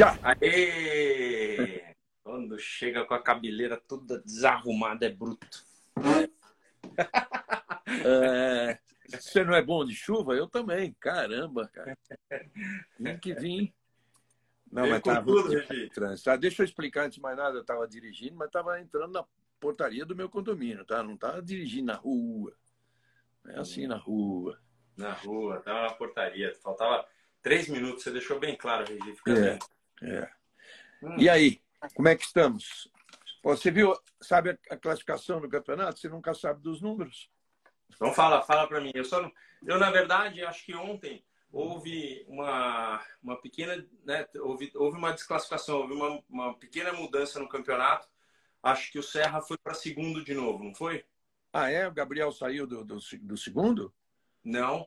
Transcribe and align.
Já! 0.00 0.18
Aê! 0.22 1.94
Quando 2.22 2.58
chega 2.58 3.04
com 3.04 3.12
a 3.12 3.22
cabeleira 3.22 3.76
toda 3.76 4.18
desarrumada, 4.22 5.04
é 5.04 5.10
bruto. 5.10 5.62
É, 8.02 8.78
você 9.06 9.44
não 9.44 9.52
é 9.52 9.62
bom 9.62 9.84
de 9.84 9.94
chuva? 9.94 10.32
Eu 10.32 10.48
também. 10.48 10.96
Caramba, 10.98 11.68
cara. 11.68 11.98
Tem 12.96 13.18
que 13.18 13.34
vir. 13.34 13.74
Não, 14.72 14.84
Vem 14.84 14.92
mas 14.92 15.02
tá 15.02 15.22
tudo, 15.22 15.52
o 15.54 15.90
trânsito. 15.90 16.24
Tá, 16.24 16.36
deixa 16.36 16.62
eu 16.62 16.64
explicar 16.64 17.04
antes 17.04 17.16
de 17.16 17.20
mais 17.20 17.36
nada. 17.36 17.58
Eu 17.58 17.60
estava 17.60 17.86
dirigindo, 17.86 18.36
mas 18.36 18.46
estava 18.46 18.80
entrando 18.80 19.12
na 19.12 19.24
portaria 19.60 20.06
do 20.06 20.16
meu 20.16 20.30
condomínio, 20.30 20.82
tá? 20.86 21.02
Não 21.02 21.12
estava 21.12 21.42
dirigindo 21.42 21.88
na 21.88 21.96
rua. 21.96 22.56
É 23.48 23.58
assim 23.60 23.86
na 23.86 23.98
rua. 23.98 24.58
Na 24.96 25.12
rua, 25.12 25.60
tava 25.60 25.82
na 25.82 25.92
portaria. 25.92 26.54
Faltava 26.62 27.06
três 27.42 27.68
minutos, 27.68 28.02
você 28.02 28.10
deixou 28.10 28.40
bem 28.40 28.56
claro, 28.56 28.86
Regi. 28.86 29.14
Fica 29.14 29.32
É. 29.32 29.50
bem. 29.50 29.58
É. 30.02 30.30
Hum. 31.02 31.16
E 31.18 31.28
aí, 31.28 31.62
como 31.94 32.08
é 32.08 32.16
que 32.16 32.24
estamos? 32.24 32.90
Você 33.42 33.70
viu, 33.70 33.96
sabe 34.20 34.58
a 34.70 34.76
classificação 34.76 35.40
do 35.40 35.48
campeonato? 35.48 35.98
Você 35.98 36.08
nunca 36.08 36.34
sabe 36.34 36.60
dos 36.60 36.80
números. 36.80 37.30
Então 37.94 38.12
fala, 38.12 38.42
fala 38.42 38.66
para 38.66 38.80
mim. 38.80 38.92
Eu 38.94 39.04
só 39.04 39.22
não... 39.22 39.32
eu 39.66 39.78
na 39.78 39.90
verdade 39.90 40.44
acho 40.44 40.64
que 40.64 40.74
ontem 40.74 41.24
houve 41.52 42.24
uma, 42.28 43.02
uma 43.22 43.40
pequena, 43.40 43.84
né, 44.04 44.26
houve, 44.36 44.70
houve 44.74 44.96
uma 44.96 45.12
desclassificação, 45.12 45.80
houve 45.80 45.94
uma, 45.94 46.22
uma 46.28 46.58
pequena 46.58 46.92
mudança 46.92 47.40
no 47.40 47.48
campeonato. 47.48 48.08
Acho 48.62 48.92
que 48.92 48.98
o 48.98 49.02
Serra 49.02 49.40
foi 49.40 49.56
para 49.58 49.74
segundo 49.74 50.22
de 50.22 50.34
novo, 50.34 50.62
não 50.62 50.74
foi? 50.74 51.04
Ah, 51.52 51.70
é? 51.70 51.88
O 51.88 51.92
Gabriel 51.92 52.30
saiu 52.30 52.66
do, 52.66 52.84
do, 52.84 52.98
do 53.22 53.36
segundo? 53.36 53.92
Não. 54.44 54.86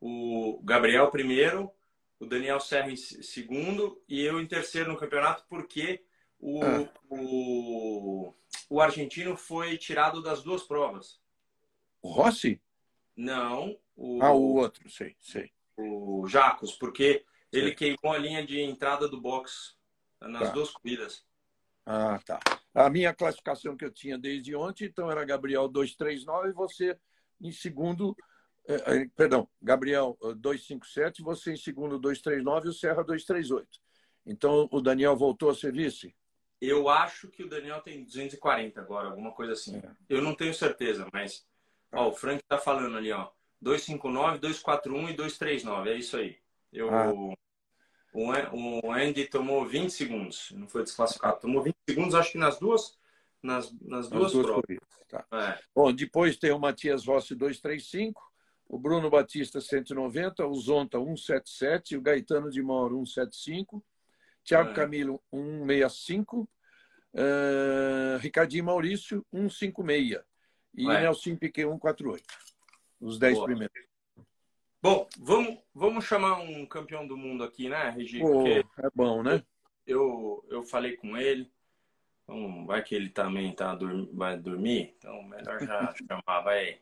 O 0.00 0.60
Gabriel 0.62 1.10
primeiro, 1.10 1.72
o 2.20 2.26
Daniel 2.26 2.60
Serra 2.60 2.90
em 2.90 2.96
se- 2.96 3.22
segundo 3.22 4.02
e 4.08 4.20
eu 4.22 4.40
em 4.40 4.46
terceiro 4.46 4.90
no 4.92 4.98
campeonato 4.98 5.44
porque 5.48 6.04
o, 6.40 6.62
Ah. 6.64 6.88
o, 7.10 8.34
o 8.70 8.80
argentino 8.80 9.36
foi 9.36 9.76
tirado 9.78 10.22
das 10.22 10.42
duas 10.42 10.62
provas. 10.62 11.20
O 12.02 12.10
Rossi? 12.10 12.60
Não, 13.16 13.76
o, 13.96 14.22
Ah, 14.22 14.32
o 14.32 14.54
outro, 14.56 14.88
sei, 14.90 15.16
sei. 15.20 15.52
o 15.76 16.26
Jacos, 16.28 16.72
porque 16.72 17.24
ele 17.52 17.70
Sim. 17.70 17.76
queimou 17.76 18.12
a 18.12 18.18
linha 18.18 18.44
de 18.44 18.60
entrada 18.60 19.08
do 19.08 19.20
box 19.20 19.76
nas 20.20 20.48
Tá. 20.48 20.54
duas 20.54 20.70
corridas. 20.70 21.24
Ah, 21.86 22.20
tá. 22.24 22.38
A 22.74 22.90
minha 22.90 23.14
classificação 23.14 23.76
que 23.76 23.84
eu 23.84 23.90
tinha 23.90 24.18
desde 24.18 24.54
ontem, 24.54 24.84
então 24.84 25.10
era 25.10 25.24
Gabriel 25.24 25.66
239 25.68 26.48
e 26.48 26.52
você 26.52 26.98
em 27.40 27.50
segundo, 27.52 28.16
perdão, 29.16 29.48
Gabriel 29.62 30.16
eh, 30.22 30.34
257, 30.34 31.22
você 31.22 31.52
em 31.52 31.56
segundo 31.56 31.98
239 31.98 32.66
e 32.66 32.70
o 32.70 32.72
Serra 32.72 33.02
238. 33.02 33.66
Então 34.26 34.68
o 34.70 34.80
Daniel 34.80 35.16
voltou 35.16 35.50
a 35.50 35.54
ser 35.54 35.72
vice? 35.72 36.14
Eu 36.60 36.88
acho 36.88 37.28
que 37.28 37.42
o 37.42 37.48
Daniel 37.48 37.80
tem 37.80 38.04
240 38.04 38.80
agora, 38.80 39.08
alguma 39.08 39.32
coisa 39.32 39.52
assim. 39.52 39.76
É. 39.76 39.90
Eu 40.08 40.20
não 40.20 40.34
tenho 40.34 40.52
certeza, 40.52 41.06
mas 41.12 41.46
ó, 41.92 42.08
o 42.08 42.12
Frank 42.12 42.42
tá 42.46 42.58
falando 42.58 42.96
ali, 42.96 43.12
ó. 43.12 43.30
259, 43.60 44.38
241 44.38 45.08
e 45.10 45.14
239, 45.14 45.90
é 45.90 45.96
isso 45.96 46.16
aí. 46.16 46.36
Eu 46.72 46.90
Ah. 46.90 47.12
o, 47.12 47.34
o 48.12 48.92
Andy 48.92 49.26
tomou 49.26 49.66
20 49.66 49.90
segundos, 49.90 50.50
não 50.52 50.68
foi 50.68 50.82
desclassificado. 50.82 51.40
Tomou 51.40 51.62
20 51.62 51.76
segundos, 51.88 52.14
acho 52.14 52.32
que 52.32 52.38
nas 52.38 52.58
duas 52.58 52.98
nas, 53.42 53.72
nas 53.80 54.06
As 54.06 54.10
duas, 54.10 54.32
duas 54.32 54.46
provas. 54.46 54.78
Tá. 55.08 55.24
É. 55.32 55.58
Bom, 55.74 55.92
depois 55.92 56.36
tem 56.36 56.50
o 56.50 56.58
Matias 56.58 57.06
Rossi 57.06 57.34
235, 57.34 58.27
o 58.68 58.78
Bruno 58.78 59.08
Batista 59.08 59.60
190, 59.60 60.46
o 60.46 60.54
Zonta 60.54 60.98
177, 60.98 61.96
o 61.96 62.02
Gaetano 62.02 62.50
de 62.50 62.62
Mauro 62.62 63.04
175, 63.06 63.82
Thiago 64.44 64.70
É. 64.70 64.74
Camilo 64.74 65.22
165, 65.32 66.48
eh, 67.14 68.18
Ricardinho 68.20 68.64
Maurício 68.64 69.24
156 69.32 70.20
e 70.74 70.88
É. 70.88 71.00
Nelson 71.00 71.36
Piquet 71.36 71.64
148. 71.64 72.24
Os 73.00 73.18
10 73.18 73.34
Boa. 73.34 73.46
primeiros. 73.46 73.88
Bom, 74.80 75.08
vamos, 75.18 75.58
vamos 75.74 76.04
chamar 76.04 76.38
um 76.40 76.64
campeão 76.66 77.06
do 77.06 77.16
mundo 77.16 77.42
aqui, 77.42 77.68
né, 77.68 77.90
Regi? 77.90 78.20
Pô, 78.20 78.30
Porque 78.32 78.64
é 78.78 78.90
bom, 78.94 79.22
né? 79.22 79.42
eu, 79.86 80.44
eu 80.48 80.62
falei 80.62 80.96
com 80.96 81.16
ele. 81.16 81.50
Então, 82.22 82.66
vai 82.66 82.82
que 82.82 82.94
ele 82.94 83.08
também 83.08 83.52
tá, 83.54 83.76
vai 84.12 84.36
dormir. 84.38 84.94
Então, 84.98 85.22
melhor 85.22 85.58
já 85.60 85.94
chamar, 86.08 86.40
vai. 86.42 86.80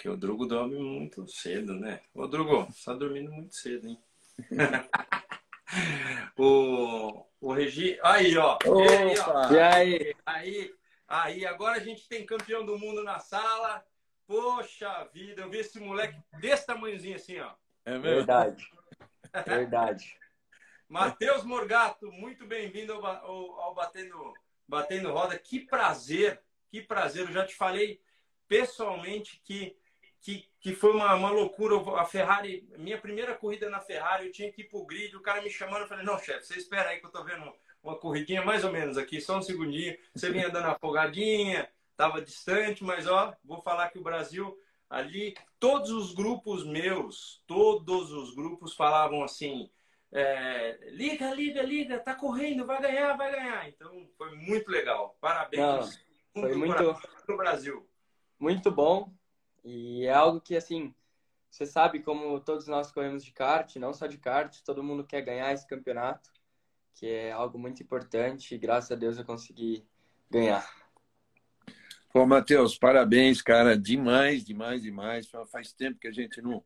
Porque 0.00 0.08
o 0.08 0.16
Drugo 0.16 0.46
dorme 0.46 0.78
muito 0.78 1.28
cedo, 1.28 1.74
né? 1.74 2.00
Ô, 2.14 2.26
Drugo, 2.26 2.64
você 2.64 2.86
tá 2.86 2.94
dormindo 2.94 3.30
muito 3.30 3.54
cedo, 3.54 3.86
hein? 3.86 4.02
o, 6.38 7.26
o 7.38 7.52
Regi. 7.52 8.00
Aí, 8.02 8.34
ó. 8.38 8.56
Ele, 8.64 9.20
ó. 9.20 9.28
Opa! 9.28 9.54
E 9.54 9.60
aí? 9.60 10.16
Aí, 10.24 10.74
aí, 11.06 11.44
agora 11.44 11.76
a 11.76 11.84
gente 11.84 12.08
tem 12.08 12.24
campeão 12.24 12.64
do 12.64 12.78
mundo 12.78 13.04
na 13.04 13.18
sala. 13.18 13.84
Poxa 14.26 15.04
vida, 15.12 15.42
eu 15.42 15.50
vi 15.50 15.58
esse 15.58 15.78
moleque 15.78 16.18
desse 16.40 16.64
tamanhozinho 16.64 17.16
assim, 17.16 17.38
ó. 17.38 17.52
É 17.84 17.98
mesmo? 17.98 18.04
Verdade. 18.04 18.66
Verdade. 19.46 20.16
Matheus 20.88 21.44
Morgato, 21.44 22.10
muito 22.10 22.46
bem-vindo 22.46 22.94
ao, 22.94 23.04
ao- 23.04 23.60
ao 23.60 23.74
Batendo, 23.74 24.32
Batendo 24.66 25.12
Roda. 25.12 25.38
Que 25.38 25.60
prazer, 25.60 26.42
que 26.70 26.80
prazer. 26.80 27.26
Eu 27.26 27.32
já 27.34 27.44
te 27.44 27.54
falei 27.54 28.00
pessoalmente 28.48 29.42
que, 29.44 29.76
que, 30.20 30.48
que 30.60 30.72
foi 30.74 30.92
uma, 30.92 31.14
uma 31.14 31.30
loucura. 31.30 31.76
A 32.00 32.04
Ferrari, 32.04 32.68
minha 32.76 32.98
primeira 32.98 33.34
corrida 33.34 33.68
na 33.70 33.80
Ferrari, 33.80 34.26
eu 34.26 34.32
tinha 34.32 34.52
que 34.52 34.62
ir 34.62 34.68
pro 34.68 34.84
grid, 34.84 35.16
o 35.16 35.22
cara 35.22 35.42
me 35.42 35.50
chamando, 35.50 35.82
eu 35.82 35.88
falei, 35.88 36.04
não, 36.04 36.18
chefe, 36.18 36.46
você 36.46 36.58
espera 36.58 36.90
aí 36.90 37.00
que 37.00 37.06
eu 37.06 37.10
tô 37.10 37.24
vendo 37.24 37.52
uma 37.82 37.96
corridinha 37.96 38.44
mais 38.44 38.64
ou 38.64 38.70
menos 38.72 38.98
aqui, 38.98 39.20
só 39.20 39.38
um 39.38 39.42
segundinho. 39.42 39.96
Você 40.14 40.30
vinha 40.30 40.50
dando 40.50 40.64
uma 40.64 40.74
afogadinha, 40.74 41.68
tava 41.96 42.20
distante, 42.20 42.84
mas 42.84 43.06
ó, 43.06 43.34
vou 43.44 43.62
falar 43.62 43.88
que 43.90 43.98
o 43.98 44.02
Brasil 44.02 44.56
ali, 44.88 45.34
todos 45.58 45.90
os 45.90 46.12
grupos 46.12 46.66
meus, 46.66 47.42
todos 47.46 48.12
os 48.12 48.34
grupos 48.34 48.74
falavam 48.74 49.22
assim, 49.22 49.70
é, 50.12 50.78
liga, 50.90 51.32
liga, 51.32 51.62
liga, 51.62 52.00
tá 52.00 52.14
correndo, 52.14 52.66
vai 52.66 52.82
ganhar, 52.82 53.16
vai 53.16 53.30
ganhar. 53.30 53.68
Então 53.68 54.08
foi 54.18 54.34
muito 54.34 54.68
legal. 54.70 55.16
Parabéns. 55.20 55.62
Não, 56.34 56.42
foi 56.42 56.54
muito- 56.54 57.36
Brasil. 57.36 57.88
Muito 58.38 58.70
bom. 58.70 59.12
E 59.64 60.06
é 60.06 60.12
algo 60.12 60.40
que, 60.40 60.56
assim, 60.56 60.94
você 61.50 61.66
sabe 61.66 62.00
como 62.00 62.40
todos 62.40 62.66
nós 62.66 62.92
corremos 62.92 63.24
de 63.24 63.32
kart, 63.32 63.76
não 63.76 63.92
só 63.92 64.06
de 64.06 64.18
kart, 64.18 64.56
todo 64.64 64.82
mundo 64.82 65.04
quer 65.04 65.22
ganhar 65.22 65.52
esse 65.52 65.66
campeonato, 65.66 66.30
que 66.94 67.06
é 67.06 67.32
algo 67.32 67.58
muito 67.58 67.82
importante 67.82 68.54
e 68.54 68.58
graças 68.58 68.90
a 68.92 68.94
Deus 68.94 69.18
eu 69.18 69.24
consegui 69.24 69.84
ganhar. 70.30 70.68
Pô, 72.12 72.26
Matheus, 72.26 72.76
parabéns, 72.76 73.40
cara. 73.40 73.78
Demais, 73.78 74.44
demais, 74.44 74.82
demais. 74.82 75.28
Fa- 75.28 75.46
Faz 75.46 75.72
tempo 75.72 75.98
que 76.00 76.08
a 76.08 76.12
gente 76.12 76.42
não, 76.42 76.64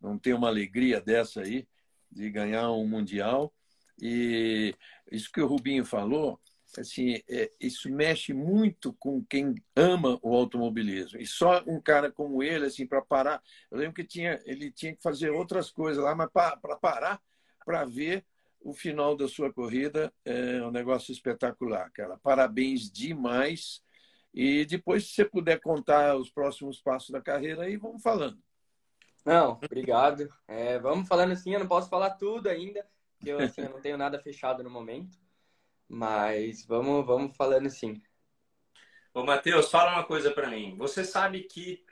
não 0.00 0.18
tem 0.18 0.34
uma 0.34 0.48
alegria 0.48 1.00
dessa 1.00 1.40
aí, 1.40 1.66
de 2.10 2.30
ganhar 2.30 2.70
um 2.72 2.86
Mundial. 2.86 3.52
E 4.00 4.74
isso 5.10 5.30
que 5.32 5.40
o 5.40 5.46
Rubinho 5.46 5.84
falou, 5.84 6.38
assim, 6.80 7.22
é, 7.28 7.50
isso 7.60 7.90
mexe 7.90 8.32
muito 8.32 8.92
com 8.94 9.24
quem 9.24 9.54
ama 9.76 10.18
o 10.22 10.34
automobilismo. 10.34 11.20
E 11.20 11.26
só 11.26 11.62
um 11.66 11.80
cara 11.80 12.10
como 12.10 12.42
ele, 12.42 12.66
assim, 12.66 12.86
para 12.86 13.02
parar. 13.02 13.42
Eu 13.70 13.78
lembro 13.78 13.94
que 13.94 14.04
tinha, 14.04 14.40
ele 14.44 14.70
tinha 14.70 14.94
que 14.94 15.02
fazer 15.02 15.30
outras 15.30 15.70
coisas 15.70 16.02
lá, 16.02 16.14
mas 16.14 16.30
para 16.32 16.76
parar, 16.76 17.20
para 17.64 17.84
ver 17.84 18.24
o 18.60 18.72
final 18.72 19.16
da 19.16 19.28
sua 19.28 19.52
corrida, 19.52 20.12
é 20.24 20.62
um 20.62 20.70
negócio 20.70 21.12
espetacular, 21.12 21.90
cara. 21.90 22.16
Parabéns 22.18 22.90
demais. 22.90 23.82
E 24.32 24.64
depois, 24.64 25.04
se 25.04 25.14
você 25.14 25.24
puder 25.24 25.60
contar 25.60 26.16
os 26.16 26.30
próximos 26.30 26.80
passos 26.80 27.10
da 27.10 27.20
carreira, 27.20 27.64
aí 27.64 27.76
vamos 27.76 28.02
falando. 28.02 28.38
Não, 29.24 29.52
obrigado. 29.62 30.28
É, 30.48 30.78
vamos 30.78 31.06
falando 31.06 31.32
assim, 31.32 31.52
eu 31.52 31.60
não 31.60 31.68
posso 31.68 31.88
falar 31.88 32.10
tudo 32.10 32.48
ainda, 32.48 32.86
porque 33.16 33.30
eu, 33.30 33.38
assim, 33.38 33.62
eu 33.62 33.70
não 33.70 33.80
tenho 33.80 33.96
nada 33.96 34.18
fechado 34.18 34.62
no 34.62 34.70
momento, 34.70 35.18
mas 35.92 36.64
vamos, 36.66 37.06
vamos 37.06 37.36
falando 37.36 37.66
assim. 37.66 38.02
Ô, 39.14 39.24
Matheus, 39.24 39.70
fala 39.70 39.92
uma 39.92 40.04
coisa 40.04 40.30
pra 40.30 40.48
mim. 40.48 40.76
Você 40.76 41.04
sabe 41.04 41.42
que 41.44 41.84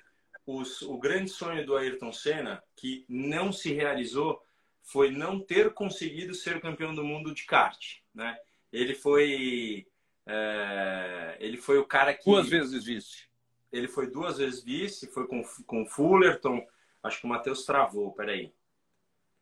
os- 0.46 0.82
o 0.82 0.98
grande 0.98 1.30
sonho 1.30 1.64
do 1.66 1.76
Ayrton 1.76 2.12
Senna, 2.12 2.62
que 2.76 3.04
não 3.08 3.52
se 3.52 3.72
realizou, 3.72 4.42
foi 4.82 5.10
não 5.10 5.38
ter 5.40 5.72
conseguido 5.74 6.34
ser 6.34 6.60
campeão 6.60 6.94
do 6.94 7.04
mundo 7.04 7.34
de 7.34 7.44
kart, 7.44 7.98
né? 8.14 8.38
Ele 8.72 8.94
foi 8.94 9.86
é, 10.26 11.36
ele 11.40 11.56
foi 11.56 11.78
o 11.78 11.86
cara 11.86 12.14
que 12.14 12.24
Duas 12.30 12.48
vezes 12.48 12.84
vice. 12.84 13.28
ele 13.72 13.88
foi 13.88 14.08
duas 14.10 14.38
vezes 14.38 14.62
vice, 14.62 15.06
foi 15.08 15.26
com 15.26 15.42
com 15.66 15.86
Fullerton. 15.86 16.64
Acho 17.02 17.20
que 17.20 17.26
o 17.26 17.28
Matheus 17.28 17.64
travou. 17.64 18.12
Peraí. 18.12 18.52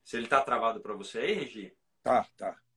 Se 0.05 0.16
ele 0.16 0.26
tá 0.26 0.40
travado 0.40 0.81
pra 0.81 0.94
você 0.94 1.19
aí, 1.19 1.32
Regi? 1.34 1.72
Tá, 2.02 2.25
tá, 2.37 2.52
tá. 2.52 2.68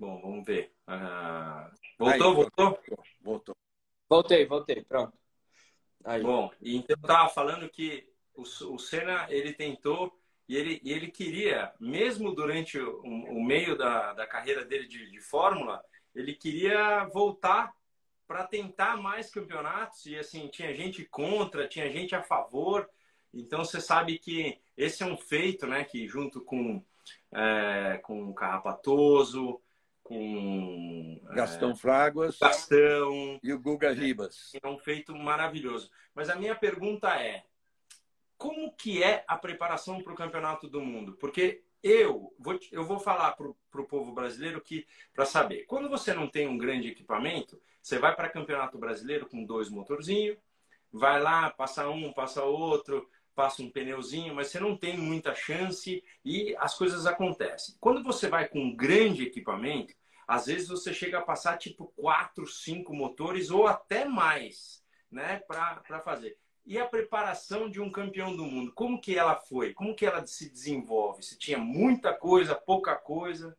Bom, 0.00 0.18
vamos 0.22 0.46
ver. 0.46 0.72
Ah, 0.86 1.70
voltou, 1.98 2.28
Aí, 2.28 2.34
voltou? 2.34 2.78
Voltou. 3.20 3.56
Voltei, 4.08 4.46
voltei, 4.46 4.82
pronto. 4.82 5.12
Aí. 6.02 6.22
Bom, 6.22 6.50
então 6.62 6.96
eu 7.02 7.06
tava 7.06 7.28
falando 7.28 7.68
que 7.68 8.08
o, 8.34 8.40
o 8.42 8.78
Senna 8.78 9.26
ele 9.28 9.52
tentou 9.52 10.18
E 10.48 10.56
ele, 10.56 10.80
e 10.82 10.90
ele 10.92 11.10
queria, 11.12 11.72
mesmo 11.78 12.34
durante 12.34 12.76
o, 12.78 13.02
o 13.02 13.44
meio 13.44 13.76
da, 13.76 14.14
da 14.14 14.26
carreira 14.26 14.64
dele 14.64 14.88
de, 14.88 15.08
de 15.08 15.20
Fórmula, 15.20 15.80
ele 16.14 16.34
queria 16.34 17.04
voltar 17.12 17.72
para 18.26 18.44
tentar 18.46 18.96
mais 18.96 19.30
campeonatos. 19.30 20.06
E 20.06 20.16
assim, 20.16 20.48
tinha 20.48 20.74
gente 20.74 21.04
contra, 21.04 21.68
tinha 21.68 21.88
gente 21.92 22.16
a 22.16 22.22
favor. 22.22 22.88
Então 23.32 23.64
você 23.64 23.80
sabe 23.80 24.18
que 24.18 24.58
esse 24.76 25.02
é 25.02 25.06
um 25.06 25.16
feito, 25.16 25.66
né? 25.66 25.84
Que 25.84 26.08
junto 26.08 26.40
com, 26.40 26.82
é, 27.32 28.00
com 28.02 28.24
o 28.30 28.34
Carrapatoso, 28.34 29.60
com 30.10 31.20
é, 31.30 31.34
Gastão 31.36 31.70
é, 31.70 31.74
Fraguas 31.76 32.36
Gastão, 32.36 33.38
e 33.40 33.52
o 33.52 33.58
Guga 33.60 33.92
Ribas. 33.92 34.50
É 34.60 34.68
um 34.68 34.76
feito 34.76 35.14
maravilhoso. 35.14 35.88
Mas 36.12 36.28
a 36.28 36.34
minha 36.34 36.56
pergunta 36.56 37.08
é: 37.14 37.44
como 38.36 38.72
que 38.72 39.04
é 39.04 39.24
a 39.28 39.36
preparação 39.38 40.02
para 40.02 40.12
o 40.12 40.16
Campeonato 40.16 40.68
do 40.68 40.80
Mundo? 40.80 41.16
Porque 41.20 41.62
eu 41.80 42.34
vou, 42.40 42.58
eu 42.72 42.84
vou 42.84 42.98
falar 42.98 43.36
para 43.36 43.80
o 43.80 43.86
povo 43.86 44.12
brasileiro 44.12 44.60
que 44.60 44.84
para 45.14 45.24
saber, 45.24 45.64
quando 45.66 45.88
você 45.88 46.12
não 46.12 46.26
tem 46.26 46.48
um 46.48 46.58
grande 46.58 46.88
equipamento, 46.88 47.60
você 47.80 47.96
vai 47.96 48.14
para 48.14 48.28
Campeonato 48.28 48.78
Brasileiro 48.78 49.28
com 49.28 49.44
dois 49.44 49.70
motorzinhos, 49.70 50.36
vai 50.92 51.22
lá, 51.22 51.50
passa 51.50 51.88
um, 51.88 52.12
passa 52.12 52.42
outro, 52.42 53.08
passa 53.32 53.62
um 53.62 53.70
pneuzinho, 53.70 54.34
mas 54.34 54.48
você 54.48 54.58
não 54.58 54.76
tem 54.76 54.98
muita 54.98 55.34
chance 55.34 56.02
e 56.24 56.54
as 56.58 56.76
coisas 56.76 57.06
acontecem. 57.06 57.76
Quando 57.80 58.02
você 58.02 58.28
vai 58.28 58.48
com 58.48 58.60
um 58.60 58.76
grande 58.76 59.22
equipamento, 59.22 59.94
às 60.30 60.46
vezes 60.46 60.68
você 60.68 60.94
chega 60.94 61.18
a 61.18 61.22
passar 61.22 61.58
tipo 61.58 61.92
quatro, 61.96 62.46
cinco 62.46 62.94
motores 62.94 63.50
ou 63.50 63.66
até 63.66 64.04
mais, 64.04 64.80
né, 65.10 65.40
para 65.40 66.00
fazer. 66.04 66.38
E 66.64 66.78
a 66.78 66.86
preparação 66.86 67.68
de 67.68 67.80
um 67.80 67.90
campeão 67.90 68.36
do 68.36 68.44
mundo, 68.44 68.72
como 68.72 69.00
que 69.00 69.18
ela 69.18 69.34
foi? 69.34 69.74
Como 69.74 69.92
que 69.92 70.06
ela 70.06 70.24
se 70.24 70.48
desenvolve? 70.48 71.24
Se 71.24 71.36
tinha 71.36 71.58
muita 71.58 72.14
coisa, 72.14 72.54
pouca 72.54 72.94
coisa? 72.94 73.58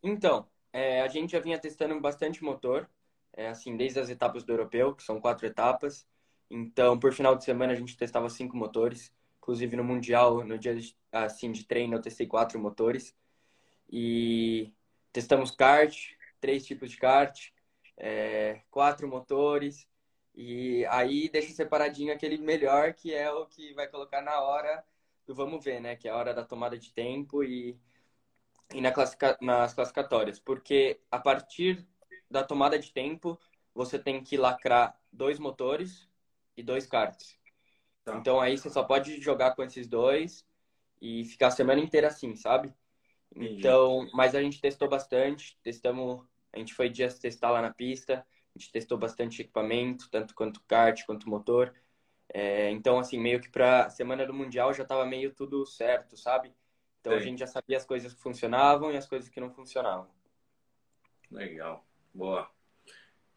Então, 0.00 0.46
é, 0.72 1.02
a 1.02 1.08
gente 1.08 1.32
já 1.32 1.40
vinha 1.40 1.58
testando 1.58 2.00
bastante 2.00 2.44
motor, 2.44 2.88
é, 3.32 3.48
assim, 3.48 3.76
desde 3.76 3.98
as 3.98 4.08
etapas 4.08 4.44
do 4.44 4.52
europeu, 4.52 4.94
que 4.94 5.02
são 5.02 5.20
quatro 5.20 5.44
etapas. 5.44 6.06
Então, 6.48 6.96
por 6.96 7.12
final 7.12 7.34
de 7.34 7.42
semana 7.42 7.72
a 7.72 7.76
gente 7.76 7.96
testava 7.96 8.30
cinco 8.30 8.56
motores. 8.56 9.12
Inclusive 9.38 9.74
no 9.74 9.82
mundial, 9.82 10.44
no 10.44 10.56
dia 10.56 10.76
de, 10.76 10.96
assim 11.10 11.50
de 11.50 11.64
treino, 11.64 11.96
eu 11.96 12.00
testei 12.00 12.28
quatro 12.28 12.56
motores. 12.60 13.12
E 13.90 14.72
testamos 15.14 15.52
kart, 15.52 15.96
três 16.40 16.66
tipos 16.66 16.90
de 16.90 16.96
kart, 16.96 17.50
é, 17.96 18.60
quatro 18.68 19.06
motores, 19.06 19.88
e 20.34 20.84
aí 20.86 21.28
deixa 21.28 21.54
separadinho 21.54 22.12
aquele 22.12 22.36
melhor, 22.36 22.92
que 22.94 23.14
é 23.14 23.30
o 23.30 23.46
que 23.46 23.72
vai 23.74 23.86
colocar 23.86 24.20
na 24.20 24.40
hora 24.40 24.84
do 25.24 25.32
vamos 25.34 25.64
ver, 25.64 25.80
né? 25.80 25.94
Que 25.94 26.08
é 26.08 26.10
a 26.10 26.16
hora 26.16 26.34
da 26.34 26.44
tomada 26.44 26.76
de 26.76 26.92
tempo 26.92 27.44
e, 27.44 27.78
e 28.74 28.80
na 28.80 28.90
classica, 28.90 29.38
nas 29.40 29.72
classificatórias. 29.72 30.40
Porque 30.40 31.00
a 31.12 31.20
partir 31.20 31.86
da 32.28 32.42
tomada 32.42 32.76
de 32.76 32.92
tempo, 32.92 33.38
você 33.72 33.96
tem 33.96 34.20
que 34.20 34.36
lacrar 34.36 34.98
dois 35.12 35.38
motores 35.38 36.08
e 36.56 36.62
dois 36.62 36.86
karts. 36.86 37.38
Tá. 38.04 38.16
Então 38.16 38.40
aí 38.40 38.58
você 38.58 38.68
só 38.68 38.82
pode 38.82 39.20
jogar 39.20 39.54
com 39.54 39.62
esses 39.62 39.86
dois 39.86 40.44
e 41.00 41.24
ficar 41.24 41.46
a 41.46 41.52
semana 41.52 41.80
inteira 41.80 42.08
assim, 42.08 42.34
sabe? 42.34 42.74
Então, 43.36 44.08
mas 44.12 44.34
a 44.34 44.42
gente 44.42 44.60
testou 44.60 44.88
bastante, 44.88 45.58
testamos, 45.62 46.24
a 46.52 46.58
gente 46.58 46.74
foi 46.74 46.88
dias 46.88 47.18
testar 47.18 47.50
lá 47.50 47.60
na 47.60 47.72
pista, 47.72 48.24
a 48.54 48.58
gente 48.58 48.70
testou 48.70 48.96
bastante 48.96 49.42
equipamento, 49.42 50.08
tanto 50.10 50.34
quanto 50.34 50.62
kart 50.66 51.04
quanto 51.04 51.28
motor. 51.28 51.74
É, 52.32 52.70
então, 52.70 52.98
assim, 52.98 53.18
meio 53.18 53.40
que 53.40 53.50
para 53.50 53.90
semana 53.90 54.26
do 54.26 54.32
Mundial 54.32 54.72
já 54.72 54.84
estava 54.84 55.04
meio 55.04 55.34
tudo 55.34 55.66
certo, 55.66 56.16
sabe? 56.16 56.54
Então 57.00 57.12
Sim. 57.12 57.18
a 57.18 57.22
gente 57.22 57.38
já 57.40 57.46
sabia 57.46 57.76
as 57.76 57.84
coisas 57.84 58.14
que 58.14 58.22
funcionavam 58.22 58.90
e 58.90 58.96
as 58.96 59.06
coisas 59.06 59.28
que 59.28 59.40
não 59.40 59.50
funcionavam. 59.50 60.08
Legal, 61.30 61.84
boa. 62.14 62.50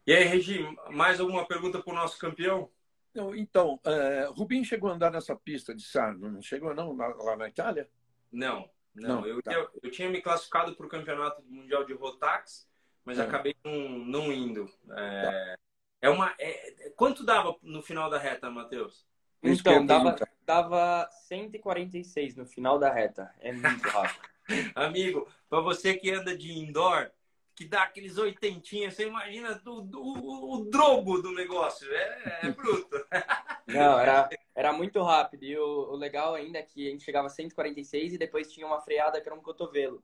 E 0.06 0.12
aí, 0.12 0.24
Regi, 0.24 0.64
mais 0.90 1.20
alguma 1.20 1.46
pergunta 1.46 1.82
para 1.82 1.92
o 1.92 1.96
nosso 1.96 2.18
campeão? 2.18 2.70
Não, 3.14 3.34
então, 3.34 3.78
é, 3.84 4.30
Rubinho 4.34 4.64
chegou 4.64 4.88
a 4.88 4.94
andar 4.94 5.10
nessa 5.10 5.36
pista 5.36 5.74
de 5.74 5.82
Sarno, 5.82 6.30
não 6.30 6.40
chegou 6.40 6.74
não, 6.74 6.96
lá 6.96 7.36
na 7.36 7.48
Itália? 7.48 7.90
Não, 8.32 8.70
não, 9.00 9.20
não 9.20 9.26
eu, 9.26 9.42
tá. 9.42 9.52
eu, 9.52 9.68
eu, 9.82 9.90
tinha 9.90 10.08
me 10.08 10.20
classificado 10.20 10.74
para 10.74 10.86
o 10.86 10.88
campeonato 10.88 11.42
mundial 11.42 11.84
de 11.84 11.92
Rotax, 11.92 12.68
mas 13.04 13.18
é. 13.18 13.22
acabei 13.22 13.54
não, 13.64 13.88
não 13.88 14.32
indo. 14.32 14.68
É, 14.96 15.22
tá. 15.22 15.58
é 16.02 16.10
uma, 16.10 16.34
é, 16.38 16.90
quanto 16.96 17.24
dava 17.24 17.56
no 17.62 17.82
final 17.82 18.10
da 18.10 18.18
reta, 18.18 18.50
Matheus? 18.50 19.06
Então, 19.42 19.86
dava, 19.86 20.16
dava 20.44 21.08
146 21.28 22.36
no 22.36 22.46
final 22.46 22.78
da 22.78 22.92
reta. 22.92 23.32
É 23.40 23.52
muito 23.52 23.86
rápido. 23.88 24.28
Amigo, 24.74 25.28
para 25.48 25.60
você 25.60 25.94
que 25.94 26.10
anda 26.10 26.36
de 26.36 26.52
indoor, 26.52 27.10
que 27.54 27.64
dá 27.64 27.82
aqueles 27.82 28.18
oitentinhos, 28.18 28.94
você 28.94 29.06
imagina 29.06 29.54
do, 29.56 29.80
do, 29.80 30.00
o, 30.00 30.64
drobo 30.70 31.20
do 31.20 31.32
negócio. 31.32 31.92
É, 31.92 32.40
é 32.44 32.50
bruto. 32.50 32.88
Não, 33.68 34.00
era, 34.00 34.30
era 34.54 34.72
muito 34.72 35.02
rápido. 35.02 35.44
E 35.44 35.56
o, 35.58 35.92
o, 35.92 35.96
legal 35.96 36.34
ainda 36.34 36.58
é 36.58 36.62
que 36.62 36.88
a 36.88 36.90
gente 36.90 37.04
chegava 37.04 37.26
a 37.26 37.30
146 37.30 38.14
e 38.14 38.18
depois 38.18 38.50
tinha 38.50 38.66
uma 38.66 38.80
freada 38.80 39.20
que 39.20 39.28
era 39.28 39.36
um 39.36 39.42
cotovelo. 39.42 40.02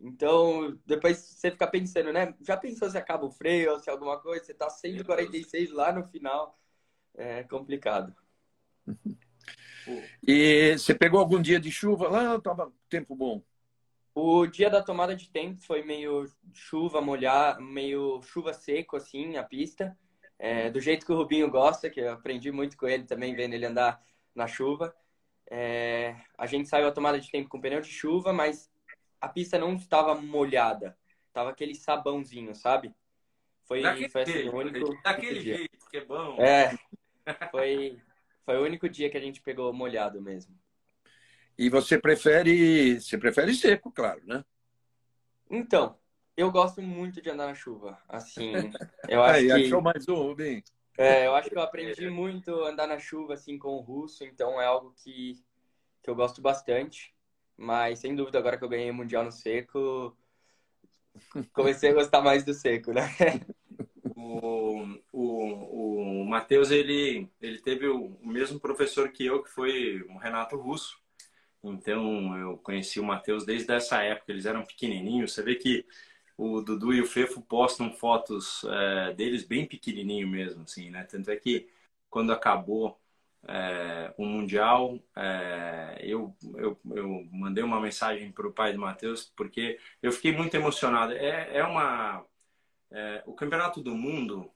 Então, 0.00 0.76
depois 0.84 1.18
você 1.18 1.50
fica 1.50 1.66
pensando, 1.66 2.12
né? 2.12 2.34
Já 2.42 2.56
pensou 2.56 2.90
se 2.90 2.98
acaba 2.98 3.24
o 3.24 3.30
freio 3.30 3.72
ou 3.72 3.78
se 3.78 3.88
alguma 3.88 4.20
coisa? 4.20 4.44
Você 4.44 4.52
tá 4.52 4.68
146 4.68 5.70
lá 5.70 5.92
no 5.92 6.04
final. 6.08 6.58
É 7.14 7.42
complicado. 7.44 8.14
E 10.26 10.78
você 10.78 10.94
pegou 10.94 11.20
algum 11.20 11.42
dia 11.42 11.60
de 11.60 11.70
chuva 11.70 12.08
lá 12.08 12.32
ou 12.32 12.40
tava 12.40 12.72
tempo 12.88 13.14
bom? 13.14 13.42
O 14.14 14.46
dia 14.46 14.70
da 14.70 14.82
tomada 14.82 15.14
de 15.14 15.28
tempo 15.28 15.60
foi 15.60 15.82
meio 15.82 16.26
chuva, 16.54 17.02
molhar, 17.02 17.60
meio 17.60 18.22
chuva 18.22 18.54
seco, 18.54 18.96
assim, 18.96 19.36
a 19.36 19.42
pista. 19.42 19.94
É, 20.38 20.70
do 20.70 20.80
jeito 20.80 21.06
que 21.06 21.12
o 21.12 21.16
Rubinho 21.16 21.50
gosta, 21.50 21.88
que 21.88 22.00
eu 22.00 22.12
aprendi 22.12 22.50
muito 22.50 22.76
com 22.76 22.86
ele 22.86 23.04
também, 23.04 23.34
vendo 23.34 23.54
ele 23.54 23.66
andar 23.66 24.02
na 24.34 24.46
chuva. 24.46 24.94
É, 25.50 26.16
a 26.36 26.46
gente 26.46 26.68
saiu 26.68 26.88
a 26.88 26.92
tomada 26.92 27.20
de 27.20 27.30
tempo 27.30 27.48
com 27.48 27.60
pneu 27.60 27.80
de 27.80 27.90
chuva, 27.90 28.32
mas 28.32 28.70
a 29.20 29.28
pista 29.28 29.58
não 29.58 29.74
estava 29.74 30.14
molhada. 30.14 30.96
Tava 31.32 31.50
aquele 31.50 31.74
sabãozinho, 31.74 32.54
sabe? 32.54 32.94
Foi, 33.64 33.82
daquele 33.82 34.08
foi 34.08 34.22
assim, 34.22 34.32
jeito, 34.32 34.54
o 34.54 34.58
único. 34.58 35.02
Daquele 35.02 35.40
jeito, 35.40 35.90
que 35.90 35.96
é 35.96 36.04
bom. 36.04 36.36
É. 36.40 36.76
Foi, 37.50 37.98
foi 38.44 38.58
o 38.58 38.62
único 38.62 38.86
dia 38.86 39.08
que 39.08 39.16
a 39.16 39.20
gente 39.20 39.40
pegou 39.40 39.72
molhado 39.72 40.20
mesmo. 40.20 40.54
E 41.56 41.70
você 41.70 41.98
prefere, 41.98 43.00
você 43.00 43.16
prefere 43.16 43.54
seco, 43.54 43.90
claro, 43.90 44.20
né? 44.26 44.44
Então, 45.50 45.96
eu 46.36 46.50
gosto 46.50 46.82
muito 46.82 47.20
de 47.22 47.30
andar 47.30 47.46
na 47.46 47.54
chuva. 47.54 47.98
Assim, 48.08 48.52
eu 49.08 49.22
acho 49.22 49.40
Aí, 49.40 49.46
que 49.46 49.52
achou 49.52 49.80
mais 49.80 50.08
um, 50.08 50.14
Rubem. 50.14 50.62
É, 50.96 51.26
eu 51.26 51.34
acho 51.34 51.50
que 51.50 51.56
eu 51.56 51.62
aprendi 51.62 52.08
muito 52.08 52.54
a 52.62 52.70
andar 52.70 52.86
na 52.86 52.98
chuva 52.98 53.34
assim 53.34 53.58
com 53.58 53.76
o 53.76 53.80
russo, 53.80 54.24
então 54.24 54.60
é 54.60 54.66
algo 54.66 54.94
que 55.02 55.42
que 56.02 56.10
eu 56.10 56.14
gosto 56.14 56.42
bastante. 56.42 57.14
Mas 57.56 58.00
sem 58.00 58.14
dúvida 58.14 58.38
agora 58.38 58.58
que 58.58 58.64
eu 58.64 58.68
ganhei 58.68 58.90
o 58.90 58.94
mundial 58.94 59.24
no 59.24 59.32
seco, 59.32 60.16
comecei 61.52 61.90
a 61.90 61.94
gostar 61.94 62.20
mais 62.20 62.44
do 62.44 62.52
seco, 62.52 62.92
né? 62.92 63.02
O, 64.16 64.86
o, 65.12 66.20
o 66.22 66.24
Matheus, 66.24 66.70
ele, 66.70 67.28
ele 67.40 67.60
teve 67.60 67.86
o, 67.88 68.16
o 68.22 68.26
mesmo 68.26 68.58
professor 68.60 69.10
que 69.10 69.26
eu, 69.26 69.42
que 69.42 69.50
foi 69.50 70.02
o 70.02 70.16
Renato 70.16 70.56
Russo. 70.56 70.98
Então, 71.62 72.36
eu 72.38 72.56
conheci 72.58 73.00
o 73.00 73.04
Matheus 73.04 73.44
desde 73.44 73.72
essa 73.72 74.02
época, 74.02 74.32
eles 74.32 74.46
eram 74.46 74.64
pequenininhos. 74.64 75.32
Você 75.32 75.42
vê 75.42 75.56
que 75.56 75.84
o 76.36 76.60
Dudu 76.62 76.92
e 76.92 77.00
o 77.00 77.06
Fefo 77.06 77.42
postam 77.42 77.92
fotos 77.92 78.64
é, 78.64 79.12
deles 79.14 79.44
bem 79.44 79.66
pequenininho 79.66 80.28
mesmo, 80.28 80.62
assim, 80.62 80.90
né? 80.90 81.04
Tanto 81.04 81.30
é 81.30 81.36
que 81.36 81.68
quando 82.10 82.32
acabou 82.32 83.00
é, 83.46 84.12
o 84.16 84.24
Mundial, 84.24 84.98
é, 85.16 85.98
eu, 86.02 86.34
eu, 86.56 86.80
eu 86.92 87.28
mandei 87.32 87.62
uma 87.62 87.80
mensagem 87.80 88.32
para 88.32 88.48
o 88.48 88.52
pai 88.52 88.72
do 88.72 88.80
Matheus, 88.80 89.32
porque 89.36 89.78
eu 90.02 90.12
fiquei 90.12 90.32
muito 90.32 90.54
emocionado. 90.54 91.12
É, 91.12 91.58
é 91.58 91.64
uma... 91.64 92.24
O 93.26 93.34
Campeonato 93.34 93.82
do 93.82 93.92
Mundo, 93.92 94.48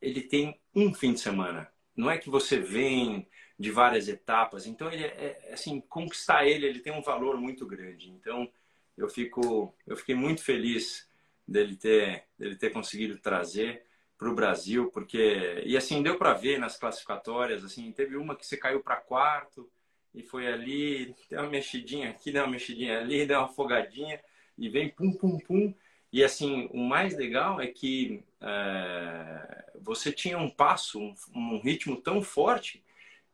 ele 0.00 0.22
tem 0.22 0.60
um 0.74 0.92
fim 0.92 1.12
de 1.12 1.20
semana. 1.20 1.70
Não 1.96 2.10
é 2.10 2.18
que 2.18 2.28
você 2.28 2.58
vem 2.58 3.28
de 3.58 3.70
várias 3.70 4.08
etapas. 4.08 4.66
Então, 4.66 4.90
ele 4.90 5.04
é, 5.04 5.40
é, 5.48 5.52
assim, 5.52 5.80
conquistar 5.80 6.46
ele, 6.46 6.66
ele 6.66 6.80
tem 6.80 6.92
um 6.92 7.02
valor 7.02 7.36
muito 7.36 7.66
grande. 7.66 8.10
Então, 8.10 8.50
eu 8.98 9.08
fico, 9.08 9.74
eu 9.86 9.96
fiquei 9.96 10.14
muito 10.14 10.42
feliz 10.42 11.08
dele 11.46 11.76
ter, 11.76 12.24
dele 12.38 12.56
ter 12.56 12.70
conseguido 12.70 13.16
trazer 13.18 13.84
para 14.18 14.28
o 14.28 14.34
Brasil, 14.34 14.90
porque 14.90 15.62
e 15.64 15.76
assim 15.76 16.02
deu 16.02 16.18
para 16.18 16.34
ver 16.34 16.58
nas 16.58 16.76
classificatórias, 16.76 17.64
assim, 17.64 17.92
teve 17.92 18.16
uma 18.16 18.34
que 18.34 18.44
você 18.44 18.56
caiu 18.56 18.80
para 18.80 18.96
quarto 18.96 19.70
e 20.12 20.22
foi 20.22 20.48
ali, 20.48 21.14
deu 21.30 21.40
uma 21.40 21.50
mexidinha 21.50 22.10
aqui, 22.10 22.32
deu 22.32 22.42
uma 22.42 22.50
mexidinha 22.50 22.98
ali, 22.98 23.24
deu 23.26 23.38
uma 23.38 23.46
afogadinha 23.46 24.20
e 24.58 24.68
vem 24.68 24.88
pum 24.88 25.12
pum 25.12 25.38
pum. 25.38 25.72
E 26.12 26.24
assim, 26.24 26.68
o 26.72 26.78
mais 26.78 27.16
legal 27.16 27.60
é 27.60 27.68
que 27.68 28.24
é, 28.40 29.72
você 29.80 30.10
tinha 30.10 30.38
um 30.38 30.50
passo, 30.50 30.98
um, 31.00 31.14
um 31.34 31.60
ritmo 31.60 32.00
tão 32.00 32.20
forte 32.20 32.82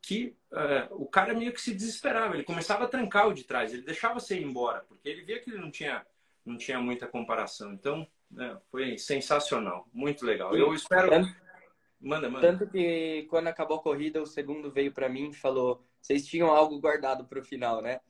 que 0.06 0.36
uh, 0.52 0.94
o 1.02 1.06
cara 1.06 1.34
meio 1.34 1.52
que 1.52 1.60
se 1.60 1.74
desesperava, 1.74 2.34
ele 2.34 2.44
começava 2.44 2.84
a 2.84 2.88
trancar 2.88 3.28
o 3.28 3.34
de 3.34 3.44
trás, 3.44 3.72
ele 3.72 3.82
deixava 3.82 4.20
você 4.20 4.38
ir 4.38 4.44
embora, 4.44 4.84
porque 4.88 5.08
ele 5.08 5.22
via 5.22 5.40
que 5.40 5.50
ele 5.50 5.58
não 5.58 5.70
tinha, 5.70 6.04
não 6.44 6.56
tinha 6.56 6.80
muita 6.80 7.06
comparação. 7.06 7.72
Então, 7.72 8.06
é, 8.38 8.56
foi 8.70 8.98
sensacional, 8.98 9.88
muito 9.92 10.24
legal. 10.24 10.54
Eu 10.56 10.74
espero. 10.74 11.10
Tanto, 11.10 11.34
manda, 12.00 12.28
manda. 12.28 12.46
Tanto 12.46 12.70
que 12.70 13.26
quando 13.30 13.48
acabou 13.48 13.78
a 13.78 13.82
corrida, 13.82 14.20
o 14.20 14.26
segundo 14.26 14.70
veio 14.70 14.92
para 14.92 15.08
mim 15.08 15.30
e 15.30 15.34
falou: 15.34 15.84
vocês 16.00 16.26
tinham 16.26 16.48
algo 16.48 16.78
guardado 16.80 17.24
para 17.24 17.40
o 17.40 17.44
final, 17.44 17.80
né? 17.80 18.00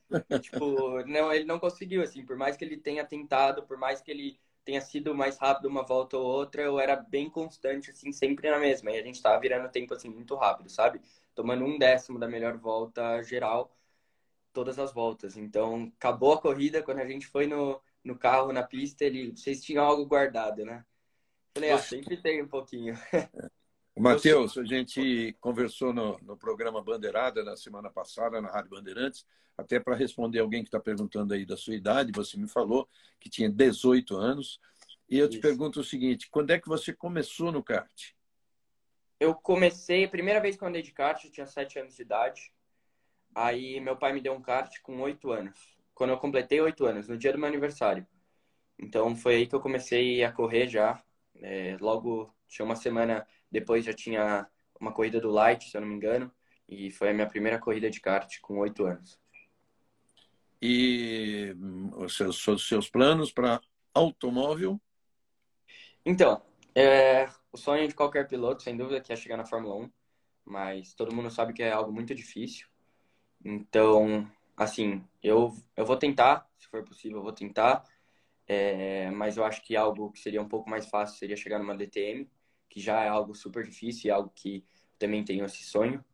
Tipo, 0.40 1.04
não, 1.06 1.32
ele 1.32 1.44
não 1.44 1.60
conseguiu, 1.60 2.02
assim, 2.02 2.24
por 2.24 2.36
mais 2.36 2.56
que 2.56 2.64
ele 2.64 2.76
tenha 2.76 3.04
tentado, 3.04 3.62
por 3.62 3.76
mais 3.76 4.00
que 4.00 4.10
ele 4.10 4.38
tenha 4.64 4.80
sido 4.80 5.14
mais 5.14 5.36
rápido 5.38 5.68
uma 5.68 5.82
volta 5.82 6.16
ou 6.16 6.24
outra, 6.24 6.62
eu 6.62 6.80
era 6.80 6.96
bem 6.96 7.28
constante, 7.28 7.90
assim, 7.90 8.12
sempre 8.12 8.50
na 8.50 8.58
mesma. 8.58 8.90
E 8.90 8.98
a 8.98 9.02
gente 9.02 9.22
tava 9.22 9.38
virando 9.40 9.70
tempo, 9.70 9.94
assim, 9.94 10.08
muito 10.08 10.34
rápido, 10.34 10.70
sabe? 10.70 11.00
Tomando 11.34 11.64
um 11.64 11.78
décimo 11.78 12.18
da 12.18 12.26
melhor 12.26 12.56
volta 12.56 13.22
geral, 13.22 13.76
todas 14.52 14.78
as 14.78 14.92
voltas. 14.92 15.36
Então, 15.36 15.92
acabou 15.96 16.32
a 16.32 16.40
corrida, 16.40 16.82
quando 16.82 17.00
a 17.00 17.06
gente 17.06 17.26
foi 17.26 17.46
no, 17.46 17.80
no 18.02 18.16
carro, 18.16 18.52
na 18.52 18.62
pista, 18.62 19.04
ele, 19.04 19.32
vocês 19.36 19.62
tinham 19.62 19.84
algo 19.84 20.06
guardado, 20.06 20.64
né? 20.64 20.84
Falei, 21.54 21.70
ah, 21.70 21.78
sempre 21.78 22.16
tem 22.16 22.42
um 22.42 22.48
pouquinho. 22.48 22.94
Matheus, 23.96 24.58
a 24.58 24.64
gente 24.64 25.36
conversou 25.40 25.92
no, 25.92 26.18
no 26.18 26.36
programa 26.36 26.82
Bandeirada 26.82 27.44
na 27.44 27.56
semana 27.56 27.88
passada, 27.88 28.40
na 28.40 28.50
Rádio 28.50 28.70
Bandeirantes, 28.70 29.24
até 29.56 29.78
para 29.78 29.94
responder 29.94 30.40
alguém 30.40 30.62
que 30.62 30.68
está 30.68 30.80
perguntando 30.80 31.32
aí 31.32 31.46
da 31.46 31.56
sua 31.56 31.76
idade, 31.76 32.10
você 32.12 32.36
me 32.36 32.48
falou 32.48 32.88
que 33.20 33.30
tinha 33.30 33.48
18 33.48 34.16
anos. 34.16 34.60
E 35.08 35.18
eu 35.18 35.28
te 35.28 35.34
Isso. 35.34 35.42
pergunto 35.42 35.80
o 35.80 35.84
seguinte: 35.84 36.28
quando 36.28 36.50
é 36.50 36.58
que 36.58 36.68
você 36.68 36.92
começou 36.92 37.52
no 37.52 37.62
kart? 37.62 38.12
Eu 39.20 39.32
comecei, 39.34 40.04
a 40.04 40.08
primeira 40.08 40.40
vez 40.40 40.56
que 40.56 40.64
eu 40.64 40.68
andei 40.68 40.82
de 40.82 40.90
kart, 40.90 41.24
eu 41.24 41.30
tinha 41.30 41.46
7 41.46 41.78
anos 41.78 41.94
de 41.94 42.02
idade. 42.02 42.52
Aí 43.32 43.80
meu 43.80 43.96
pai 43.96 44.12
me 44.12 44.20
deu 44.20 44.32
um 44.32 44.42
kart 44.42 44.80
com 44.82 45.00
8 45.00 45.30
anos. 45.30 45.78
Quando 45.94 46.10
eu 46.10 46.18
completei 46.18 46.60
8 46.60 46.84
anos, 46.84 47.08
no 47.08 47.16
dia 47.16 47.32
do 47.32 47.38
meu 47.38 47.48
aniversário. 47.48 48.04
Então 48.78 49.14
foi 49.14 49.36
aí 49.36 49.46
que 49.46 49.54
eu 49.54 49.60
comecei 49.60 50.24
a 50.24 50.32
correr 50.32 50.66
já. 50.66 51.00
É, 51.36 51.76
logo, 51.80 52.34
tinha 52.48 52.64
uma 52.64 52.76
semana 52.76 53.26
depois 53.54 53.84
já 53.84 53.92
tinha 53.92 54.48
uma 54.80 54.92
corrida 54.92 55.20
do 55.20 55.30
Light, 55.30 55.70
se 55.70 55.76
eu 55.76 55.80
não 55.80 55.86
me 55.86 55.94
engano. 55.94 56.30
E 56.68 56.90
foi 56.90 57.10
a 57.10 57.14
minha 57.14 57.28
primeira 57.28 57.58
corrida 57.58 57.88
de 57.88 58.00
kart 58.00 58.40
com 58.40 58.58
8 58.58 58.84
anos. 58.84 59.20
E 60.60 61.54
os 61.96 62.16
seus, 62.16 62.48
os 62.48 62.66
seus 62.66 62.90
planos 62.90 63.30
para 63.30 63.60
automóvel? 63.94 64.80
Então, 66.04 66.42
é, 66.74 67.28
o 67.52 67.56
sonho 67.56 67.86
de 67.86 67.94
qualquer 67.94 68.26
piloto, 68.26 68.62
sem 68.62 68.76
dúvida, 68.76 69.00
que 69.00 69.12
é 69.12 69.16
chegar 69.16 69.36
na 69.36 69.44
Fórmula 69.44 69.76
1. 69.76 69.90
Mas 70.44 70.92
todo 70.92 71.14
mundo 71.14 71.30
sabe 71.30 71.52
que 71.52 71.62
é 71.62 71.70
algo 71.70 71.92
muito 71.92 72.12
difícil. 72.12 72.66
Então, 73.44 74.28
assim, 74.56 75.04
eu, 75.22 75.54
eu 75.76 75.86
vou 75.86 75.96
tentar, 75.96 76.50
se 76.58 76.66
for 76.66 76.82
possível, 76.82 77.18
eu 77.18 77.22
vou 77.22 77.32
tentar. 77.32 77.84
É, 78.48 79.10
mas 79.12 79.36
eu 79.36 79.44
acho 79.44 79.62
que 79.62 79.76
algo 79.76 80.10
que 80.10 80.18
seria 80.18 80.42
um 80.42 80.48
pouco 80.48 80.68
mais 80.68 80.86
fácil 80.86 81.16
seria 81.16 81.36
chegar 81.36 81.58
numa 81.58 81.76
DTM, 81.76 82.28
que 82.68 82.80
já 82.80 83.02
é 83.02 83.08
algo 83.08 83.34
super 83.34 83.64
difícil 83.64 84.08
e 84.08 84.10
algo 84.10 84.32
que 84.34 84.64
também 84.98 85.24
tenho 85.24 85.44
esse 85.44 85.62
sonho. 85.64 86.04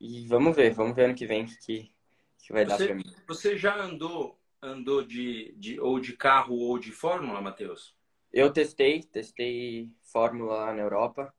E 0.00 0.26
vamos 0.26 0.56
ver, 0.56 0.72
vamos 0.72 0.96
ver 0.96 1.04
ano 1.04 1.14
que 1.14 1.26
vem 1.26 1.46
que, 1.46 1.90
que 2.38 2.52
vai 2.52 2.64
você, 2.64 2.68
dar 2.68 2.86
para 2.86 2.94
mim. 2.94 3.14
Você 3.26 3.56
já 3.56 3.76
andou 3.80 4.38
andou 4.62 5.02
de, 5.04 5.52
de 5.58 5.80
ou 5.80 5.98
de 5.98 6.16
carro 6.16 6.54
ou 6.54 6.78
de 6.78 6.92
Fórmula, 6.92 7.40
Matheus? 7.40 7.94
Eu 8.32 8.52
testei, 8.52 9.02
testei 9.02 9.90
Fórmula 10.02 10.54
lá 10.54 10.72
na 10.72 10.80
Europa, 10.80 11.34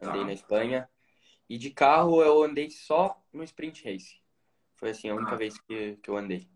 andei 0.00 0.20
tá. 0.20 0.26
na 0.26 0.32
Espanha. 0.32 0.88
E 1.48 1.58
de 1.58 1.70
carro 1.70 2.22
eu 2.22 2.44
andei 2.44 2.70
só 2.70 3.20
no 3.32 3.42
Sprint 3.42 3.84
Race. 3.84 4.20
Foi 4.76 4.90
assim 4.90 5.08
a 5.08 5.14
única 5.14 5.32
ah. 5.32 5.36
vez 5.36 5.58
que, 5.58 5.96
que 5.96 6.08
eu 6.08 6.16
andei. 6.16 6.46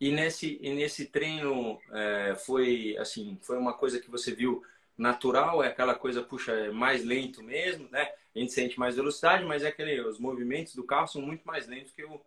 E 0.00 0.12
nesse, 0.12 0.58
e 0.62 0.72
nesse 0.72 1.06
treino 1.06 1.78
é, 1.92 2.34
foi 2.36 2.96
assim, 2.98 3.36
foi 3.42 3.58
uma 3.58 3.74
coisa 3.74 4.00
que 4.00 4.10
você 4.10 4.32
viu 4.32 4.62
natural, 4.98 5.62
é 5.62 5.68
aquela 5.68 5.94
coisa, 5.94 6.22
puxa, 6.22 6.52
é 6.52 6.70
mais 6.72 7.04
lento 7.04 7.42
mesmo, 7.42 7.88
né? 7.90 8.12
A 8.34 8.38
gente 8.38 8.52
sente 8.52 8.78
mais 8.78 8.96
velocidade, 8.96 9.44
mas 9.44 9.62
é 9.62 9.68
aquele, 9.68 10.00
os 10.00 10.18
movimentos 10.18 10.74
do 10.74 10.82
carro 10.84 11.06
são 11.06 11.22
muito 11.22 11.44
mais 11.44 11.68
lentos 11.68 11.92
que 11.92 12.04
o, 12.04 12.20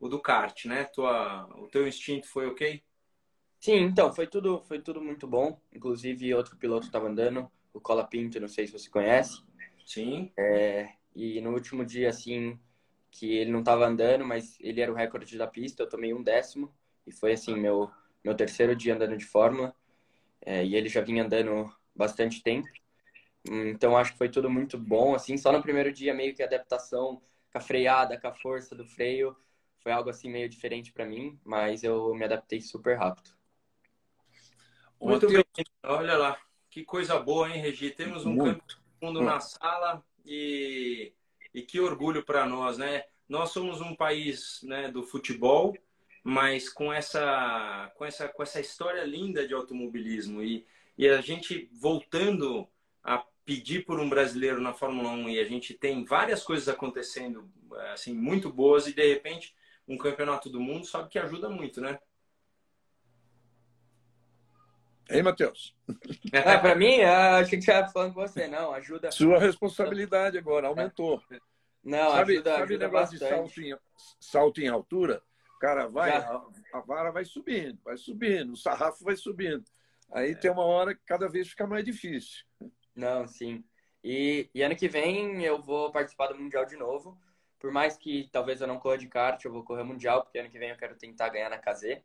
o 0.00 0.08
do 0.08 0.20
kart, 0.20 0.64
né? 0.66 0.84
Tua, 0.84 1.46
o 1.56 1.68
teu 1.68 1.86
instinto 1.86 2.26
foi 2.28 2.46
ok? 2.48 2.82
Sim, 3.60 3.82
então, 3.82 4.12
foi 4.12 4.26
tudo, 4.26 4.60
foi 4.62 4.80
tudo 4.80 5.00
muito 5.00 5.26
bom. 5.26 5.58
Inclusive, 5.72 6.34
outro 6.34 6.56
piloto 6.56 6.86
estava 6.86 7.08
andando, 7.08 7.50
o 7.72 7.80
Cola 7.80 8.04
Pinto, 8.04 8.40
não 8.40 8.48
sei 8.48 8.66
se 8.66 8.72
você 8.72 8.90
conhece. 8.90 9.42
Sim. 9.84 10.32
É, 10.36 10.90
e 11.14 11.40
no 11.40 11.52
último 11.52 11.84
dia, 11.84 12.08
assim, 12.08 12.58
que 13.10 13.34
ele 13.34 13.50
não 13.50 13.60
estava 13.60 13.86
andando, 13.86 14.24
mas 14.24 14.58
ele 14.60 14.80
era 14.80 14.92
o 14.92 14.94
recorde 14.94 15.38
da 15.38 15.46
pista, 15.46 15.82
eu 15.82 15.88
tomei 15.88 16.12
um 16.12 16.22
décimo. 16.22 16.74
E 17.06 17.12
foi, 17.12 17.32
assim, 17.32 17.56
meu, 17.56 17.90
meu 18.22 18.34
terceiro 18.34 18.74
dia 18.74 18.94
andando 18.94 19.16
de 19.16 19.24
Fórmula. 19.24 19.74
É, 20.40 20.64
e 20.64 20.76
ele 20.76 20.88
já 20.88 21.00
vinha 21.00 21.24
andando 21.24 21.72
bastante 21.96 22.42
tempo. 22.42 22.68
Então, 23.44 23.96
acho 23.96 24.12
que 24.12 24.18
foi 24.18 24.28
tudo 24.28 24.50
muito 24.50 24.76
bom, 24.76 25.14
assim. 25.14 25.36
Só 25.36 25.52
no 25.52 25.62
primeiro 25.62 25.92
dia, 25.92 26.12
meio 26.12 26.34
que 26.34 26.42
a 26.42 26.46
adaptação 26.46 27.22
com 27.52 27.58
a 27.58 27.60
freada, 27.60 28.20
com 28.20 28.26
a 28.26 28.34
força 28.34 28.74
do 28.74 28.84
freio, 28.84 29.36
foi 29.78 29.92
algo 29.92 30.10
assim 30.10 30.28
meio 30.28 30.48
diferente 30.48 30.92
para 30.92 31.06
mim, 31.06 31.38
mas 31.44 31.84
eu 31.84 32.12
me 32.14 32.24
adaptei 32.24 32.60
super 32.60 32.98
rápido. 32.98 33.30
Muito 35.00 35.28
bem, 35.28 35.44
olha 35.84 36.16
lá, 36.16 36.38
que 36.70 36.84
coisa 36.84 37.18
boa, 37.20 37.48
hein, 37.48 37.60
Regi? 37.60 37.90
Temos 37.90 38.26
um 38.26 38.32
muito. 38.32 38.76
campo 38.76 38.82
fundo 38.98 39.22
na 39.22 39.38
sala 39.38 40.02
e, 40.24 41.12
e 41.54 41.62
que 41.62 41.78
orgulho 41.78 42.24
para 42.24 42.46
nós, 42.46 42.78
né? 42.78 43.04
Nós 43.28 43.50
somos 43.50 43.80
um 43.80 43.94
país 43.94 44.60
né, 44.62 44.90
do 44.90 45.02
futebol, 45.02 45.76
mas 46.24 46.68
com 46.68 46.92
essa, 46.92 47.92
com, 47.96 48.04
essa, 48.04 48.28
com 48.28 48.42
essa 48.42 48.60
história 48.60 49.04
linda 49.04 49.46
de 49.46 49.54
automobilismo 49.54 50.42
e, 50.42 50.66
e 50.96 51.08
a 51.08 51.20
gente 51.20 51.68
voltando 51.72 52.68
a 53.02 53.24
pedir 53.44 53.84
por 53.84 54.00
um 54.00 54.08
brasileiro 54.08 54.60
na 54.60 54.72
Fórmula 54.72 55.10
1 55.10 55.28
e 55.30 55.38
a 55.38 55.44
gente 55.44 55.74
tem 55.74 56.04
várias 56.04 56.42
coisas 56.42 56.68
acontecendo 56.68 57.48
assim 57.92 58.14
muito 58.14 58.50
boas 58.50 58.86
e 58.86 58.94
de 58.94 59.06
repente 59.06 59.54
um 59.86 59.96
campeonato 59.96 60.50
do 60.50 60.60
mundo, 60.60 60.86
sabe 60.86 61.08
que 61.08 61.18
ajuda 61.18 61.48
muito, 61.48 61.80
né? 61.80 61.98
Ei, 65.08 65.22
Matheus. 65.22 65.74
É, 66.32 66.58
para 66.58 66.74
mim, 66.74 67.00
achei 67.00 67.58
que 67.58 67.64
você 67.64 67.70
ia 67.70 67.88
falando 67.88 68.14
com 68.14 68.20
você, 68.20 68.48
não, 68.48 68.72
ajuda. 68.72 69.12
Sua 69.12 69.38
responsabilidade 69.38 70.36
agora 70.36 70.66
aumentou. 70.66 71.22
Não, 71.82 72.10
sabe, 72.10 72.32
ajuda, 72.34 72.50
sabe 72.50 72.62
ajuda 72.64 72.84
negócio 72.84 73.18
bastante. 73.18 73.30
de 73.30 73.36
salto 73.36 73.60
em, 73.62 73.78
salto 74.18 74.60
em 74.60 74.68
altura? 74.68 75.22
O 75.54 75.58
cara 75.60 75.86
vai, 75.86 76.10
a, 76.10 76.42
a, 76.74 76.80
vara 76.80 77.12
vai 77.12 77.24
subindo, 77.24 77.78
vai 77.84 77.96
subindo, 77.96 78.52
o 78.52 78.56
sarrafo 78.56 79.04
vai 79.04 79.16
subindo. 79.16 79.64
Aí 80.12 80.32
é. 80.32 80.34
tem 80.34 80.50
uma 80.50 80.64
hora 80.64 80.94
que 80.94 81.02
cada 81.04 81.28
vez 81.28 81.48
fica 81.48 81.66
mais 81.66 81.84
difícil. 81.84 82.44
Não, 82.94 83.26
sim. 83.26 83.64
E, 84.02 84.48
e 84.54 84.62
ano 84.62 84.76
que 84.76 84.88
vem 84.88 85.42
eu 85.42 85.60
vou 85.60 85.90
participar 85.90 86.28
do 86.28 86.38
Mundial 86.38 86.64
de 86.64 86.76
novo 86.76 87.18
por 87.58 87.72
mais 87.72 87.96
que 87.96 88.28
talvez 88.30 88.60
eu 88.60 88.66
não 88.66 88.78
corra 88.78 88.98
de 88.98 89.08
kart, 89.08 89.42
eu 89.44 89.52
vou 89.52 89.64
correr 89.64 89.82
mundial, 89.82 90.22
porque 90.22 90.38
ano 90.38 90.50
que 90.50 90.58
vem 90.58 90.70
eu 90.70 90.76
quero 90.76 90.96
tentar 90.96 91.28
ganhar 91.30 91.50
na 91.50 91.58
KZ. 91.58 91.84
É. 91.84 92.02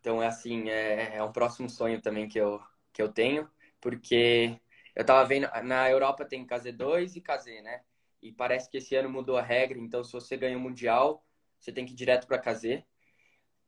Então 0.00 0.22
é 0.22 0.26
assim, 0.26 0.70
é, 0.70 1.16
é, 1.16 1.22
um 1.22 1.32
próximo 1.32 1.68
sonho 1.68 2.00
também 2.00 2.28
que 2.28 2.38
eu, 2.38 2.60
que 2.92 3.00
eu 3.00 3.08
tenho, 3.08 3.48
porque 3.80 4.58
eu 4.94 5.04
tava 5.04 5.24
vendo, 5.24 5.48
na 5.62 5.90
Europa 5.90 6.24
tem 6.24 6.46
KZ2 6.46 7.16
e 7.16 7.20
KZ, 7.20 7.62
né? 7.62 7.82
E 8.20 8.32
parece 8.32 8.70
que 8.70 8.78
esse 8.78 8.94
ano 8.94 9.08
mudou 9.08 9.36
a 9.36 9.42
regra, 9.42 9.78
então 9.78 10.02
se 10.04 10.12
você 10.12 10.36
ganha 10.36 10.56
o 10.56 10.60
mundial, 10.60 11.24
você 11.58 11.72
tem 11.72 11.84
que 11.84 11.92
ir 11.92 11.96
direto 11.96 12.26
para 12.26 12.38
KZ. 12.38 12.82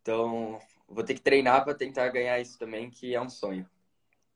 Então, 0.01 0.59
vou 0.89 1.05
ter 1.05 1.15
que 1.15 1.21
treinar 1.21 1.65
para 1.65 1.75
tentar 1.75 2.09
ganhar 2.09 2.41
isso 2.41 2.59
também, 2.59 2.91
que 2.91 3.15
é 3.15 3.21
um 3.21 3.29
sonho. 3.29 3.69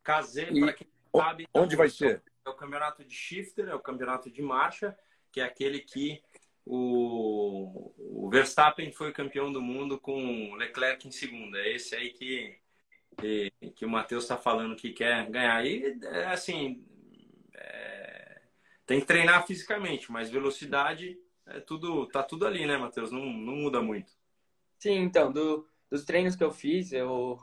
KZ, 0.02 0.58
para 0.60 0.72
quem 0.72 0.88
sabe, 1.14 1.48
onde 1.54 1.76
vai 1.76 1.88
ser? 1.88 2.22
É 2.44 2.50
o 2.50 2.54
campeonato 2.54 3.04
de 3.04 3.14
shifter, 3.14 3.68
é 3.68 3.74
o 3.74 3.80
campeonato 3.80 4.30
de 4.30 4.40
marcha, 4.40 4.96
que 5.30 5.40
é 5.40 5.44
aquele 5.44 5.80
que 5.80 6.22
o, 6.64 7.92
o 7.96 8.28
Verstappen 8.30 8.92
foi 8.92 9.12
campeão 9.12 9.52
do 9.52 9.60
mundo 9.60 9.98
com 9.98 10.54
Leclerc 10.54 11.06
em 11.06 11.10
segunda. 11.10 11.58
É 11.58 11.74
esse 11.74 11.94
aí 11.94 12.10
que, 12.10 12.58
que, 13.18 13.52
que 13.74 13.84
o 13.84 13.90
Matheus 13.90 14.24
está 14.24 14.36
falando 14.36 14.76
que 14.76 14.92
quer 14.92 15.28
ganhar. 15.30 15.64
E, 15.64 15.98
é, 16.02 16.26
assim, 16.26 16.84
é, 17.54 18.42
tem 18.86 19.00
que 19.00 19.06
treinar 19.06 19.46
fisicamente, 19.46 20.10
mas 20.10 20.30
velocidade 20.30 21.18
é 21.46 21.60
tudo, 21.60 22.06
tá 22.06 22.22
tudo 22.22 22.46
ali, 22.46 22.66
né, 22.66 22.76
Matheus? 22.76 23.10
Não, 23.10 23.24
não 23.24 23.56
muda 23.56 23.80
muito. 23.80 24.12
Sim, 24.78 24.98
então, 24.98 25.32
do, 25.32 25.66
dos 25.90 26.04
treinos 26.04 26.36
que 26.36 26.44
eu 26.44 26.50
fiz, 26.50 26.92
eu 26.92 27.38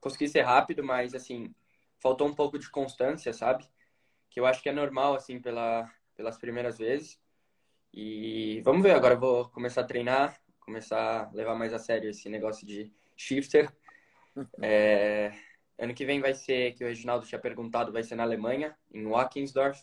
consegui 0.00 0.28
ser 0.28 0.42
rápido, 0.42 0.82
mas, 0.82 1.14
assim, 1.14 1.54
faltou 1.98 2.26
um 2.26 2.34
pouco 2.34 2.58
de 2.58 2.68
constância, 2.70 3.32
sabe? 3.32 3.68
Que 4.28 4.40
eu 4.40 4.46
acho 4.46 4.62
que 4.62 4.68
é 4.68 4.72
normal, 4.72 5.14
assim, 5.14 5.40
pela, 5.40 5.90
pelas 6.14 6.38
primeiras 6.38 6.78
vezes. 6.78 7.20
E 7.92 8.60
vamos 8.62 8.82
ver, 8.82 8.92
agora 8.92 9.14
eu 9.14 9.20
vou 9.20 9.48
começar 9.48 9.80
a 9.80 9.86
treinar, 9.86 10.40
começar 10.60 11.24
a 11.24 11.30
levar 11.32 11.54
mais 11.54 11.72
a 11.72 11.78
sério 11.78 12.10
esse 12.10 12.28
negócio 12.28 12.66
de 12.66 12.92
shifter. 13.16 13.70
É, 14.62 15.32
ano 15.78 15.94
que 15.94 16.06
vem 16.06 16.20
vai 16.20 16.34
ser, 16.34 16.74
que 16.74 16.84
o 16.84 16.86
Reginaldo 16.86 17.26
tinha 17.26 17.40
perguntado, 17.40 17.92
vai 17.92 18.02
ser 18.02 18.14
na 18.14 18.22
Alemanha, 18.22 18.76
em 18.92 19.06
Wackinsdorf. 19.06 19.82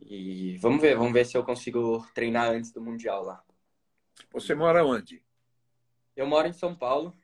E 0.00 0.56
vamos 0.58 0.80
ver, 0.80 0.96
vamos 0.96 1.12
ver 1.12 1.24
se 1.24 1.36
eu 1.36 1.44
consigo 1.44 2.04
treinar 2.14 2.50
antes 2.50 2.72
do 2.72 2.80
Mundial 2.80 3.22
lá. 3.22 3.42
Você 4.32 4.54
mora 4.54 4.84
onde? 4.84 5.22
Eu 6.18 6.26
moro 6.26 6.48
em 6.48 6.52
São 6.52 6.74
Paulo. 6.74 7.16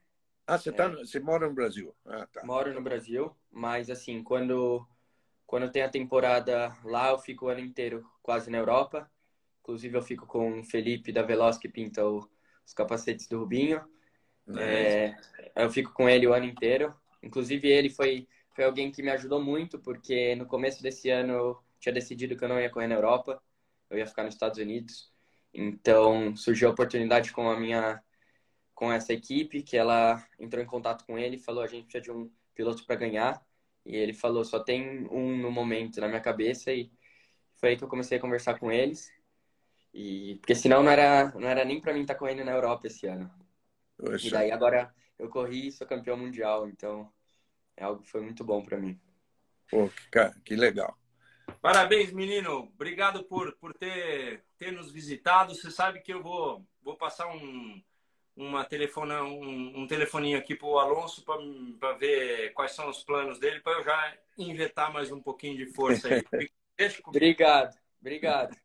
Ah, 0.46 0.56
você, 0.56 0.70
tá, 0.70 0.84
é. 0.84 0.96
você 0.98 1.18
mora 1.18 1.48
no 1.48 1.52
Brasil? 1.52 1.92
Ah, 2.06 2.28
tá. 2.32 2.44
Moro 2.44 2.72
no 2.72 2.80
Brasil, 2.80 3.34
mas 3.50 3.90
assim, 3.90 4.22
quando, 4.22 4.86
quando 5.44 5.68
tem 5.68 5.82
a 5.82 5.88
temporada 5.88 6.72
lá, 6.84 7.10
eu 7.10 7.18
fico 7.18 7.46
o 7.46 7.48
ano 7.48 7.58
inteiro 7.58 8.08
quase 8.22 8.48
na 8.52 8.58
Europa. 8.58 9.10
Inclusive, 9.62 9.96
eu 9.96 10.02
fico 10.02 10.26
com 10.28 10.60
o 10.60 10.64
Felipe 10.64 11.10
da 11.10 11.22
Veloz, 11.22 11.58
que 11.58 11.68
pinta 11.68 12.06
o, 12.06 12.18
os 12.64 12.72
capacetes 12.72 13.26
do 13.26 13.40
Rubinho. 13.40 13.82
É, 14.56 15.16
eu 15.56 15.70
fico 15.70 15.92
com 15.92 16.08
ele 16.08 16.28
o 16.28 16.32
ano 16.32 16.46
inteiro. 16.46 16.94
Inclusive, 17.20 17.66
ele 17.66 17.90
foi, 17.90 18.28
foi 18.54 18.64
alguém 18.64 18.92
que 18.92 19.02
me 19.02 19.10
ajudou 19.10 19.42
muito, 19.42 19.76
porque 19.80 20.36
no 20.36 20.46
começo 20.46 20.80
desse 20.80 21.10
ano 21.10 21.32
eu 21.32 21.58
tinha 21.80 21.92
decidido 21.92 22.36
que 22.36 22.44
eu 22.44 22.48
não 22.48 22.60
ia 22.60 22.70
correr 22.70 22.86
na 22.86 22.94
Europa, 22.94 23.42
eu 23.90 23.98
ia 23.98 24.06
ficar 24.06 24.22
nos 24.22 24.34
Estados 24.34 24.60
Unidos. 24.60 25.12
Então, 25.52 26.36
surgiu 26.36 26.68
a 26.68 26.72
oportunidade 26.72 27.32
com 27.32 27.50
a 27.50 27.58
minha 27.58 28.00
com 28.74 28.92
essa 28.92 29.12
equipe, 29.12 29.62
que 29.62 29.76
ela 29.76 30.26
entrou 30.38 30.62
em 30.62 30.66
contato 30.66 31.04
com 31.04 31.18
ele, 31.18 31.38
falou: 31.38 31.62
a 31.62 31.66
gente 31.66 31.84
precisa 31.84 32.02
de 32.02 32.10
um 32.10 32.30
piloto 32.54 32.84
para 32.84 32.96
ganhar. 32.96 33.42
E 33.84 33.94
ele 33.96 34.12
falou: 34.12 34.44
só 34.44 34.58
tem 34.58 35.06
um 35.10 35.36
no 35.36 35.50
momento 35.50 36.00
na 36.00 36.08
minha 36.08 36.20
cabeça. 36.20 36.72
E 36.72 36.90
foi 37.56 37.70
aí 37.70 37.76
que 37.76 37.84
eu 37.84 37.88
comecei 37.88 38.18
a 38.18 38.20
conversar 38.20 38.58
com 38.58 38.70
eles. 38.70 39.12
E 39.92 40.36
porque 40.40 40.54
senão 40.54 40.82
não 40.82 40.90
era, 40.90 41.32
não 41.32 41.48
era 41.48 41.64
nem 41.64 41.80
para 41.80 41.92
mim 41.92 42.00
estar 42.02 42.14
tá 42.14 42.18
correndo 42.18 42.44
na 42.44 42.52
Europa 42.52 42.86
esse 42.88 43.06
ano. 43.06 43.30
Poxa. 43.96 44.26
E 44.26 44.30
daí 44.30 44.50
agora 44.50 44.92
eu 45.18 45.28
corri 45.28 45.68
e 45.68 45.72
sou 45.72 45.86
campeão 45.86 46.16
mundial, 46.16 46.68
então 46.68 47.08
é 47.76 47.84
algo 47.84 48.02
que 48.02 48.10
foi 48.10 48.20
muito 48.20 48.42
bom 48.42 48.64
para 48.64 48.76
mim. 48.76 49.00
Pô, 49.70 49.88
cara, 50.10 50.34
que 50.44 50.56
legal. 50.56 50.98
Parabéns, 51.60 52.12
menino. 52.12 52.70
Obrigado 52.74 53.24
por, 53.24 53.56
por 53.56 53.72
ter, 53.74 54.44
ter 54.58 54.72
nos 54.72 54.90
visitado. 54.90 55.54
Você 55.54 55.70
sabe 55.70 56.00
que 56.00 56.12
eu 56.12 56.22
vou, 56.22 56.66
vou 56.82 56.96
passar 56.96 57.28
um, 57.28 57.82
uma 58.36 58.64
telefona, 58.64 59.22
um, 59.22 59.82
um 59.82 59.86
telefoninho 59.86 60.38
aqui 60.38 60.54
para 60.54 60.66
o 60.68 60.78
Alonso 60.78 61.24
para 61.24 61.92
ver 61.94 62.52
quais 62.52 62.72
são 62.72 62.88
os 62.88 63.02
planos 63.04 63.38
dele, 63.38 63.60
para 63.60 63.78
eu 63.78 63.84
já 63.84 64.18
injetar 64.38 64.92
mais 64.92 65.10
um 65.12 65.20
pouquinho 65.20 65.56
de 65.56 65.66
força 65.72 66.08
aí. 66.08 66.24
obrigado, 67.06 67.76
obrigado. 68.00 68.56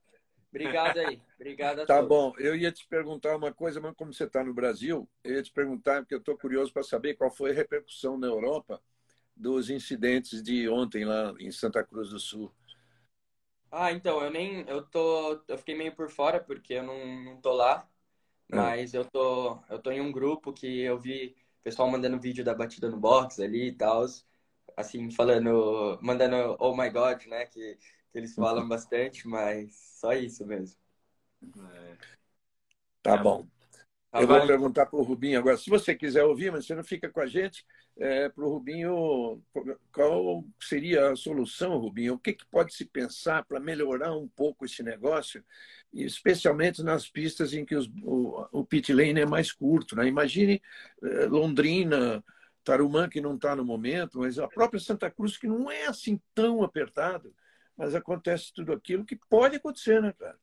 Obrigado 0.52 0.98
aí. 1.00 1.22
Obrigado 1.36 1.80
a 1.82 1.88
Tá 1.88 1.96
todos. 1.96 2.08
bom. 2.08 2.34
Eu 2.38 2.56
ia 2.56 2.72
te 2.72 2.88
perguntar 2.88 3.36
uma 3.36 3.54
coisa, 3.54 3.80
mas 3.82 3.96
como 3.96 4.14
você 4.14 4.26
está 4.26 4.44
no 4.44 4.54
Brasil, 4.54 5.10
eu 5.24 5.36
ia 5.36 5.44
te 5.44 5.52
perguntar, 5.52 6.02
porque 6.02 6.14
eu 6.14 6.20
estou 6.20 6.38
curioso 6.38 6.72
para 6.72 6.84
saber 6.84 7.16
qual 7.16 7.32
foi 7.32 7.52
a 7.52 7.54
repercussão 7.54 8.18
na 8.18 8.28
Europa 8.28 8.82
dos 9.36 9.70
incidentes 9.70 10.44
de 10.44 10.70
ontem 10.70 11.06
lá 11.06 11.34
em 11.40 11.52
Santa 11.52 11.84
Cruz 11.84 12.10
do 12.10 12.20
Sul. 12.20 12.54
Ah, 13.72 13.92
então, 13.92 14.24
eu 14.24 14.30
nem. 14.32 14.68
Eu 14.68 14.84
tô. 14.86 15.44
Eu 15.48 15.58
fiquei 15.58 15.76
meio 15.76 15.96
por 15.96 16.10
fora 16.10 16.40
porque 16.44 16.74
eu 16.76 16.84
não, 16.84 17.24
não 17.24 17.42
tô 17.42 17.52
lá. 17.54 17.89
É. 18.52 18.74
Mas 18.74 18.94
eu 18.94 19.06
tô, 19.06 19.60
eu 19.70 19.80
tô 19.82 19.92
em 19.92 20.02
um 20.02 20.12
grupo 20.12 20.54
que 20.54 20.82
eu 20.82 21.00
vi 21.00 21.36
o 21.62 21.64
pessoal 21.64 21.90
mandando 21.90 22.20
vídeo 22.20 22.44
da 22.44 22.54
batida 22.54 22.90
no 22.90 22.98
box 23.00 23.40
ali 23.42 23.70
e 23.70 23.74
tal. 23.76 24.06
Assim, 24.78 25.12
falando, 25.12 26.00
mandando 26.02 26.56
oh 26.60 26.76
my 26.76 26.90
god, 26.90 27.26
né? 27.28 27.46
Que, 27.46 27.76
que 28.12 28.18
eles 28.18 28.36
falam 28.36 28.68
bastante, 28.70 29.28
mas 29.28 29.76
só 30.00 30.14
isso 30.14 30.46
mesmo. 30.46 30.78
É. 31.58 31.98
Tá 33.02 33.18
bom. 33.18 33.48
Eu 34.12 34.26
vou 34.26 34.48
perguntar 34.48 34.88
para 34.88 34.98
o 34.98 35.04
Rubinho 35.04 35.38
agora. 35.38 35.56
Se 35.56 35.70
você 35.70 35.94
quiser 35.94 36.24
ouvir, 36.24 36.52
mas 36.52 36.66
você 36.66 36.74
não 36.74 36.84
fica 36.84 37.10
com 37.10 37.22
a 37.22 37.28
gente, 37.28 37.64
é, 37.96 38.28
para 38.28 38.44
o 38.44 38.50
Rubinho, 38.50 39.44
qual 39.94 40.44
seria 40.60 41.12
a 41.12 41.16
solução, 41.16 41.78
Rubinho? 41.78 42.16
O 42.16 42.20
que, 42.20 42.34
que 42.34 42.46
pode 42.48 42.74
se 42.74 42.86
pensar 42.86 43.46
para 43.46 43.60
melhorar 43.60 44.16
um 44.16 44.28
pouco 44.28 44.66
esse 44.66 44.82
negócio, 44.82 45.44
especialmente 45.94 46.82
nas 46.82 47.08
pistas 47.08 47.54
em 47.54 47.64
que 47.64 47.76
os, 47.76 47.88
o, 48.04 48.48
o 48.52 48.66
pit 48.66 48.92
lane 48.92 49.22
é 49.22 49.26
mais 49.28 49.52
curto? 49.52 49.96
Né? 49.96 50.08
Imagine 50.08 50.60
é, 51.04 51.26
Londrina, 51.26 52.24
Tarumã, 52.64 53.08
que 53.08 53.22
não 53.22 53.36
está 53.36 53.56
no 53.56 53.64
momento, 53.64 54.20
mas 54.20 54.40
a 54.40 54.48
própria 54.48 54.80
Santa 54.80 55.12
Cruz, 55.12 55.38
que 55.38 55.48
não 55.48 55.70
é 55.70 55.86
assim 55.86 56.20
tão 56.34 56.64
apertado, 56.64 57.32
mas 57.78 57.94
acontece 57.94 58.52
tudo 58.54 58.74
aquilo 58.74 59.06
que 59.06 59.16
pode 59.30 59.58
acontecer, 59.58 60.02
né, 60.02 60.14
cara? 60.18 60.38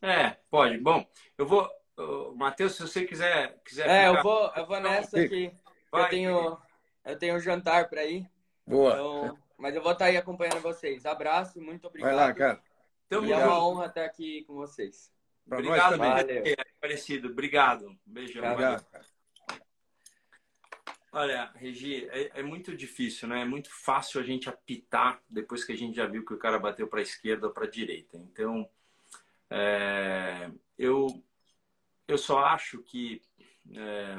É, 0.00 0.36
pode. 0.50 0.78
Bom, 0.78 1.04
eu 1.36 1.46
vou 1.46 1.68
Matheus, 2.34 2.74
se 2.74 2.82
você 2.82 3.04
quiser. 3.04 3.58
quiser 3.64 3.88
é, 3.88 4.06
ficar... 4.06 4.18
eu, 4.18 4.22
vou, 4.22 4.52
eu 4.56 4.66
vou 4.66 4.80
nessa 4.80 5.20
aqui. 5.20 5.52
Eu 5.92 6.08
tenho, 6.08 6.58
eu 7.04 7.18
tenho 7.18 7.36
um 7.36 7.40
jantar 7.40 7.88
para 7.88 8.04
ir. 8.04 8.28
Boa. 8.66 8.92
Então, 8.92 9.38
mas 9.56 9.74
eu 9.74 9.82
vou 9.82 9.92
estar 9.92 10.06
aí 10.06 10.16
acompanhando 10.16 10.60
vocês. 10.60 11.06
Abraço, 11.06 11.60
muito 11.60 11.86
obrigado. 11.86 12.14
Vai 12.14 12.26
lá, 12.26 12.34
cara. 12.34 12.60
Tamo 13.08 13.26
e 13.26 13.32
é 13.32 13.36
uma 13.36 13.64
honra 13.64 13.86
estar 13.86 14.04
aqui 14.04 14.42
com 14.44 14.54
vocês. 14.54 15.12
Pra 15.48 15.58
obrigado, 15.58 15.98
Valeu. 15.98 16.42
Parecido. 16.80 17.28
Obrigado. 17.28 17.96
Beijão. 18.04 18.44
Obrigado, 18.44 18.84
Olha, 21.12 21.52
Regi, 21.54 22.08
é, 22.10 22.40
é, 22.40 22.42
muito 22.42 22.76
difícil, 22.76 23.28
né? 23.28 23.42
É 23.42 23.44
muito 23.44 23.70
fácil 23.70 24.20
a 24.20 24.24
gente 24.24 24.48
apitar 24.48 25.22
depois 25.30 25.62
que 25.62 25.72
a 25.72 25.76
gente 25.76 25.94
já 25.94 26.06
viu 26.06 26.24
que 26.24 26.34
o 26.34 26.38
cara 26.38 26.58
bateu 26.58 26.88
para 26.88 26.98
a 26.98 27.02
esquerda 27.02 27.46
ou 27.46 27.52
para 27.52 27.66
a 27.66 27.70
direita. 27.70 28.16
Então, 28.16 28.68
é, 29.48 30.50
eu 30.76 31.06
eu 32.06 32.18
só 32.18 32.44
acho 32.44 32.82
que 32.82 33.22
é, 33.74 34.16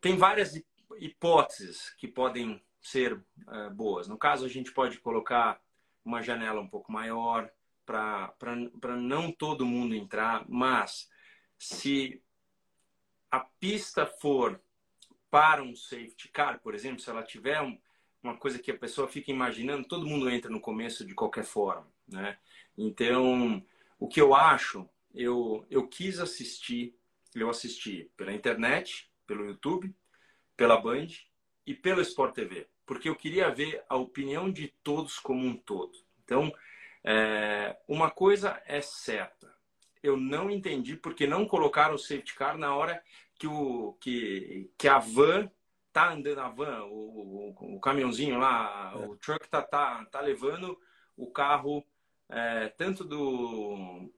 tem 0.00 0.16
várias 0.16 0.54
hipóteses 0.98 1.90
que 1.98 2.08
podem 2.08 2.62
ser 2.80 3.22
é, 3.48 3.70
boas. 3.70 4.08
No 4.08 4.18
caso, 4.18 4.44
a 4.44 4.48
gente 4.48 4.72
pode 4.72 4.98
colocar 4.98 5.60
uma 6.04 6.22
janela 6.22 6.60
um 6.60 6.68
pouco 6.68 6.92
maior 6.92 7.50
para 7.84 8.56
não 8.96 9.30
todo 9.30 9.66
mundo 9.66 9.94
entrar, 9.94 10.44
mas 10.48 11.08
se 11.58 12.22
a 13.30 13.40
pista 13.40 14.06
for 14.06 14.60
para 15.30 15.62
um 15.62 15.74
safety 15.74 16.28
car, 16.28 16.60
por 16.60 16.74
exemplo, 16.74 17.00
se 17.00 17.10
ela 17.10 17.22
tiver 17.22 17.60
um, 17.60 17.78
uma 18.22 18.36
coisa 18.36 18.58
que 18.58 18.70
a 18.70 18.78
pessoa 18.78 19.08
fica 19.08 19.30
imaginando, 19.30 19.88
todo 19.88 20.06
mundo 20.06 20.30
entra 20.30 20.50
no 20.50 20.60
começo 20.60 21.04
de 21.04 21.14
qualquer 21.14 21.44
forma, 21.44 21.86
né? 22.06 22.38
Então, 22.76 23.64
o 23.98 24.08
que 24.08 24.20
eu 24.20 24.34
acho 24.34 24.88
eu, 25.14 25.64
eu 25.70 25.86
quis 25.86 26.18
assistir, 26.18 26.94
eu 27.34 27.48
assisti 27.48 28.10
pela 28.16 28.32
internet, 28.32 29.10
pelo 29.26 29.46
YouTube, 29.46 29.94
pela 30.56 30.80
Band 30.80 31.08
e 31.66 31.74
pela 31.74 32.02
Sport 32.02 32.34
TV, 32.34 32.68
porque 32.84 33.08
eu 33.08 33.16
queria 33.16 33.50
ver 33.50 33.82
a 33.88 33.96
opinião 33.96 34.50
de 34.50 34.68
todos 34.82 35.18
como 35.18 35.46
um 35.46 35.56
todo. 35.56 35.96
Então, 36.24 36.52
é, 37.04 37.76
uma 37.86 38.10
coisa 38.10 38.60
é 38.66 38.80
certa, 38.80 39.54
eu 40.02 40.16
não 40.16 40.50
entendi 40.50 40.96
porque 40.96 41.26
não 41.26 41.46
colocaram 41.46 41.94
o 41.94 41.98
safety 41.98 42.34
car 42.34 42.58
na 42.58 42.74
hora 42.74 43.02
que, 43.38 43.46
o, 43.46 43.96
que, 44.00 44.70
que 44.76 44.88
a 44.88 44.98
van 44.98 45.50
tá 45.92 46.12
andando, 46.12 46.40
a 46.40 46.48
van, 46.48 46.84
o, 46.84 47.54
o, 47.58 47.76
o 47.76 47.80
caminhãozinho 47.80 48.38
lá, 48.38 48.92
é. 48.94 49.06
o 49.06 49.16
truck 49.16 49.48
tá, 49.48 49.62
tá, 49.62 50.04
tá 50.06 50.20
levando 50.20 50.78
o 51.16 51.30
carro 51.30 51.84
é, 52.28 52.68
tanto 52.70 53.04
do 53.04 54.12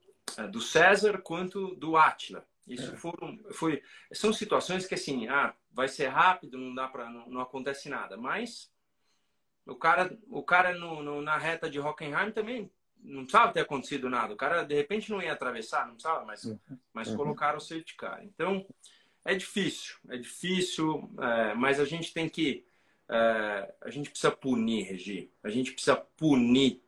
do 0.50 0.60
César 0.60 1.18
quanto 1.18 1.74
do 1.76 1.96
Atila. 1.96 2.46
Isso 2.66 2.92
é. 2.92 2.96
foram, 2.96 3.38
foi, 3.52 3.82
são 4.12 4.32
situações 4.32 4.86
que 4.86 4.94
assim, 4.94 5.28
ah, 5.28 5.54
vai 5.72 5.88
ser 5.88 6.08
rápido, 6.08 6.58
não 6.58 6.74
dá 6.74 6.88
para, 6.88 7.08
não, 7.08 7.28
não, 7.28 7.40
acontece 7.40 7.88
nada. 7.88 8.16
Mas 8.16 8.70
o 9.64 9.76
cara, 9.76 10.18
o 10.28 10.42
cara 10.42 10.74
no, 10.74 11.02
no, 11.02 11.22
na 11.22 11.38
reta 11.38 11.70
de 11.70 11.78
Hockenheim 11.78 12.32
também 12.32 12.70
não 13.00 13.22
precisava 13.22 13.52
ter 13.52 13.60
acontecido 13.60 14.10
nada. 14.10 14.34
O 14.34 14.36
cara 14.36 14.64
de 14.64 14.74
repente 14.74 15.10
não 15.10 15.22
ia 15.22 15.32
atravessar, 15.32 15.86
não 15.86 15.94
precisava, 15.94 16.24
mas, 16.24 16.44
uhum. 16.44 16.58
mas 16.92 17.08
uhum. 17.08 17.16
colocaram 17.16 17.58
o 17.58 17.60
safety 17.60 17.94
car. 17.94 18.20
Então 18.24 18.66
é 19.24 19.34
difícil, 19.34 19.96
é 20.08 20.16
difícil, 20.16 21.10
é, 21.20 21.54
mas 21.54 21.78
a 21.78 21.84
gente 21.84 22.12
tem 22.12 22.28
que, 22.28 22.64
é, 23.08 23.74
a 23.80 23.90
gente 23.90 24.10
precisa 24.10 24.30
punir, 24.30 24.82
Regi. 24.82 25.30
A 25.42 25.50
gente 25.50 25.72
precisa 25.72 25.94
punir 25.94 26.82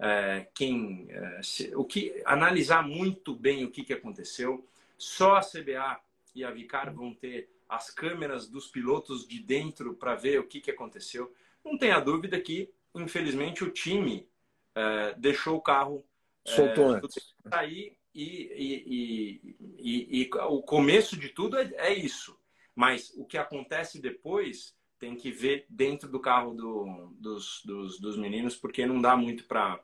é, 0.00 0.46
quem 0.54 1.06
é, 1.10 1.42
se, 1.42 1.74
o 1.74 1.84
que 1.84 2.22
analisar 2.24 2.86
muito 2.86 3.34
bem 3.34 3.64
o 3.64 3.70
que, 3.70 3.82
que 3.82 3.92
aconteceu. 3.92 4.66
Só 4.96 5.36
a 5.36 5.40
CBA 5.40 6.00
e 6.34 6.44
a 6.44 6.50
Vicar 6.50 6.92
vão 6.92 7.14
ter 7.14 7.48
as 7.68 7.90
câmeras 7.90 8.48
dos 8.48 8.66
pilotos 8.66 9.26
de 9.26 9.40
dentro 9.40 9.94
para 9.94 10.14
ver 10.14 10.40
o 10.40 10.44
que, 10.44 10.60
que 10.60 10.70
aconteceu. 10.70 11.32
Não 11.64 11.76
tenha 11.76 12.00
dúvida 12.00 12.40
que, 12.40 12.70
infelizmente, 12.94 13.62
o 13.62 13.70
time 13.70 14.26
é, 14.74 15.14
deixou 15.18 15.56
o 15.56 15.60
carro 15.60 16.04
é, 16.46 16.50
soltou 16.50 16.90
antes 16.90 17.34
sair 17.50 17.96
e, 18.14 18.22
e, 18.56 19.40
e, 19.78 20.22
e, 20.22 20.30
o 20.48 20.62
começo 20.62 21.16
de 21.16 21.28
tudo 21.28 21.58
é, 21.58 21.70
é 21.76 21.92
isso. 21.92 22.38
Mas 22.74 23.12
o 23.16 23.24
que 23.24 23.36
acontece 23.36 24.00
depois 24.00 24.76
tem 24.98 25.14
que 25.14 25.30
ver 25.30 25.66
dentro 25.68 26.08
do 26.08 26.20
carro 26.20 26.54
do, 26.54 27.12
dos, 27.18 27.62
dos, 27.64 28.00
dos, 28.00 28.16
meninos, 28.16 28.56
porque 28.56 28.86
não 28.86 29.00
dá 29.00 29.16
muito 29.16 29.44
para 29.44 29.80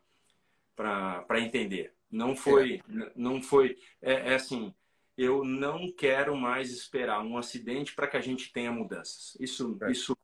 para 0.74 1.40
entender. 1.40 1.94
Não 2.10 2.36
foi, 2.36 2.76
é. 2.76 3.12
não 3.16 3.42
foi, 3.42 3.76
é, 4.00 4.32
é, 4.32 4.34
assim, 4.34 4.72
eu 5.16 5.44
não 5.44 5.90
quero 5.90 6.36
mais 6.36 6.70
esperar 6.70 7.24
um 7.24 7.36
acidente 7.36 7.94
para 7.94 8.06
que 8.06 8.16
a 8.16 8.20
gente 8.20 8.52
tenha 8.52 8.70
mudanças. 8.70 9.36
Isso, 9.40 9.76
é. 9.82 9.90
isso, 9.90 10.16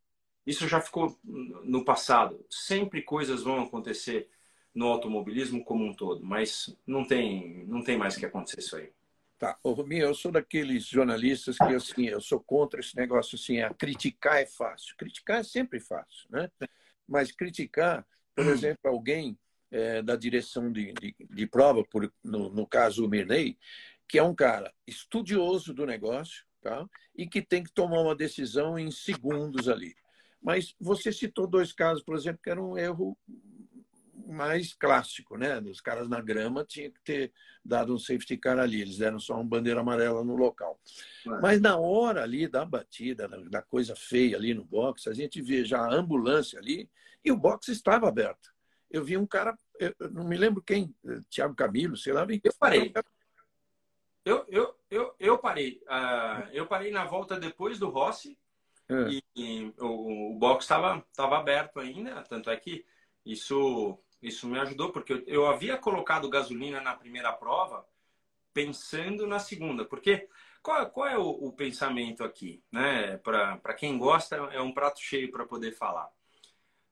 isso 0.46 0.68
já 0.68 0.80
ficou 0.80 1.18
no 1.24 1.84
passado. 1.84 2.44
Sempre 2.48 3.02
coisas 3.02 3.42
vão 3.42 3.62
acontecer 3.62 4.28
no 4.74 4.86
automobilismo 4.86 5.64
como 5.64 5.84
um 5.84 5.92
todo, 5.92 6.24
mas 6.24 6.76
não 6.86 7.04
tem, 7.04 7.66
não 7.66 7.82
tem 7.82 7.98
mais 7.98 8.16
que 8.16 8.24
acontecer 8.24 8.60
isso 8.60 8.76
aí. 8.76 8.92
Tá, 9.36 9.58
Ô, 9.62 9.72
Rominho, 9.72 10.04
eu 10.04 10.14
sou 10.14 10.30
daqueles 10.30 10.84
jornalistas 10.84 11.56
que, 11.56 11.74
assim, 11.74 12.06
eu 12.06 12.20
sou 12.20 12.38
contra 12.38 12.78
esse 12.78 12.94
negócio, 12.94 13.36
assim, 13.36 13.60
a 13.60 13.72
criticar 13.72 14.36
é 14.36 14.46
fácil. 14.46 14.94
Criticar 14.98 15.40
é 15.40 15.42
sempre 15.42 15.80
fácil, 15.80 16.28
né? 16.28 16.50
Mas 17.08 17.32
criticar, 17.32 18.06
por 18.36 18.44
hum. 18.44 18.50
exemplo, 18.50 18.78
alguém 18.84 19.38
é, 19.70 20.02
da 20.02 20.16
direção 20.16 20.70
de, 20.72 20.92
de, 20.94 21.14
de 21.18 21.46
prova, 21.46 21.84
por, 21.84 22.12
no, 22.22 22.50
no 22.50 22.66
caso 22.66 23.04
o 23.04 23.08
Mirney, 23.08 23.58
que 24.08 24.18
é 24.18 24.22
um 24.22 24.34
cara 24.34 24.72
estudioso 24.86 25.72
do 25.72 25.86
negócio, 25.86 26.44
tá? 26.60 26.86
E 27.16 27.26
que 27.26 27.40
tem 27.40 27.62
que 27.62 27.72
tomar 27.72 28.00
uma 28.00 28.14
decisão 28.14 28.78
em 28.78 28.90
segundos 28.90 29.68
ali. 29.68 29.94
Mas 30.42 30.74
você 30.80 31.12
citou 31.12 31.46
dois 31.46 31.72
casos, 31.72 32.02
por 32.02 32.16
exemplo, 32.16 32.40
que 32.42 32.50
era 32.50 32.62
um 32.62 32.76
erro 32.76 33.16
mais 34.26 34.72
clássico, 34.72 35.36
né? 35.36 35.58
Os 35.60 35.80
caras 35.80 36.08
na 36.08 36.20
grama 36.20 36.64
tinha 36.64 36.90
que 36.90 37.00
ter 37.02 37.32
dado 37.64 37.94
um 37.94 37.98
safety 37.98 38.36
car 38.36 38.58
ali, 38.58 38.80
eles 38.80 38.98
deram 38.98 39.18
só 39.18 39.34
uma 39.34 39.44
bandeira 39.44 39.80
amarela 39.80 40.24
no 40.24 40.36
local. 40.36 40.80
É. 41.26 41.40
Mas 41.40 41.60
na 41.60 41.76
hora 41.76 42.22
ali 42.22 42.46
da 42.48 42.64
batida, 42.64 43.28
da 43.28 43.60
coisa 43.60 43.94
feia 43.96 44.36
ali 44.36 44.54
no 44.54 44.64
box, 44.64 45.08
a 45.08 45.12
gente 45.12 45.42
vê 45.42 45.64
já 45.64 45.80
a 45.80 45.94
ambulância 45.94 46.58
ali 46.58 46.88
e 47.24 47.30
o 47.30 47.36
box 47.36 47.68
estava 47.68 48.08
aberto. 48.08 48.50
Eu 48.90 49.04
vi 49.04 49.16
um 49.16 49.26
cara, 49.26 49.56
eu 49.78 49.94
não 50.10 50.24
me 50.24 50.36
lembro 50.36 50.62
quem, 50.62 50.94
Thiago 51.30 51.54
Camilo, 51.54 51.96
sei 51.96 52.12
lá. 52.12 52.26
Eu 52.28 52.52
parei. 52.58 52.92
Eu, 54.24 54.44
eu, 54.48 54.76
eu, 54.90 55.14
eu 55.18 55.38
parei. 55.38 55.82
Uh, 55.86 56.48
eu 56.52 56.66
parei 56.66 56.90
na 56.90 57.04
volta 57.04 57.38
depois 57.38 57.78
do 57.78 57.88
Rossi 57.88 58.38
é. 58.88 59.08
e, 59.08 59.22
e, 59.36 59.74
o, 59.78 60.32
o 60.32 60.38
box 60.38 60.64
estava 60.64 61.04
tava 61.14 61.38
aberto 61.38 61.80
ainda, 61.80 62.22
tanto 62.22 62.50
é 62.50 62.56
que 62.56 62.84
isso 63.24 63.98
isso 64.22 64.46
me 64.46 64.58
ajudou, 64.58 64.92
porque 64.92 65.14
eu, 65.14 65.24
eu 65.26 65.46
havia 65.46 65.78
colocado 65.78 66.28
gasolina 66.28 66.80
na 66.80 66.94
primeira 66.94 67.32
prova 67.32 67.86
pensando 68.52 69.26
na 69.26 69.38
segunda. 69.38 69.84
Porque 69.84 70.28
qual, 70.62 70.90
qual 70.90 71.06
é 71.06 71.16
o, 71.16 71.28
o 71.28 71.52
pensamento 71.52 72.22
aqui? 72.22 72.62
Né? 72.70 73.16
Para 73.18 73.74
quem 73.74 73.96
gosta, 73.96 74.36
é 74.36 74.60
um 74.60 74.72
prato 74.72 75.00
cheio 75.00 75.30
para 75.30 75.46
poder 75.46 75.72
falar. 75.72 76.10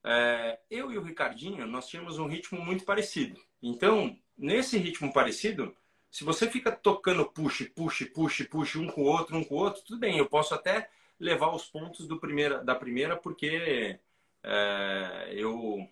É, 0.04 0.58
eu 0.70 0.92
e 0.92 0.98
o 0.98 1.02
Ricardinho, 1.02 1.66
nós 1.66 1.88
tínhamos 1.88 2.18
um 2.18 2.26
ritmo 2.26 2.61
muito 2.61 2.84
parecido. 2.84 3.40
Então, 3.62 4.16
nesse 4.37 4.78
ritmo 4.78 5.12
parecido, 5.12 5.74
se 6.11 6.24
você 6.24 6.48
fica 6.48 6.72
tocando 6.72 7.26
push, 7.26 7.70
push, 7.74 8.04
push, 8.14 8.46
push, 8.48 8.76
um 8.76 8.87
com 8.88 9.02
o 9.02 9.06
outro, 9.06 9.37
um 9.37 9.44
com 9.44 9.54
o 9.54 9.58
outro, 9.58 9.82
tudo 9.82 9.98
bem, 9.98 10.18
eu 10.18 10.26
posso 10.26 10.54
até 10.54 10.88
levar 11.18 11.54
os 11.54 11.64
pontos 11.64 12.06
do 12.06 12.18
primeira, 12.18 12.62
da 12.62 12.74
primeira, 12.74 13.16
porque 13.16 13.98
é, 14.42 15.28
eu 15.32 15.87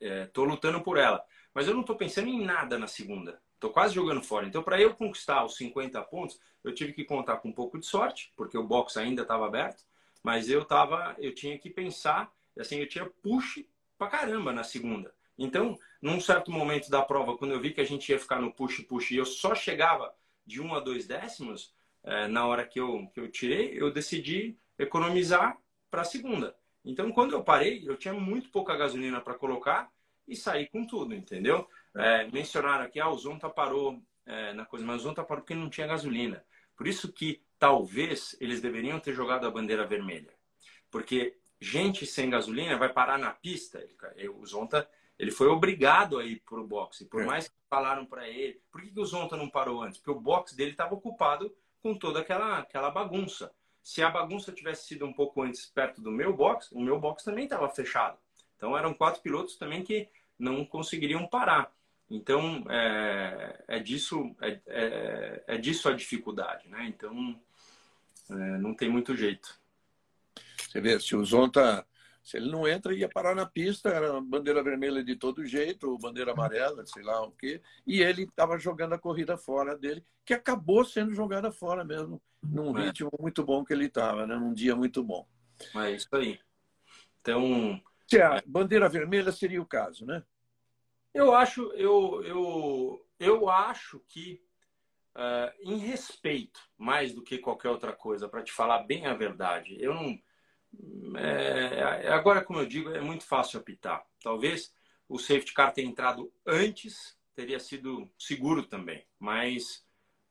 estou 0.00 0.46
é, 0.46 0.48
lutando 0.48 0.80
por 0.82 0.96
ela. 0.98 1.22
Mas 1.54 1.66
eu 1.66 1.74
não 1.74 1.80
estou 1.82 1.96
pensando 1.96 2.28
em 2.28 2.44
nada 2.44 2.78
na 2.78 2.86
segunda. 2.86 3.40
Estou 3.54 3.70
quase 3.70 3.94
jogando 3.94 4.22
fora. 4.22 4.46
Então, 4.46 4.62
para 4.62 4.80
eu 4.80 4.94
conquistar 4.94 5.44
os 5.44 5.56
50 5.56 6.00
pontos, 6.04 6.40
eu 6.64 6.74
tive 6.74 6.92
que 6.92 7.04
contar 7.04 7.36
com 7.38 7.48
um 7.48 7.52
pouco 7.52 7.78
de 7.78 7.86
sorte, 7.86 8.32
porque 8.36 8.56
o 8.56 8.66
box 8.66 8.96
ainda 8.96 9.22
estava 9.22 9.46
aberto. 9.46 9.84
Mas 10.22 10.48
eu 10.48 10.64
tava, 10.64 11.14
eu 11.18 11.34
tinha 11.34 11.58
que 11.58 11.68
pensar, 11.68 12.32
assim, 12.58 12.78
eu 12.78 12.88
tinha 12.88 13.06
push 13.06 13.64
pra 13.96 14.08
caramba 14.08 14.52
na 14.52 14.64
segunda. 14.64 15.14
Então, 15.38 15.78
num 16.02 16.20
certo 16.20 16.50
momento 16.50 16.90
da 16.90 17.02
prova, 17.02 17.36
quando 17.36 17.52
eu 17.52 17.60
vi 17.60 17.72
que 17.72 17.80
a 17.80 17.84
gente 17.84 18.10
ia 18.10 18.18
ficar 18.18 18.40
no 18.40 18.52
push 18.52 18.80
push 18.82 19.10
e 19.10 19.16
eu 19.16 19.24
só 19.24 19.54
chegava 19.54 20.14
de 20.46 20.60
um 20.60 20.74
a 20.74 20.80
dois 20.80 21.06
décimos, 21.06 21.74
é, 22.02 22.28
na 22.28 22.46
hora 22.46 22.66
que 22.66 22.80
eu, 22.80 23.08
que 23.12 23.20
eu 23.20 23.30
tirei, 23.30 23.80
eu 23.80 23.92
decidi 23.92 24.58
economizar 24.78 25.56
para 25.90 26.02
a 26.02 26.04
segunda. 26.04 26.56
Então, 26.84 27.12
quando 27.12 27.32
eu 27.32 27.42
parei, 27.44 27.82
eu 27.86 27.96
tinha 27.96 28.14
muito 28.14 28.50
pouca 28.50 28.76
gasolina 28.76 29.20
para 29.20 29.34
colocar 29.34 29.90
e 30.26 30.34
saí 30.34 30.66
com 30.68 30.86
tudo, 30.86 31.14
entendeu? 31.14 31.68
É, 31.94 32.26
mencionaram 32.30 32.84
aqui, 32.84 33.00
ah, 33.00 33.10
o 33.10 33.18
Zonta 33.18 33.48
parou 33.48 34.02
é, 34.24 34.52
na 34.54 34.64
coisa, 34.64 34.84
mas 34.84 35.00
o 35.00 35.04
Zonta 35.04 35.24
parou 35.24 35.42
porque 35.42 35.54
não 35.54 35.68
tinha 35.68 35.86
gasolina. 35.86 36.44
Por 36.76 36.86
isso 36.86 37.12
que 37.12 37.42
talvez 37.58 38.36
eles 38.40 38.60
deveriam 38.60 38.98
ter 38.98 39.12
jogado 39.12 39.46
a 39.46 39.50
bandeira 39.50 39.86
vermelha. 39.86 40.32
Porque 40.90 41.36
gente 41.60 42.06
sem 42.06 42.30
gasolina 42.30 42.78
vai 42.78 42.92
parar 42.92 43.18
na 43.18 43.30
pista. 43.30 43.84
Ele, 44.16 44.28
o 44.28 44.44
Zonta 44.46 44.88
ele 45.18 45.30
foi 45.30 45.48
obrigado 45.48 46.18
a 46.18 46.24
ir 46.24 46.42
para 46.48 46.58
o 46.58 46.66
boxe. 46.66 47.04
Por 47.04 47.22
é. 47.22 47.26
mais 47.26 47.46
que 47.48 47.54
falaram 47.68 48.06
para 48.06 48.26
ele, 48.26 48.58
por 48.72 48.80
que, 48.80 48.90
que 48.90 49.00
o 49.00 49.04
Zonta 49.04 49.36
não 49.36 49.50
parou 49.50 49.82
antes? 49.82 49.98
Porque 49.98 50.10
o 50.10 50.20
boxe 50.20 50.56
dele 50.56 50.70
estava 50.70 50.94
ocupado 50.94 51.54
com 51.82 51.94
toda 51.94 52.20
aquela, 52.20 52.58
aquela 52.58 52.90
bagunça. 52.90 53.52
Se 53.82 54.02
a 54.02 54.10
bagunça 54.10 54.50
tivesse 54.50 54.86
sido 54.86 55.04
um 55.04 55.12
pouco 55.12 55.42
antes 55.42 55.66
perto 55.66 56.00
do 56.00 56.10
meu 56.10 56.34
box, 56.34 56.70
o 56.72 56.80
meu 56.80 56.98
box 56.98 57.22
também 57.22 57.44
estava 57.44 57.68
fechado. 57.68 58.18
Então 58.56 58.76
eram 58.76 58.94
quatro 58.94 59.20
pilotos 59.20 59.56
também 59.56 59.82
que 59.82 60.08
não 60.38 60.64
conseguiriam 60.64 61.26
parar. 61.26 61.70
Então 62.10 62.64
é, 62.70 63.64
é 63.68 63.78
disso 63.78 64.34
é, 64.40 64.58
é, 64.66 65.44
é, 65.46 65.58
disso 65.58 65.88
a 65.88 65.92
dificuldade, 65.92 66.66
né? 66.68 66.86
Então 66.88 67.38
é, 68.30 68.34
não 68.58 68.74
tem 68.74 68.88
muito 68.88 69.14
jeito. 69.14 69.59
Você 70.68 70.80
vê, 70.80 70.98
se 71.00 71.14
o 71.16 71.24
Zonta 71.24 71.86
se 72.22 72.36
ele 72.36 72.50
não 72.50 72.68
entra, 72.68 72.94
ia 72.94 73.08
parar 73.08 73.34
na 73.34 73.46
pista, 73.46 73.88
era 73.88 74.20
bandeira 74.20 74.62
vermelha 74.62 75.02
de 75.02 75.16
todo 75.16 75.44
jeito, 75.44 75.90
ou 75.90 75.98
bandeira 75.98 76.32
amarela, 76.32 76.86
sei 76.86 77.02
lá 77.02 77.22
o 77.22 77.32
quê. 77.32 77.62
E 77.86 78.02
ele 78.02 78.24
estava 78.24 78.58
jogando 78.58 78.92
a 78.92 78.98
corrida 78.98 79.36
fora 79.36 79.76
dele, 79.76 80.04
que 80.24 80.34
acabou 80.34 80.84
sendo 80.84 81.14
jogada 81.14 81.50
fora 81.50 81.84
mesmo, 81.84 82.22
num 82.42 82.76
é. 82.78 82.86
ritmo 82.86 83.10
muito 83.18 83.42
bom 83.42 83.64
que 83.64 83.72
ele 83.72 83.86
estava, 83.86 84.26
né? 84.26 84.36
num 84.36 84.52
dia 84.52 84.76
muito 84.76 85.02
bom. 85.02 85.26
É 85.74 85.90
isso 85.92 86.08
aí. 86.12 86.38
Então. 87.20 87.80
Se 88.06 88.20
a 88.20 88.42
bandeira 88.46 88.88
vermelha 88.88 89.32
seria 89.32 89.60
o 89.60 89.66
caso, 89.66 90.04
né? 90.04 90.22
Eu 91.12 91.34
acho, 91.34 91.72
eu, 91.72 92.22
eu, 92.22 93.06
eu 93.18 93.48
acho 93.48 94.00
que, 94.08 94.42
uh, 95.16 95.52
em 95.60 95.78
respeito, 95.78 96.60
mais 96.78 97.12
do 97.12 97.22
que 97.22 97.38
qualquer 97.38 97.70
outra 97.70 97.92
coisa, 97.92 98.28
para 98.28 98.42
te 98.42 98.52
falar 98.52 98.84
bem 98.84 99.06
a 99.06 99.14
verdade, 99.14 99.76
eu 99.80 99.94
não 99.94 100.16
é, 101.16 102.08
agora, 102.08 102.42
como 102.42 102.60
eu 102.60 102.66
digo, 102.66 102.90
é 102.90 103.00
muito 103.00 103.24
fácil 103.24 103.58
apitar. 103.58 104.04
Talvez 104.22 104.72
o 105.08 105.18
safety 105.18 105.52
car 105.52 105.72
tenha 105.72 105.88
entrado 105.88 106.32
antes, 106.46 107.18
teria 107.34 107.58
sido 107.58 108.08
seguro 108.18 108.64
também, 108.64 109.04
mas 109.18 109.84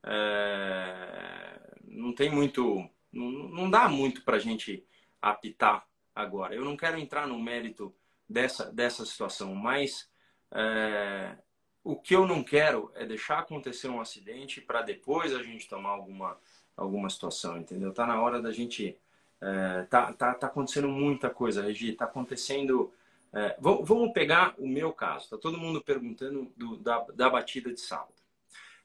é, 0.03 1.59
não 1.83 2.13
tem 2.13 2.29
muito, 2.29 2.89
não, 3.11 3.29
não 3.29 3.69
dá 3.69 3.89
muito 3.89 4.23
para 4.23 4.37
a 4.37 4.39
gente 4.39 4.85
apitar 5.21 5.85
agora. 6.15 6.55
Eu 6.55 6.63
não 6.63 6.77
quero 6.77 6.97
entrar 6.97 7.27
no 7.27 7.39
mérito 7.39 7.93
dessa, 8.27 8.71
dessa 8.71 9.05
situação, 9.05 9.53
mas 9.53 10.09
é, 10.51 11.37
o 11.83 11.95
que 11.95 12.15
eu 12.15 12.25
não 12.25 12.43
quero 12.43 12.91
é 12.95 13.05
deixar 13.05 13.39
acontecer 13.39 13.89
um 13.89 14.01
acidente 14.01 14.61
para 14.61 14.81
depois 14.81 15.33
a 15.33 15.43
gente 15.43 15.67
tomar 15.67 15.89
alguma, 15.89 16.39
alguma 16.75 17.09
situação, 17.09 17.57
entendeu? 17.57 17.93
Tá 17.93 18.05
na 18.05 18.21
hora 18.21 18.41
da 18.41 18.51
gente 18.51 18.97
é, 19.41 19.83
tá, 19.83 20.11
tá, 20.13 20.33
tá 20.33 20.47
acontecendo 20.47 20.89
muita 20.89 21.29
coisa, 21.29 21.61
Regi. 21.61 21.93
Tá 21.93 22.05
acontecendo. 22.05 22.93
É, 23.33 23.55
vamos 23.59 24.11
pegar 24.11 24.55
o 24.57 24.67
meu 24.67 24.91
caso. 24.91 25.29
Tá 25.29 25.37
todo 25.37 25.57
mundo 25.57 25.81
perguntando 25.81 26.51
do, 26.57 26.77
da, 26.77 26.99
da 27.15 27.29
batida 27.29 27.73
de 27.73 27.79
sábado. 27.79 28.13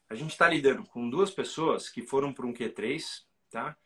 A 0.08 0.14
gente 0.14 0.30
está 0.30 0.48
lidando 0.48 0.84
com 0.84 1.08
duas 1.08 1.30
pessoas 1.30 1.88
que 1.88 2.02
foram 2.02 2.32
para 2.32 2.46
um 2.46 2.52
Q3, 2.52 3.24
tá? 3.50 3.76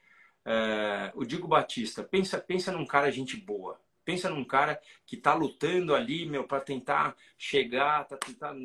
É, 0.44 1.12
o 1.14 1.24
Digo 1.24 1.46
Batista, 1.46 2.02
pensa, 2.02 2.38
pensa 2.38 2.72
num 2.72 2.86
cara 2.86 3.10
gente 3.10 3.36
boa. 3.36 3.80
Pensa 4.04 4.30
num 4.30 4.44
cara 4.44 4.80
que 5.06 5.16
tá 5.16 5.34
lutando 5.34 5.94
ali, 5.94 6.26
meu, 6.26 6.44
para 6.44 6.60
tentar 6.60 7.14
chegar, 7.36 8.06
tá 8.06 8.16
tentando, 8.16 8.58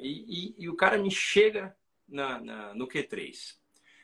e, 0.00 0.54
e, 0.58 0.64
e, 0.64 0.68
o 0.68 0.76
cara 0.76 0.96
me 0.96 1.10
chega 1.10 1.76
na, 2.08 2.40
na, 2.40 2.74
no 2.74 2.86
Q3. 2.86 3.56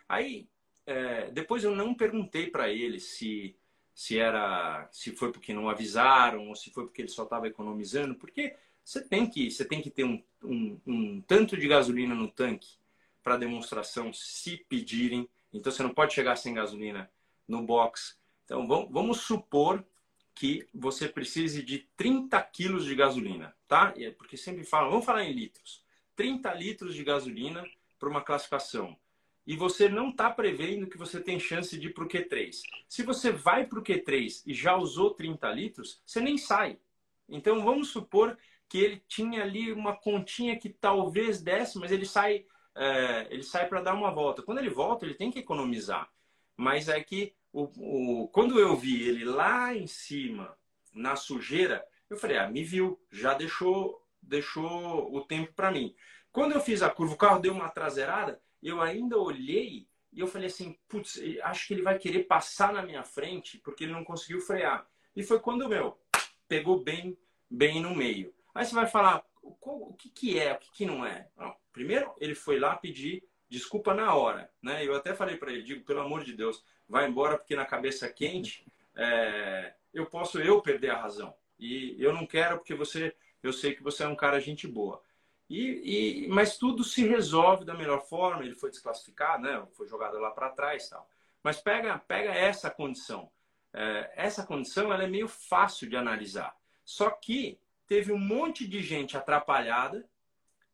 Aí 0.08 0.48
é, 0.86 1.30
depois 1.30 1.64
eu 1.64 1.74
não 1.74 1.94
perguntei 1.94 2.48
para 2.48 2.68
ele 2.70 2.98
se 3.00 3.56
se 3.94 4.18
era 4.18 4.88
se 4.90 5.12
foi 5.12 5.30
porque 5.30 5.52
não 5.52 5.68
avisaram 5.68 6.48
ou 6.48 6.56
se 6.56 6.70
foi 6.70 6.84
porque 6.84 7.02
ele 7.02 7.08
só 7.08 7.24
estava 7.24 7.46
economizando, 7.46 8.14
porque 8.14 8.56
você 8.84 9.02
tem 9.02 9.28
que 9.28 9.50
você 9.50 9.64
tem 9.64 9.82
que 9.82 9.90
ter 9.90 10.04
um, 10.04 10.22
um, 10.42 10.80
um 10.86 11.20
tanto 11.20 11.56
de 11.56 11.68
gasolina 11.68 12.14
no 12.14 12.28
tanque 12.28 12.76
para 13.22 13.36
demonstração 13.36 14.12
se 14.12 14.56
pedirem. 14.68 15.28
Então 15.52 15.70
você 15.70 15.82
não 15.82 15.94
pode 15.94 16.14
chegar 16.14 16.36
sem 16.36 16.54
gasolina 16.54 17.10
no 17.46 17.62
box. 17.62 18.18
Então 18.44 18.66
vamos, 18.66 19.20
supor 19.20 19.84
que 20.34 20.66
você 20.74 21.08
precise 21.08 21.62
de 21.62 21.80
30 21.96 22.40
quilos 22.44 22.84
de 22.84 22.94
gasolina, 22.94 23.54
tá? 23.68 23.92
É 23.96 24.10
porque 24.10 24.36
sempre 24.36 24.64
falam, 24.64 24.90
vamos 24.90 25.04
falar 25.04 25.24
em 25.24 25.32
litros. 25.32 25.84
30 26.16 26.52
litros 26.54 26.94
de 26.94 27.04
gasolina 27.04 27.64
para 27.98 28.08
uma 28.08 28.22
classificação 28.22 28.96
e 29.46 29.56
você 29.56 29.88
não 29.88 30.10
está 30.10 30.30
prevendo 30.30 30.86
que 30.86 30.96
você 30.96 31.20
tem 31.20 31.38
chance 31.38 31.76
de 31.78 31.88
ir 31.88 31.94
para 31.94 32.04
o 32.04 32.08
Q3. 32.08 32.60
Se 32.88 33.02
você 33.02 33.32
vai 33.32 33.66
para 33.66 33.78
o 33.78 33.82
Q3 33.82 34.42
e 34.46 34.54
já 34.54 34.76
usou 34.76 35.14
30 35.14 35.50
litros, 35.50 36.00
você 36.06 36.20
nem 36.20 36.38
sai. 36.38 36.78
Então 37.28 37.62
vamos 37.62 37.88
supor 37.88 38.38
que 38.68 38.78
ele 38.78 39.02
tinha 39.08 39.42
ali 39.42 39.72
uma 39.72 39.96
continha 39.96 40.58
que 40.58 40.68
talvez 40.68 41.42
desse, 41.42 41.78
mas 41.78 41.90
ele 41.90 42.06
sai, 42.06 42.46
é, 42.74 43.26
ele 43.30 43.42
sai 43.42 43.68
para 43.68 43.82
dar 43.82 43.94
uma 43.94 44.10
volta. 44.10 44.42
Quando 44.42 44.58
ele 44.58 44.70
volta, 44.70 45.04
ele 45.04 45.14
tem 45.14 45.30
que 45.30 45.40
economizar. 45.40 46.10
Mas 46.56 46.88
é 46.88 47.02
que 47.02 47.34
o, 47.52 48.22
o, 48.22 48.28
quando 48.28 48.58
eu 48.58 48.76
vi 48.76 49.02
ele 49.02 49.24
lá 49.24 49.74
em 49.74 49.86
cima, 49.86 50.56
na 50.94 51.16
sujeira, 51.16 51.84
eu 52.08 52.16
falei, 52.16 52.38
ah, 52.38 52.48
me 52.48 52.62
viu, 52.62 53.00
já 53.10 53.34
deixou, 53.34 54.06
deixou 54.22 55.14
o 55.14 55.20
tempo 55.22 55.52
para 55.52 55.70
mim. 55.70 55.94
Quando 56.30 56.52
eu 56.52 56.60
fiz 56.60 56.82
a 56.82 56.88
curva, 56.88 57.14
o 57.14 57.18
carro 57.18 57.40
deu 57.40 57.52
uma 57.52 57.68
traseirada, 57.68 58.40
eu 58.62 58.80
ainda 58.80 59.18
olhei 59.18 59.88
e 60.12 60.20
eu 60.20 60.26
falei 60.26 60.46
assim, 60.46 60.78
putz, 60.88 61.20
acho 61.42 61.66
que 61.66 61.74
ele 61.74 61.82
vai 61.82 61.98
querer 61.98 62.24
passar 62.24 62.72
na 62.72 62.82
minha 62.82 63.02
frente 63.02 63.58
porque 63.58 63.84
ele 63.84 63.92
não 63.92 64.04
conseguiu 64.04 64.40
frear. 64.40 64.86
E 65.16 65.22
foi 65.22 65.40
quando, 65.40 65.68
meu, 65.68 65.98
pegou 66.46 66.82
bem, 66.82 67.16
bem 67.50 67.80
no 67.80 67.94
meio. 67.94 68.32
Aí 68.54 68.64
você 68.64 68.74
vai 68.74 68.86
falar, 68.86 69.24
o 69.42 69.94
que, 69.94 70.10
que 70.10 70.38
é, 70.38 70.52
o 70.52 70.58
que, 70.58 70.70
que 70.70 70.86
não 70.86 71.04
é? 71.04 71.28
Não, 71.36 71.54
primeiro, 71.72 72.14
ele 72.20 72.34
foi 72.34 72.58
lá 72.58 72.76
pedir 72.76 73.24
desculpa 73.48 73.92
na 73.92 74.14
hora, 74.14 74.50
né? 74.62 74.86
Eu 74.86 74.94
até 74.94 75.14
falei 75.14 75.36
para 75.36 75.52
ele, 75.52 75.62
digo, 75.62 75.84
pelo 75.84 76.00
amor 76.00 76.24
de 76.24 76.32
Deus, 76.32 76.64
vai 76.88 77.06
embora 77.06 77.36
porque 77.36 77.54
na 77.54 77.66
cabeça 77.66 78.08
quente 78.08 78.66
é, 78.94 79.74
eu 79.92 80.06
posso 80.06 80.40
eu 80.40 80.62
perder 80.62 80.90
a 80.90 81.00
razão. 81.00 81.34
E 81.58 81.96
eu 81.98 82.12
não 82.12 82.26
quero 82.26 82.58
porque 82.58 82.74
você, 82.74 83.14
eu 83.42 83.52
sei 83.52 83.74
que 83.74 83.82
você 83.82 84.04
é 84.04 84.08
um 84.08 84.16
cara 84.16 84.40
gente 84.40 84.66
boa. 84.66 85.02
E, 85.52 86.24
e, 86.24 86.28
mas 86.28 86.56
tudo 86.56 86.82
se 86.82 87.06
resolve 87.06 87.66
da 87.66 87.74
melhor 87.74 88.00
forma. 88.00 88.42
Ele 88.42 88.54
foi 88.54 88.70
desclassificado, 88.70 89.42
né? 89.42 89.62
Foi 89.72 89.86
jogado 89.86 90.18
lá 90.18 90.30
para 90.30 90.48
trás, 90.48 90.88
tal. 90.88 91.06
Mas 91.42 91.60
pega, 91.60 91.98
pega 91.98 92.30
essa 92.32 92.70
condição. 92.70 93.30
É, 93.70 94.10
essa 94.16 94.46
condição 94.46 94.90
ela 94.90 95.04
é 95.04 95.06
meio 95.06 95.28
fácil 95.28 95.90
de 95.90 95.94
analisar. 95.94 96.56
Só 96.82 97.10
que 97.10 97.60
teve 97.86 98.12
um 98.12 98.18
monte 98.18 98.66
de 98.66 98.82
gente 98.82 99.14
atrapalhada 99.14 100.08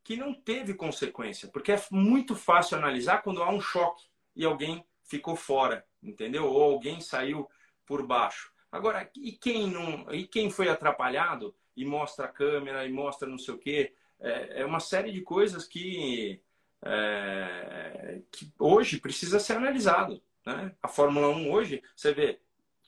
que 0.04 0.16
não 0.16 0.32
teve 0.32 0.72
consequência, 0.74 1.48
porque 1.48 1.72
é 1.72 1.84
muito 1.90 2.36
fácil 2.36 2.78
analisar 2.78 3.22
quando 3.22 3.42
há 3.42 3.50
um 3.50 3.60
choque 3.60 4.06
e 4.36 4.44
alguém 4.44 4.86
ficou 5.02 5.34
fora, 5.34 5.84
entendeu? 6.00 6.46
Ou 6.46 6.62
alguém 6.62 7.00
saiu 7.00 7.50
por 7.84 8.06
baixo. 8.06 8.52
Agora, 8.70 9.10
e 9.16 9.32
quem 9.32 9.68
não, 9.68 10.08
e 10.14 10.24
quem 10.24 10.50
foi 10.50 10.68
atrapalhado 10.68 11.52
e 11.76 11.84
mostra 11.84 12.26
a 12.26 12.32
câmera 12.32 12.86
e 12.86 12.92
mostra 12.92 13.28
não 13.28 13.38
sei 13.38 13.54
o 13.54 13.58
quê, 13.58 13.92
é, 14.20 14.62
é 14.62 14.64
uma 14.64 14.80
série 14.80 15.12
de 15.12 15.20
coisas 15.20 15.66
que, 15.66 16.40
é, 16.82 18.20
que 18.32 18.52
hoje 18.58 18.98
precisa 18.98 19.38
ser 19.38 19.54
analisado. 19.54 20.22
Né? 20.44 20.74
A 20.82 20.88
Fórmula 20.88 21.28
1 21.28 21.50
hoje, 21.50 21.82
você 21.94 22.12
vê, 22.12 22.40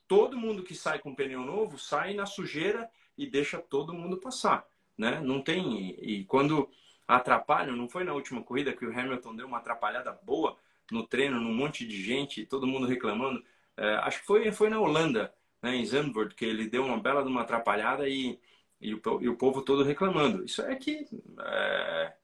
todo 0.09 0.37
mundo 0.37 0.63
que 0.63 0.75
sai 0.75 0.99
com 0.99 1.15
pneu 1.15 1.41
novo 1.41 1.79
sai 1.79 2.15
na 2.15 2.27
sujeira 2.27 2.91
e 3.17 3.27
deixa 3.27 3.59
todo 3.59 3.95
mundo 3.95 4.17
passar. 4.17 4.67
Né? 4.97 5.21
Não 5.21 5.41
tem. 5.41 5.97
E 6.01 6.25
quando 6.25 6.69
atrapalham, 7.07 7.77
não 7.77 7.89
foi 7.89 8.05
na 8.05 8.13
última 8.13 8.43
corrida 8.43 8.73
que 8.73 8.85
o 8.85 8.91
Hamilton 8.91 9.37
deu 9.37 9.47
uma 9.47 9.59
atrapalhada 9.59 10.13
boa 10.23 10.57
no 10.91 11.07
treino, 11.07 11.41
num 11.41 11.55
monte 11.55 11.87
de 11.87 12.03
gente, 12.03 12.47
todo 12.47 12.67
mundo 12.67 12.87
reclamando. 12.87 13.43
É, 13.77 13.95
acho 13.97 14.21
que 14.21 14.27
foi, 14.27 14.51
foi 14.53 14.69
na 14.69 14.81
Holanda, 14.81 15.33
né, 15.63 15.77
em 15.77 15.85
Zandvoort, 15.85 16.35
que 16.35 16.45
ele 16.45 16.69
deu 16.69 16.85
uma 16.85 16.99
bela 16.99 17.23
de 17.23 17.29
uma 17.29 17.43
atrapalhada 17.43 18.09
e 18.09 18.39
e 18.81 18.95
o, 18.95 19.01
e 19.21 19.29
o 19.29 19.37
povo 19.37 19.63
todo 19.63 19.83
reclamando. 19.83 20.45
Isso 20.45 20.63
é 20.63 20.75
que 20.75 21.07
é, 21.41 22.15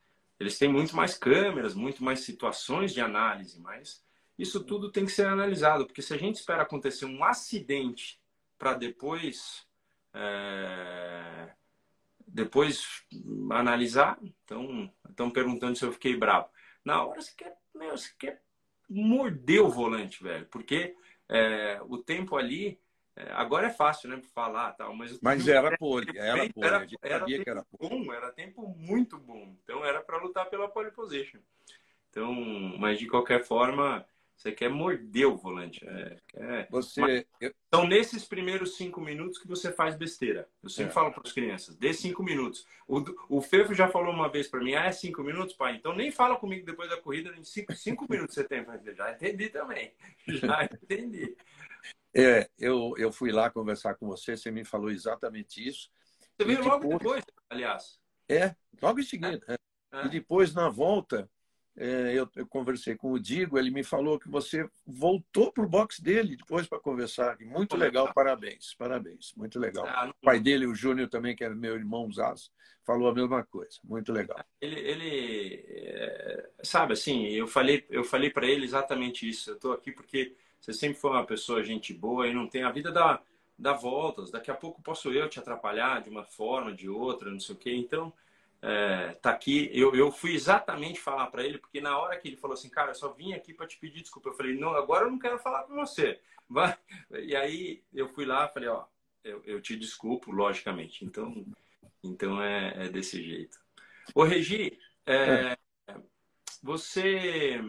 eles 0.40 0.58
têm 0.58 0.68
muito 0.68 0.96
mais 0.96 1.16
câmeras, 1.16 1.74
muito 1.74 2.02
mais 2.02 2.20
situações 2.20 2.92
de 2.92 3.00
análise, 3.00 3.60
mas 3.60 4.04
isso 4.38 4.62
tudo 4.64 4.90
tem 4.90 5.04
que 5.04 5.12
ser 5.12 5.26
analisado, 5.26 5.86
porque 5.86 6.02
se 6.02 6.14
a 6.14 6.18
gente 6.18 6.36
espera 6.36 6.62
acontecer 6.62 7.04
um 7.04 7.24
acidente 7.24 8.20
para 8.58 8.74
depois 8.74 9.66
é, 10.14 11.50
depois 12.26 13.04
analisar, 13.50 14.18
então 14.22 14.92
estão 15.08 15.30
perguntando 15.30 15.76
se 15.76 15.84
eu 15.84 15.92
fiquei 15.92 16.16
bravo. 16.16 16.48
Na 16.84 17.04
hora 17.04 17.20
você 17.20 17.32
quer, 17.36 17.56
meu, 17.74 17.96
você 17.96 18.10
quer 18.18 18.42
morder 18.88 19.62
o 19.62 19.70
volante, 19.70 20.22
velho, 20.22 20.46
porque 20.46 20.94
é, 21.28 21.80
o 21.88 21.98
tempo 21.98 22.36
ali 22.36 22.80
é, 23.16 23.32
agora 23.32 23.68
é 23.68 23.70
fácil, 23.70 24.10
né, 24.10 24.20
falar 24.34 24.72
tal, 24.72 24.94
mas 24.94 25.18
mas 25.22 25.48
era 25.48 25.76
pole, 25.78 26.18
era 26.18 26.52
pole, 26.52 26.66
era, 26.66 26.86
era, 27.00 27.18
sabia 27.20 27.42
que 27.42 27.48
era 27.48 27.64
pole. 27.64 28.04
bom, 28.04 28.12
era 28.12 28.30
tempo 28.30 28.68
muito 28.76 29.18
bom. 29.18 29.56
Então 29.64 29.82
era 29.84 30.02
para 30.02 30.18
lutar 30.18 30.50
pela 30.50 30.68
pole 30.68 30.90
position. 30.90 31.40
Então, 32.10 32.34
mas 32.78 32.98
de 32.98 33.06
qualquer 33.06 33.42
forma, 33.42 34.06
você 34.36 34.52
quer 34.52 34.68
morder 34.68 35.26
o 35.26 35.36
volante. 35.36 35.82
É, 35.88 36.18
é... 36.34 36.66
Você, 36.70 37.00
mas, 37.00 37.24
Então, 37.68 37.86
nesses 37.86 38.24
primeiros 38.26 38.76
cinco 38.76 39.00
minutos 39.00 39.38
que 39.38 39.48
você 39.48 39.72
faz 39.72 39.96
besteira. 39.96 40.46
Eu 40.62 40.68
sempre 40.68 40.90
é. 40.90 40.94
falo 40.94 41.10
para 41.10 41.22
as 41.24 41.32
crianças, 41.32 41.74
dê 41.74 41.94
cinco 41.94 42.22
minutos. 42.22 42.66
O, 42.86 43.02
o 43.30 43.40
Fefo 43.40 43.74
já 43.74 43.88
falou 43.88 44.12
uma 44.12 44.28
vez 44.28 44.46
para 44.46 44.60
mim, 44.60 44.74
ah, 44.74 44.86
é 44.86 44.92
cinco 44.92 45.22
minutos, 45.22 45.54
pai? 45.56 45.76
Então 45.76 45.94
nem 45.94 46.10
fala 46.10 46.36
comigo 46.36 46.66
depois 46.66 46.90
da 46.90 47.00
corrida, 47.00 47.34
em 47.34 47.44
cinco, 47.44 47.74
cinco 47.74 48.06
minutos 48.12 48.34
você 48.34 48.44
tem. 48.44 48.64
Já 48.94 49.12
entendi 49.12 49.48
também. 49.48 49.92
Já 50.28 50.64
entendi. 50.64 51.34
É, 52.16 52.48
eu, 52.58 52.94
eu 52.96 53.12
fui 53.12 53.30
lá 53.30 53.50
conversar 53.50 53.94
com 53.94 54.06
você, 54.06 54.36
você 54.36 54.50
me 54.50 54.64
falou 54.64 54.90
exatamente 54.90 55.66
isso. 55.66 55.90
Você 56.36 56.44
veio 56.44 56.58
depois, 56.58 56.82
logo 56.82 56.98
depois, 56.98 57.24
aliás. 57.50 57.98
É, 58.28 58.54
logo 58.80 59.00
em 59.00 59.04
seguida. 59.04 59.44
É. 59.48 59.56
É. 59.92 60.06
E 60.06 60.08
depois, 60.08 60.54
na 60.54 60.68
volta, 60.68 61.28
é, 61.76 62.12
eu, 62.14 62.28
eu, 62.36 62.46
conversei 62.46 62.96
com 62.96 63.12
o 63.12 63.18
Digo, 63.18 63.58
ele 63.58 63.70
me 63.70 63.84
falou 63.84 64.18
que 64.18 64.28
você 64.28 64.68
voltou 64.86 65.52
para 65.52 65.64
o 65.64 65.68
box 65.68 66.00
dele 66.00 66.36
depois 66.36 66.66
para 66.66 66.80
conversar. 66.80 67.36
Muito 67.40 67.76
legal, 67.76 68.12
parabéns, 68.14 68.74
parabéns, 68.74 69.34
muito 69.36 69.58
legal. 69.58 69.86
Ah, 69.86 70.08
o 70.08 70.24
pai 70.24 70.40
dele, 70.40 70.66
o 70.66 70.74
Júnior 70.74 71.08
também, 71.08 71.36
que 71.36 71.44
era 71.44 71.54
meu 71.54 71.74
irmão 71.74 72.10
Zazo, 72.10 72.50
falou 72.84 73.08
a 73.08 73.14
mesma 73.14 73.44
coisa, 73.44 73.78
muito 73.84 74.10
legal. 74.10 74.42
Ele, 74.60 74.80
ele 74.80 75.64
é, 75.68 76.50
sabe 76.62 76.94
assim, 76.94 77.26
eu 77.26 77.46
falei, 77.46 77.84
eu 77.90 78.04
falei 78.04 78.30
para 78.30 78.46
ele 78.46 78.64
exatamente 78.64 79.28
isso. 79.28 79.50
Eu 79.50 79.56
estou 79.56 79.72
aqui 79.72 79.92
porque 79.92 80.34
você 80.66 80.72
sempre 80.72 80.98
foi 80.98 81.12
uma 81.12 81.24
pessoa 81.24 81.62
gente 81.62 81.94
boa 81.94 82.26
e 82.26 82.34
não 82.34 82.48
tem 82.48 82.64
a 82.64 82.72
vida 82.72 82.90
da, 82.90 83.22
da 83.56 83.72
voltas. 83.72 84.32
Daqui 84.32 84.50
a 84.50 84.54
pouco 84.54 84.82
posso 84.82 85.12
eu 85.12 85.28
te 85.28 85.38
atrapalhar 85.38 86.02
de 86.02 86.10
uma 86.10 86.24
forma, 86.24 86.72
de 86.72 86.88
outra, 86.88 87.30
não 87.30 87.38
sei 87.38 87.54
o 87.54 87.58
quê. 87.58 87.72
Então, 87.72 88.12
é, 88.60 89.12
tá 89.22 89.30
aqui. 89.30 89.70
Eu, 89.72 89.94
eu 89.94 90.10
fui 90.10 90.34
exatamente 90.34 90.98
falar 90.98 91.28
para 91.28 91.44
ele, 91.44 91.58
porque 91.58 91.80
na 91.80 91.96
hora 91.96 92.18
que 92.18 92.26
ele 92.26 92.36
falou 92.36 92.54
assim, 92.54 92.68
cara, 92.68 92.90
eu 92.90 92.94
só 92.96 93.12
vim 93.12 93.32
aqui 93.32 93.54
para 93.54 93.68
te 93.68 93.78
pedir 93.78 94.00
desculpa. 94.00 94.28
Eu 94.28 94.34
falei, 94.34 94.58
não, 94.58 94.70
agora 94.70 95.04
eu 95.04 95.10
não 95.10 95.20
quero 95.20 95.38
falar 95.38 95.62
com 95.62 95.76
você. 95.76 96.18
Vai. 96.50 96.76
E 97.12 97.36
aí 97.36 97.84
eu 97.94 98.08
fui 98.08 98.24
lá, 98.24 98.48
falei, 98.48 98.68
ó, 98.68 98.86
eu, 99.22 99.40
eu 99.44 99.60
te 99.60 99.76
desculpo, 99.76 100.32
logicamente. 100.32 101.04
Então, 101.04 101.46
então 102.02 102.42
é, 102.42 102.86
é 102.86 102.88
desse 102.88 103.22
jeito. 103.22 103.56
Ô, 104.12 104.24
Regi, 104.24 104.76
é, 105.06 105.56
é. 105.86 105.96
você 106.60 107.60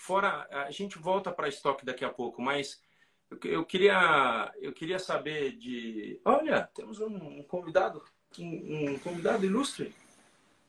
fora 0.00 0.48
a 0.50 0.70
gente 0.70 0.98
volta 0.98 1.30
para 1.30 1.48
estoque 1.48 1.84
daqui 1.84 2.04
a 2.04 2.10
pouco, 2.10 2.40
mas 2.40 2.82
eu, 3.30 3.38
eu, 3.44 3.64
queria 3.64 4.52
eu 4.58 4.72
queria 4.72 4.98
saber 4.98 5.52
de, 5.56 6.18
olha, 6.24 6.68
temos 6.74 7.00
um 7.00 7.42
convidado, 7.42 8.02
um, 8.38 8.92
um 8.92 8.98
convidado 8.98 9.44
ilustre. 9.44 9.94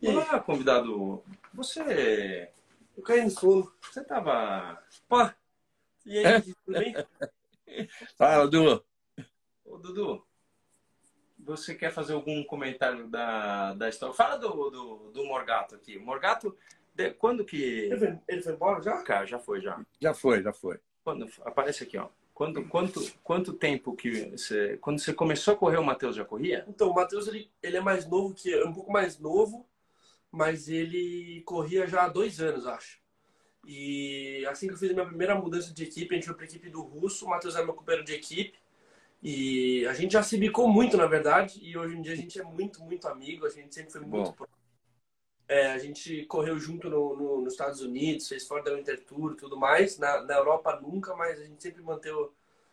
Olá, 0.04 0.40
convidado. 0.40 1.24
Você 1.54 2.52
eu 2.98 3.04
caí 3.04 3.24
no 3.24 3.30
sono. 3.30 3.72
Você 3.82 4.04
tava, 4.04 4.84
pô. 5.08 5.18
E 6.06 6.18
aí, 6.18 6.26
é? 6.26 6.42
tudo 6.42 6.56
bem? 6.68 6.94
Fala, 8.18 8.48
Dudu. 8.48 8.84
Ô, 9.64 9.78
Dudu, 9.78 10.28
você 11.40 11.74
quer 11.74 11.92
fazer 11.92 12.14
algum 12.14 12.44
comentário 12.44 13.08
da, 13.08 13.74
da 13.76 13.88
história? 13.88 14.14
Fala 14.14 14.38
do, 14.38 14.70
do, 14.70 15.12
do 15.12 15.24
Morgato 15.26 15.76
aqui. 15.76 15.98
Morgato 15.98 16.58
de, 16.94 17.12
quando 17.12 17.46
que. 17.46 17.62
Ele 17.62 17.98
foi, 17.98 18.20
ele 18.28 18.42
foi 18.42 18.54
embora 18.54 18.82
já? 18.82 19.02
Cara, 19.04 19.26
já 19.26 19.40
foi, 19.40 19.62
já. 19.62 19.80
Já 20.00 20.14
foi, 20.14 20.44
já 20.44 20.54
foi. 20.54 20.80
Quando, 21.04 21.28
aparece 21.42 21.84
aqui, 21.84 21.98
ó. 21.98 22.10
Quando, 22.34 22.68
quanto, 22.68 23.14
quanto 23.24 23.54
tempo 23.54 23.96
que 23.96 24.32
você. 24.32 24.78
Quando 24.78 25.00
você 25.00 25.14
começou 25.14 25.54
a 25.54 25.58
correr, 25.58 25.78
o 25.78 25.84
Matheus 25.84 26.16
já 26.16 26.26
corria? 26.26 26.66
Então, 26.68 26.90
o 26.90 26.94
Matheus 26.94 27.28
ele, 27.28 27.50
ele 27.62 27.78
é 27.78 27.82
mais 27.82 28.08
novo 28.08 28.34
que 28.34 28.50
eu, 28.50 28.68
um 28.68 28.74
pouco 28.74 28.92
mais 28.92 29.20
novo, 29.20 29.68
mas 30.32 30.68
ele 30.68 31.42
corria 31.46 31.88
já 31.88 32.04
há 32.04 32.10
dois 32.10 32.40
anos, 32.42 32.68
acho. 32.68 33.00
E 33.66 34.44
assim 34.50 34.68
que 34.68 34.74
eu 34.74 34.78
fiz 34.78 34.90
a 34.90 34.94
minha 34.94 35.06
primeira 35.06 35.36
mudança 35.36 35.74
de 35.74 35.84
equipe, 35.84 36.14
a 36.14 36.16
gente 36.16 36.26
foi 36.26 36.34
para 36.34 36.46
a 36.46 36.48
equipe 36.48 36.70
do 36.70 36.82
Russo, 36.82 37.26
o 37.26 37.30
Matheus 37.30 37.56
era 37.56 37.64
meu 37.64 37.76
companheiro 37.76 38.06
de 38.06 38.14
equipe. 38.14 38.58
E 39.24 39.86
a 39.86 39.94
gente 39.94 40.14
já 40.14 40.24
se 40.24 40.36
bicou 40.36 40.68
muito, 40.68 40.98
na 40.98 41.06
verdade, 41.06 41.60
e 41.62 41.78
hoje 41.78 41.96
em 41.96 42.02
dia 42.02 42.14
a 42.14 42.16
gente 42.16 42.40
é 42.40 42.44
muito, 42.44 42.84
muito 42.84 43.08
amigo, 43.08 43.46
a 43.46 43.50
gente 43.50 43.74
sempre 43.74 43.92
foi 43.92 44.02
muito 44.02 44.34
próximo 44.34 44.61
é, 45.52 45.74
a 45.74 45.78
gente 45.78 46.26
correu 46.28 46.58
junto 46.58 46.90
no, 46.90 47.14
no, 47.14 47.42
nos 47.42 47.52
Estados 47.52 47.82
Unidos, 47.82 48.30
fez 48.30 48.48
fora 48.48 48.64
da 48.64 48.74
Winter 48.74 49.04
Tour 49.04 49.34
e 49.34 49.36
tudo 49.36 49.58
mais. 49.58 49.98
Na, 49.98 50.22
na 50.24 50.36
Europa 50.36 50.80
nunca, 50.82 51.14
mas 51.14 51.42
a 51.42 51.44
gente 51.44 51.62
sempre 51.62 51.82
manteve, 51.82 52.30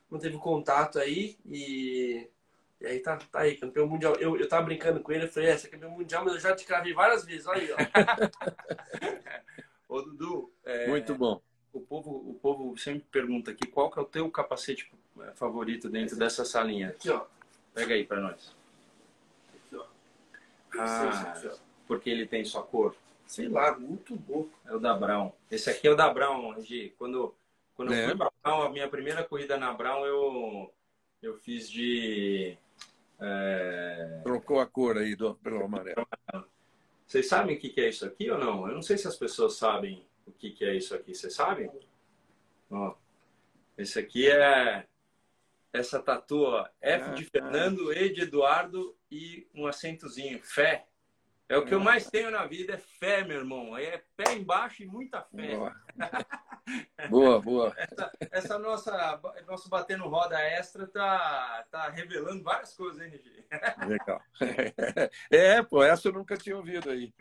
manteve 0.08 0.38
contato 0.38 1.00
aí. 1.00 1.36
E, 1.44 2.30
e 2.80 2.86
aí 2.86 3.00
tá, 3.00 3.16
tá 3.16 3.40
aí, 3.40 3.56
campeão 3.56 3.88
mundial. 3.88 4.14
Eu, 4.14 4.36
eu 4.36 4.48
tava 4.48 4.66
brincando 4.66 5.00
com 5.00 5.10
ele, 5.10 5.24
eu 5.24 5.28
falei, 5.28 5.48
é, 5.48 5.58
você 5.58 5.66
é 5.66 5.70
campeão 5.70 5.90
mundial, 5.90 6.24
mas 6.24 6.34
eu 6.34 6.40
já 6.40 6.54
te 6.54 6.64
cravei 6.64 6.94
várias 6.94 7.24
vezes, 7.24 7.48
olha 7.48 7.62
aí, 7.62 7.72
ó. 7.72 7.76
Ô, 9.96 10.00
Dudu. 10.00 10.52
É, 10.64 10.86
Muito 10.86 11.16
bom. 11.16 11.42
O 11.72 11.80
povo, 11.80 12.30
o 12.30 12.34
povo 12.34 12.78
sempre 12.78 13.08
pergunta 13.10 13.50
aqui 13.50 13.66
qual 13.66 13.90
que 13.90 13.98
é 13.98 14.02
o 14.02 14.06
teu 14.06 14.30
capacete 14.30 14.88
é, 15.20 15.32
favorito 15.32 15.90
dentro 15.90 16.12
Esse 16.12 16.18
dessa 16.18 16.44
salinha. 16.44 16.90
Aqui, 16.90 17.10
ó. 17.10 17.26
Pega 17.74 17.94
aí 17.94 18.04
para 18.04 18.20
nós. 18.20 18.54
Aqui, 19.52 19.74
ó. 19.74 19.84
Ah, 20.78 21.32
aqui, 21.32 21.48
ó 21.48 21.67
porque 21.88 22.10
ele 22.10 22.26
tem 22.26 22.44
sua 22.44 22.62
cor? 22.62 22.94
Sei 23.26 23.48
lá, 23.48 23.76
muito 23.78 24.14
bom. 24.14 24.46
É 24.66 24.74
o 24.74 24.78
da 24.78 24.94
Brown. 24.94 25.32
Esse 25.50 25.70
aqui 25.70 25.88
é 25.88 25.90
o 25.90 25.96
da 25.96 26.12
Brown, 26.12 26.52
Regi. 26.52 26.94
Quando, 26.98 27.34
quando 27.74 27.92
é. 27.92 28.04
eu 28.04 28.08
fui 28.08 28.16
pra 28.16 28.30
Brown, 28.42 28.62
a 28.62 28.70
minha 28.70 28.88
primeira 28.88 29.24
corrida 29.24 29.56
na 29.56 29.72
Brown, 29.72 30.04
eu, 30.06 30.72
eu 31.22 31.34
fiz 31.38 31.68
de. 31.68 32.56
É... 33.20 34.20
Trocou 34.22 34.60
a 34.60 34.66
cor 34.66 34.98
aí 34.98 35.16
do, 35.16 35.34
pelo 35.36 35.64
amarelo. 35.64 36.06
Vocês 37.06 37.26
sabem 37.26 37.56
o 37.56 37.58
que 37.58 37.80
é 37.80 37.88
isso 37.88 38.04
aqui 38.04 38.30
ou 38.30 38.38
não? 38.38 38.68
Eu 38.68 38.74
não 38.74 38.82
sei 38.82 38.98
se 38.98 39.08
as 39.08 39.16
pessoas 39.16 39.54
sabem 39.54 40.06
o 40.26 40.32
que, 40.32 40.50
que 40.50 40.64
é 40.64 40.76
isso 40.76 40.94
aqui, 40.94 41.14
você 41.14 41.30
sabe? 41.30 41.70
Ó, 42.70 42.94
esse 43.78 43.98
aqui 43.98 44.30
é 44.30 44.86
essa 45.72 46.02
tatu, 46.02 46.42
ó, 46.42 46.66
F 46.80 47.14
de 47.14 47.24
Fernando, 47.24 47.92
E 47.92 48.10
de 48.10 48.22
Eduardo 48.22 48.96
e 49.10 49.46
um 49.54 49.66
acentozinho, 49.66 50.40
fé. 50.42 50.87
É 51.48 51.56
o 51.56 51.64
que 51.64 51.72
eu 51.72 51.80
mais 51.80 52.10
tenho 52.10 52.30
na 52.30 52.44
vida, 52.46 52.74
é 52.74 52.76
fé, 52.76 53.24
meu 53.24 53.38
irmão. 53.38 53.76
É 53.76 54.02
pé 54.14 54.34
embaixo 54.34 54.82
e 54.82 54.86
muita 54.86 55.22
fé. 55.22 55.56
Boa, 55.56 55.74
boa. 57.08 57.40
boa. 57.40 57.74
Essa, 57.78 58.12
essa, 58.30 58.58
nossa 58.58 59.20
nosso 59.46 59.70
batendo 59.70 60.06
roda 60.06 60.38
extra 60.38 60.86
tá, 60.86 61.66
tá 61.70 61.88
revelando 61.88 62.42
várias 62.42 62.74
coisas, 62.74 63.00
hein, 63.00 63.10
Nigi? 63.10 63.46
Legal. 63.86 64.22
É, 65.30 65.62
pô, 65.62 65.82
essa 65.82 66.08
eu 66.08 66.12
nunca 66.12 66.36
tinha 66.36 66.56
ouvido 66.56 66.90
aí. 66.90 67.14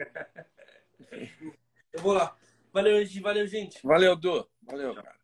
Eu 1.93 2.01
vou 2.01 2.13
lá. 2.13 2.35
Valeu, 2.73 3.01
valeu, 3.21 3.47
gente. 3.47 3.79
Valeu, 3.81 4.15
Du. 4.15 4.45
Valeu, 4.63 4.93
cara. 4.93 5.15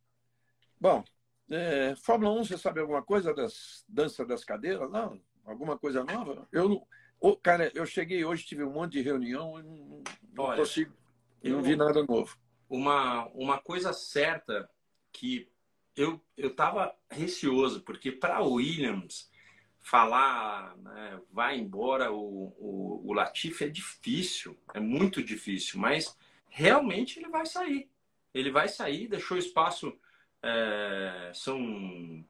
Bom, 0.79 1.03
é, 1.51 1.93
Fórmula 1.97 2.31
1, 2.39 2.45
você 2.45 2.57
sabe 2.57 2.79
alguma 2.79 3.03
coisa 3.03 3.33
das 3.33 3.83
dança 3.87 4.25
das 4.25 4.45
cadeiras? 4.45 4.89
Não? 4.89 5.21
Alguma 5.45 5.77
coisa 5.77 6.03
nova? 6.05 6.47
Eu 6.51 6.69
não 6.69 6.87
Oh, 7.25 7.37
cara, 7.37 7.71
eu 7.73 7.85
cheguei 7.85 8.25
hoje, 8.25 8.43
tive 8.43 8.65
um 8.65 8.73
monte 8.73 8.91
de 8.91 9.01
reunião 9.01 9.57
e 9.57 9.63
não, 9.63 10.03
não 10.33 10.43
Olha, 10.43 10.57
consigo, 10.57 10.93
eu 11.41 11.53
não 11.53 11.63
vi 11.63 11.73
nada 11.73 12.03
novo. 12.03 12.37
Uma, 12.69 13.27
uma 13.27 13.57
coisa 13.57 13.93
certa 13.93 14.69
que 15.09 15.49
eu 15.95 16.21
eu 16.35 16.53
tava 16.53 16.93
receoso, 17.09 17.81
porque 17.83 18.11
para 18.11 18.43
Williams 18.43 19.31
falar 19.79 20.75
né, 20.75 21.21
vai 21.31 21.57
embora 21.57 22.11
o, 22.11 22.53
o, 22.59 23.01
o 23.05 23.13
Latifi 23.13 23.63
é 23.63 23.69
difícil, 23.69 24.57
é 24.73 24.81
muito 24.81 25.23
difícil, 25.23 25.79
mas 25.79 26.17
realmente 26.49 27.19
ele 27.19 27.29
vai 27.29 27.45
sair. 27.45 27.89
Ele 28.33 28.51
vai 28.51 28.67
sair, 28.67 29.07
deixou 29.07 29.37
espaço. 29.37 29.97
É, 30.41 31.31
são 31.33 32.25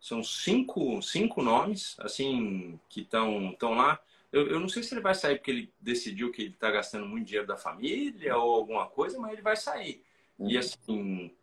são 0.00 0.22
cinco, 0.22 1.02
cinco 1.02 1.42
nomes 1.42 1.96
assim 1.98 2.78
que 2.88 3.00
estão 3.00 3.56
lá. 3.74 4.00
Eu, 4.32 4.48
eu 4.48 4.60
não 4.60 4.68
sei 4.68 4.82
se 4.82 4.92
ele 4.94 5.00
vai 5.00 5.14
sair 5.14 5.36
porque 5.36 5.50
ele 5.50 5.74
decidiu 5.80 6.32
que 6.32 6.42
ele 6.42 6.54
está 6.54 6.70
gastando 6.70 7.06
muito 7.06 7.26
dinheiro 7.26 7.46
da 7.46 7.56
família 7.56 8.36
ou 8.36 8.54
alguma 8.54 8.86
coisa, 8.86 9.18
mas 9.18 9.32
ele 9.32 9.42
vai 9.42 9.56
sair. 9.56 10.04
Uhum. 10.38 10.50
E 10.50 10.58
assim, 10.58 11.34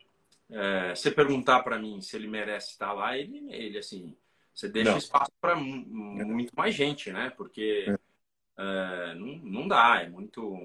é, 0.50 0.96
você 0.96 1.10
perguntar 1.10 1.64
para 1.64 1.80
mim 1.80 2.02
se 2.02 2.16
ele 2.16 2.28
merece 2.28 2.72
estar 2.72 2.94
lá, 2.94 3.18
ele, 3.18 3.52
ele 3.52 3.78
assim, 3.78 4.16
você 4.54 4.70
deixa 4.70 4.92
não. 4.92 4.98
espaço 4.98 5.32
para 5.42 5.56
muito 5.56 6.54
mais 6.56 6.76
gente, 6.76 7.12
né? 7.12 7.32
Porque 7.32 7.86
é. 7.88 7.98
É, 8.56 9.16
não, 9.16 9.38
não 9.38 9.68
dá, 9.68 10.02
é 10.02 10.10
muito. 10.10 10.56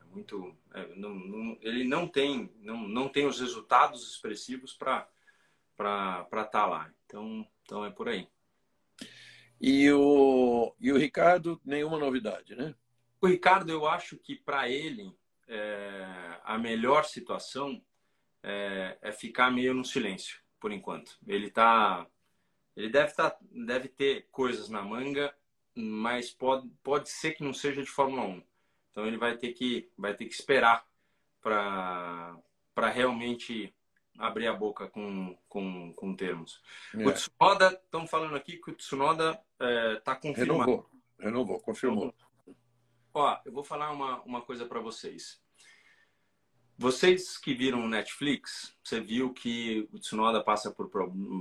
É 0.00 0.04
muito 0.10 0.56
é, 0.74 0.94
não, 0.94 1.14
não, 1.14 1.58
ele 1.62 1.84
não 1.84 2.06
tem, 2.06 2.52
não, 2.60 2.86
não 2.86 3.08
tem 3.08 3.26
os 3.26 3.40
resultados 3.40 4.10
expressivos 4.12 4.74
para 4.74 5.08
estar 5.78 6.44
tá 6.44 6.66
lá. 6.66 6.92
Então, 7.06 7.46
então 7.62 7.84
é 7.84 7.90
por 7.90 8.08
aí. 8.08 8.28
E 9.60 9.90
o, 9.90 10.74
e 10.78 10.92
o 10.92 10.98
Ricardo, 10.98 11.60
nenhuma 11.64 11.98
novidade, 11.98 12.54
né? 12.54 12.74
O 13.20 13.26
Ricardo, 13.26 13.70
eu 13.70 13.86
acho 13.86 14.16
que 14.18 14.36
para 14.36 14.68
ele 14.68 15.16
é, 15.48 16.38
a 16.44 16.58
melhor 16.58 17.04
situação 17.04 17.80
é, 18.42 18.98
é, 19.00 19.12
ficar 19.12 19.50
meio 19.50 19.72
no 19.74 19.84
silêncio, 19.84 20.40
por 20.60 20.72
enquanto. 20.72 21.18
Ele 21.26 21.50
tá, 21.50 22.06
ele 22.76 22.88
deve 22.88 23.12
tá, 23.14 23.36
deve 23.50 23.88
ter 23.88 24.28
coisas 24.30 24.68
na 24.68 24.82
manga, 24.82 25.34
mas 25.74 26.30
pode, 26.30 26.68
pode 26.82 27.08
ser 27.08 27.32
que 27.32 27.42
não 27.44 27.52
seja 27.52 27.82
de 27.82 27.90
Fórmula 27.90 28.22
1. 28.22 28.42
Então 28.90 29.06
ele 29.06 29.16
vai 29.16 29.36
ter 29.36 29.52
que, 29.52 29.90
vai 29.96 30.14
ter 30.14 30.26
que 30.26 30.34
esperar 30.34 30.86
para 31.40 32.40
realmente 32.92 33.74
abrir 34.18 34.46
a 34.46 34.52
boca 34.52 34.88
com, 34.88 35.36
com, 35.48 35.92
com 35.94 36.14
termos. 36.14 36.62
É. 36.94 37.06
O 37.06 37.12
Tsunoda, 37.12 37.68
estão 37.68 38.06
falando 38.06 38.36
aqui 38.36 38.56
que 38.58 38.70
o 38.70 38.74
Tsunoda 38.74 39.30
está 39.30 39.66
é, 39.66 39.96
tá 39.96 40.16
confirmado. 40.16 40.60
Renovou, 40.60 40.90
renovou, 41.18 41.60
confirmou. 41.60 42.14
Ó, 43.14 43.40
eu 43.44 43.52
vou 43.52 43.64
falar 43.64 43.90
uma, 43.92 44.20
uma 44.22 44.42
coisa 44.42 44.66
para 44.66 44.80
vocês. 44.80 45.40
Vocês 46.78 47.38
que 47.38 47.54
viram 47.54 47.82
o 47.82 47.88
Netflix, 47.88 48.76
você 48.84 49.00
viu 49.00 49.32
que 49.32 49.88
o 49.92 49.98
Tsunoda 49.98 50.44
passa 50.44 50.70
por, 50.70 50.90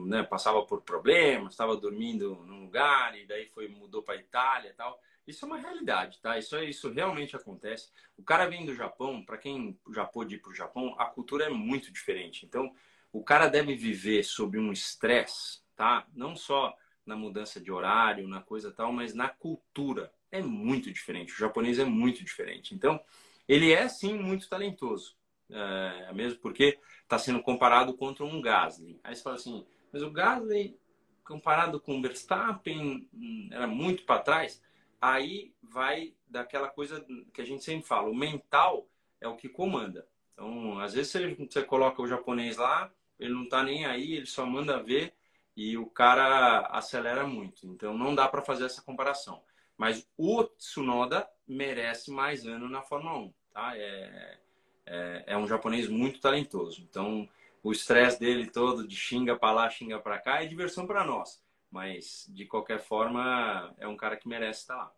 né, 0.07 0.23
passava 0.23 0.65
por 0.65 0.81
problemas, 0.81 1.51
estava 1.53 1.75
dormindo 1.75 2.35
num 2.45 2.63
lugar 2.63 3.17
e 3.17 3.27
daí 3.27 3.49
foi 3.49 3.67
mudou 3.67 4.01
para 4.01 4.15
Itália 4.15 4.69
e 4.69 4.73
tal. 4.73 4.97
Isso 5.27 5.43
é 5.43 5.47
uma 5.47 5.57
realidade, 5.57 6.19
tá? 6.21 6.38
Isso, 6.38 6.55
é, 6.55 6.65
isso 6.65 6.91
realmente 6.91 7.35
acontece. 7.35 7.91
O 8.17 8.23
cara 8.23 8.47
vem 8.47 8.65
do 8.65 8.75
Japão, 8.75 9.23
para 9.25 9.38
quem 9.38 9.77
já 9.93 10.05
pôde 10.05 10.35
ir 10.35 10.39
para 10.39 10.51
o 10.51 10.55
Japão, 10.55 10.95
a 10.99 11.05
cultura 11.05 11.45
é 11.45 11.49
muito 11.49 11.91
diferente. 11.91 12.45
Então, 12.45 12.73
o 13.11 13.23
cara 13.23 13.47
deve 13.47 13.75
viver 13.75 14.23
sob 14.23 14.59
um 14.59 14.71
estresse, 14.71 15.61
tá? 15.75 16.05
Não 16.13 16.35
só 16.35 16.75
na 17.05 17.15
mudança 17.15 17.59
de 17.59 17.71
horário, 17.71 18.27
na 18.27 18.41
coisa 18.41 18.71
tal, 18.71 18.91
mas 18.91 19.13
na 19.13 19.29
cultura. 19.29 20.11
É 20.31 20.41
muito 20.41 20.91
diferente. 20.91 21.33
O 21.33 21.38
japonês 21.38 21.79
é 21.79 21.85
muito 21.85 22.23
diferente. 22.23 22.75
Então, 22.75 22.99
ele 23.47 23.71
é 23.71 23.88
sim 23.88 24.17
muito 24.17 24.49
talentoso. 24.49 25.15
É, 25.49 26.11
mesmo 26.13 26.39
porque 26.39 26.79
está 27.03 27.17
sendo 27.17 27.41
comparado 27.41 27.93
contra 27.93 28.25
um 28.25 28.41
Gasly. 28.41 28.99
Aí 29.03 29.15
você 29.15 29.21
fala 29.21 29.35
assim, 29.35 29.65
mas 29.93 30.01
o 30.01 30.11
Gasly 30.11 30.77
comparado 31.23 31.79
com 31.79 31.97
o 31.97 32.01
Verstappen 32.01 33.07
hum, 33.13 33.49
era 33.51 33.67
muito 33.67 34.03
para 34.03 34.21
trás 34.21 34.61
aí 35.01 35.53
vai 35.62 36.13
daquela 36.27 36.67
coisa 36.67 37.05
que 37.34 37.41
a 37.41 37.45
gente 37.45 37.63
sempre 37.63 37.88
fala, 37.88 38.10
o 38.10 38.15
mental 38.15 38.88
é 39.21 39.27
o 39.27 39.36
que 39.36 39.49
comanda. 39.49 40.08
Então, 40.34 40.79
às 40.79 40.93
vezes 40.93 41.12
você, 41.12 41.36
você 41.36 41.63
coloca 41.63 42.01
o 42.01 42.08
japonês 42.08 42.58
lá, 42.58 42.91
ele 43.19 43.34
não 43.34 43.43
está 43.43 43.63
nem 43.63 43.86
aí, 43.86 44.13
ele 44.13 44.25
só 44.25 44.45
manda 44.45 44.81
ver 44.84 45.13
e 45.55 45.77
o 45.77 45.86
cara 45.86 46.67
acelera 46.67 47.25
muito. 47.25 47.65
Então, 47.67 47.97
não 47.97 48.13
dá 48.13 48.27
para 48.27 48.41
fazer 48.41 48.65
essa 48.65 48.81
comparação. 48.81 49.41
Mas 49.77 50.08
o 50.17 50.43
Tsunoda 50.43 51.27
merece 51.47 52.12
mais 52.12 52.45
ano 52.45 52.69
na 52.69 52.81
Fórmula 52.81 53.19
1, 53.19 53.34
tá? 53.53 53.77
É, 53.77 54.39
é, 54.86 55.23
é 55.27 55.38
um 55.38 55.47
japonês 55.47 55.88
muito 55.88 56.19
talentoso. 56.19 56.81
Então, 56.81 57.27
o 57.63 57.71
estresse 57.71 58.19
dele 58.19 58.49
todo 58.49 58.88
de 58.88 58.95
xinga 58.95 59.36
para 59.38 59.51
lá, 59.51 59.69
xinga 59.69 59.99
para 59.99 60.19
cá 60.19 60.43
é 60.43 60.47
diversão 60.47 60.86
para 60.86 61.03
nós. 61.03 61.43
Mas, 61.75 62.25
de 62.29 62.45
qualquer 62.45 62.79
forma, 62.79 63.75
é 63.77 63.85
um 63.85 63.97
cara 63.97 64.15
que 64.15 64.29
merece 64.29 64.61
estar 64.61 64.77
lá. 64.77 64.93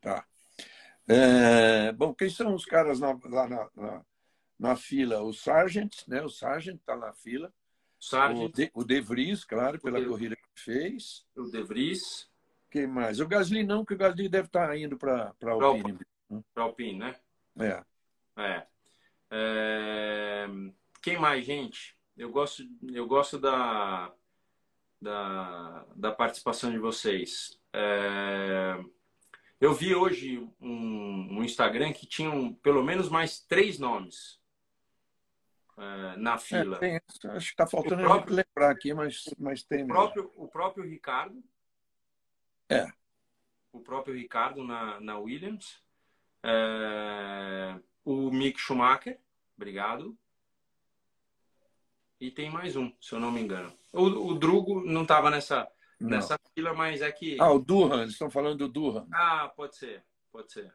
Tá. 0.00 0.26
É, 1.06 1.92
bom, 1.92 2.12
quem 2.12 2.28
são 2.28 2.52
os 2.52 2.64
caras 2.64 2.98
na, 2.98 3.16
lá 3.26 3.48
na, 3.48 3.70
na, 3.76 4.04
na, 4.58 4.76
fila? 4.76 5.22
O 5.22 5.32
Sargent, 5.32 6.02
né? 6.08 6.20
O 6.20 6.28
Sargent 6.28 6.80
está 6.80 6.96
na 6.96 7.12
fila. 7.12 7.54
Sargent. 8.00 8.42
O, 8.42 8.52
de, 8.52 8.70
o 8.74 8.82
De 8.82 9.00
Vries, 9.00 9.44
claro, 9.44 9.80
pela 9.80 10.00
de, 10.00 10.08
corrida 10.08 10.34
que 10.34 10.42
fez. 10.60 11.24
O 11.36 11.44
De 11.44 11.62
Vries. 11.62 12.28
Quem 12.72 12.88
mais? 12.88 13.20
O 13.20 13.28
Gasly 13.28 13.62
não, 13.62 13.84
que 13.84 13.94
o 13.94 13.96
Gasly 13.96 14.28
deve 14.28 14.48
estar 14.48 14.66
tá 14.66 14.76
indo 14.76 14.98
para 14.98 15.32
a 15.40 15.50
Alpine. 15.52 16.00
Para 16.52 16.64
Alpine, 16.64 16.98
né? 16.98 17.16
É. 17.56 17.84
é. 18.36 18.66
É. 19.30 20.46
Quem 21.00 21.20
mais, 21.20 21.46
gente? 21.46 21.96
Eu 22.16 22.32
gosto, 22.32 22.64
eu 22.92 23.06
gosto 23.06 23.38
da, 23.38 24.12
da, 25.00 25.86
da 25.96 26.12
participação 26.12 26.70
de 26.70 26.78
vocês. 26.78 27.58
É... 27.72 28.78
Eu 29.60 29.74
vi 29.74 29.94
hoje 29.94 30.38
um, 30.60 31.38
um, 31.38 31.44
Instagram 31.44 31.92
que 31.92 32.06
tinham 32.06 32.54
pelo 32.54 32.82
menos 32.82 33.10
mais 33.10 33.40
três 33.40 33.78
nomes 33.78 34.40
é, 35.76 36.16
na 36.16 36.34
é, 36.34 36.38
fila. 36.38 36.76
É, 36.76 36.78
tem, 36.78 36.96
acho 36.96 37.46
que 37.48 37.52
está 37.52 37.66
faltando 37.66 38.02
próprio, 38.02 38.36
lembrar 38.36 38.70
aqui, 38.70 38.94
mas, 38.94 39.24
mas 39.38 39.62
tem 39.62 39.84
o 39.84 39.86
próprio, 39.86 40.32
o 40.34 40.48
próprio 40.48 40.84
Ricardo. 40.84 41.44
É. 42.70 42.86
O 43.72 43.80
próprio 43.80 44.14
Ricardo 44.14 44.64
na, 44.64 44.98
na 44.98 45.18
Williams. 45.18 45.82
É, 46.42 47.78
o 48.02 48.30
Mick 48.30 48.58
Schumacher. 48.58 49.20
Obrigado. 49.56 50.16
E 52.20 52.30
tem 52.30 52.50
mais 52.50 52.76
um, 52.76 52.92
se 53.00 53.14
eu 53.14 53.20
não 53.20 53.32
me 53.32 53.40
engano. 53.40 53.72
O, 53.92 54.02
o 54.02 54.34
Drugo 54.34 54.84
não 54.84 55.02
estava 55.02 55.30
nessa, 55.30 55.66
nessa 55.98 56.38
fila, 56.54 56.74
mas 56.74 57.00
é 57.00 57.10
que. 57.10 57.40
Ah, 57.40 57.50
o 57.50 57.58
Durham, 57.58 58.02
eles 58.02 58.12
estão 58.12 58.30
falando 58.30 58.58
do 58.58 58.68
Durham. 58.68 59.08
Ah, 59.10 59.50
pode 59.56 59.76
ser, 59.76 60.04
pode 60.30 60.52
ser. 60.52 60.70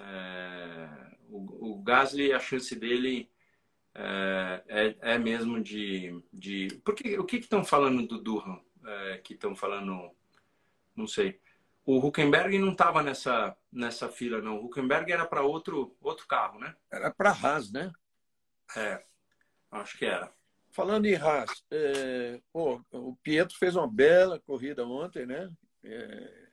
É, 0.00 0.88
o, 1.28 1.72
o 1.72 1.82
Gasly, 1.82 2.32
a 2.32 2.38
chance 2.38 2.74
dele 2.76 3.28
é, 3.94 4.62
é, 4.68 4.96
é, 5.14 5.18
mesmo 5.18 5.60
de. 5.60 6.22
de... 6.32 6.68
Porque, 6.84 7.18
o 7.18 7.24
que 7.24 7.36
estão 7.36 7.64
falando 7.64 8.06
do 8.06 8.22
Durham? 8.22 8.62
É, 8.84 9.18
que 9.18 9.34
estão 9.34 9.56
falando. 9.56 10.10
Não 10.94 11.08
sei. 11.08 11.40
O 11.84 11.98
Huckenberg 11.98 12.58
não 12.58 12.72
estava 12.72 13.02
nessa, 13.02 13.56
nessa 13.72 14.08
fila, 14.08 14.40
não. 14.40 14.58
O 14.58 14.66
Huckenberg 14.66 15.10
era 15.10 15.24
para 15.24 15.42
outro, 15.42 15.96
outro 16.00 16.26
carro, 16.26 16.58
né? 16.58 16.74
Era 16.90 17.12
para 17.12 17.30
Haas, 17.30 17.72
né? 17.72 17.92
É, 18.76 19.04
acho 19.70 19.96
que 19.96 20.04
era. 20.04 20.32
Falando 20.76 21.06
em 21.06 21.14
Haas, 21.14 21.64
é, 21.70 22.38
pô, 22.52 22.84
o 22.92 23.16
Pietro 23.22 23.56
fez 23.56 23.74
uma 23.76 23.90
bela 23.90 24.38
corrida 24.38 24.86
ontem, 24.86 25.24
né? 25.24 25.50
É, 25.82 26.48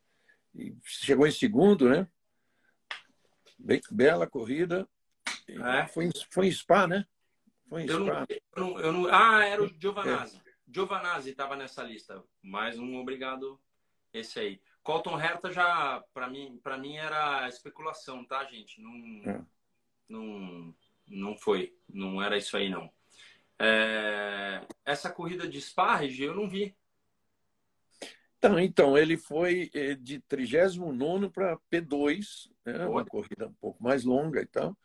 chegou 0.82 1.28
em 1.28 1.32
segundo, 1.32 1.90
né? 1.90 2.08
Bem, 3.60 3.82
bela 3.92 4.26
corrida. 4.26 4.88
É. 5.46 5.88
Foi, 5.88 6.06
em, 6.06 6.12
foi 6.32 6.48
em 6.48 6.52
Spa, 6.54 6.88
né? 6.88 7.06
Foi 7.68 7.82
em 7.82 7.90
eu 7.90 8.06
Spa. 8.06 8.26
Não, 8.56 8.80
eu 8.80 8.94
não, 8.94 9.14
ah, 9.14 9.44
era 9.44 9.62
o 9.62 9.68
Giovanazzi. 9.78 10.38
É. 10.38 10.52
Giovanazzi 10.74 11.32
estava 11.32 11.58
nessa 11.58 11.84
lista. 11.84 12.24
Mais 12.42 12.80
um 12.80 12.96
obrigado, 12.96 13.60
esse 14.14 14.40
aí. 14.40 14.62
Colton 14.84 15.20
Herta 15.20 15.52
já, 15.52 16.02
para 16.14 16.30
mim, 16.30 16.62
para 16.64 16.78
mim 16.78 16.96
era 16.96 17.50
especulação, 17.50 18.24
tá, 18.24 18.46
gente? 18.46 18.82
Não, 18.82 19.34
é. 19.34 19.46
não, 20.08 20.74
não 21.10 21.38
foi. 21.38 21.78
Não 21.90 22.22
era 22.22 22.38
isso 22.38 22.56
aí, 22.56 22.70
não. 22.70 22.90
É, 23.60 24.66
essa 24.86 25.10
corrida 25.10 25.48
de 25.48 25.62
Sparge 25.62 26.24
eu 26.24 26.36
não 26.36 26.50
vi. 26.50 26.76
Então, 28.38 28.60
então, 28.60 28.98
ele 28.98 29.16
foi 29.16 29.72
eh, 29.74 29.96
de 29.96 30.20
39 30.20 31.30
para 31.30 31.58
P2, 31.72 32.50
né? 32.66 32.86
uma 32.86 33.06
corrida 33.06 33.48
um 33.48 33.54
pouco 33.54 33.82
mais 33.82 34.04
longa 34.04 34.42
e 34.42 34.46
tal. 34.46 34.78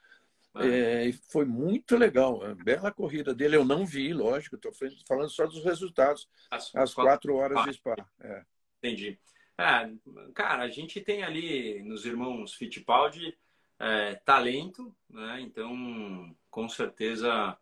É, 0.61 1.13
foi 1.31 1.45
muito 1.45 1.97
legal, 1.97 2.41
bela 2.57 2.93
corrida 2.93 3.35
dele. 3.35 3.57
Eu 3.57 3.65
não 3.65 3.85
vi, 3.85 4.13
lógico, 4.13 4.57
estou 4.57 4.73
falando 5.07 5.31
só 5.31 5.47
dos 5.47 5.65
resultados, 5.65 6.29
as, 6.51 6.75
às 6.75 6.95
quatro 6.95 7.35
horas 7.37 7.65
de 7.65 7.73
Spa. 7.75 7.97
É. 8.21 8.45
Entendi. 8.79 9.19
É, 9.59 9.91
cara, 10.35 10.63
a 10.63 10.69
gente 10.69 11.01
tem 11.01 11.23
ali 11.25 11.83
nos 11.83 12.05
irmãos 12.05 12.55
Fittipaldi 12.55 13.37
é, 13.79 14.15
talento, 14.17 14.95
né? 15.09 15.41
então 15.41 16.35
com 16.51 16.69
certeza 16.69 17.57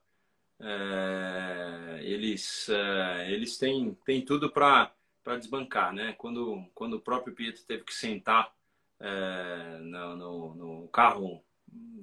é, 0.60 2.00
eles, 2.02 2.68
é, 2.68 3.32
eles 3.32 3.58
têm, 3.58 3.94
têm 4.04 4.24
tudo 4.24 4.50
para 4.50 4.92
desbancar. 5.38 5.92
Né? 5.92 6.14
Quando, 6.16 6.64
quando 6.74 6.94
o 6.94 7.00
próprio 7.00 7.34
Pietro 7.34 7.64
teve 7.64 7.84
que 7.84 7.94
sentar 7.94 8.52
é, 9.00 9.78
no, 9.80 10.16
no, 10.16 10.54
no 10.54 10.88
carro 10.88 11.44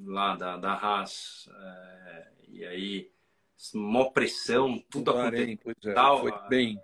lá 0.05 0.35
da, 0.35 0.57
da 0.57 0.73
Haas, 0.73 1.49
é, 1.49 2.31
e 2.49 2.65
aí, 2.65 3.11
mó 3.73 4.05
pressão, 4.11 4.83
tudo 4.89 5.11
aconteceu. 5.11 5.57
É, 5.85 6.19
foi 6.19 6.49
bem. 6.49 6.79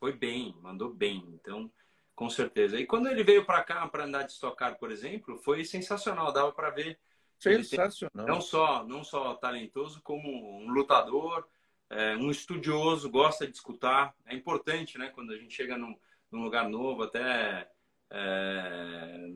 Foi 0.00 0.12
bem, 0.12 0.56
mandou 0.60 0.92
bem. 0.92 1.24
Então, 1.28 1.70
com 2.14 2.28
certeza. 2.28 2.78
E 2.78 2.86
quando 2.86 3.08
ele 3.08 3.22
veio 3.22 3.44
para 3.44 3.62
cá 3.62 3.86
para 3.86 4.04
andar 4.04 4.24
de 4.24 4.32
estocar, 4.32 4.76
por 4.78 4.90
exemplo, 4.90 5.38
foi 5.38 5.64
sensacional. 5.64 6.32
Dava 6.32 6.52
para 6.52 6.70
ver. 6.70 6.98
Sensacional. 7.42 8.26
Não 8.26 8.40
só, 8.40 8.84
não 8.84 9.02
só 9.02 9.34
talentoso, 9.34 10.00
como 10.02 10.60
um 10.60 10.70
lutador, 10.70 11.46
é, 11.90 12.16
um 12.16 12.30
estudioso, 12.30 13.10
gosta 13.10 13.46
de 13.46 13.54
escutar. 13.54 14.14
É 14.26 14.34
importante, 14.34 14.96
né? 14.96 15.10
Quando 15.14 15.32
a 15.32 15.36
gente 15.36 15.54
chega 15.54 15.76
num, 15.76 15.94
num 16.30 16.42
lugar 16.42 16.68
novo, 16.68 17.02
até. 17.02 17.68
É, 18.10 19.30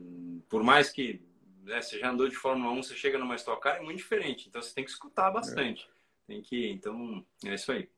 por 0.47 0.63
mais 0.63 0.89
que 0.89 1.21
né, 1.63 1.81
você 1.81 1.99
já 1.99 2.09
andou 2.09 2.27
de 2.27 2.35
Fórmula 2.35 2.71
1, 2.71 2.83
você 2.83 2.95
chega 2.95 3.17
numa 3.17 3.35
Stock 3.35 3.61
Car, 3.61 3.77
é 3.77 3.81
muito 3.81 3.97
diferente. 3.97 4.47
Então 4.47 4.61
você 4.61 4.73
tem 4.73 4.83
que 4.83 4.91
escutar 4.91 5.29
bastante. 5.31 5.85
É. 5.85 5.97
Tem 6.27 6.41
que, 6.41 6.69
então, 6.69 7.25
é 7.45 7.53
isso 7.53 7.71
aí. 7.71 7.89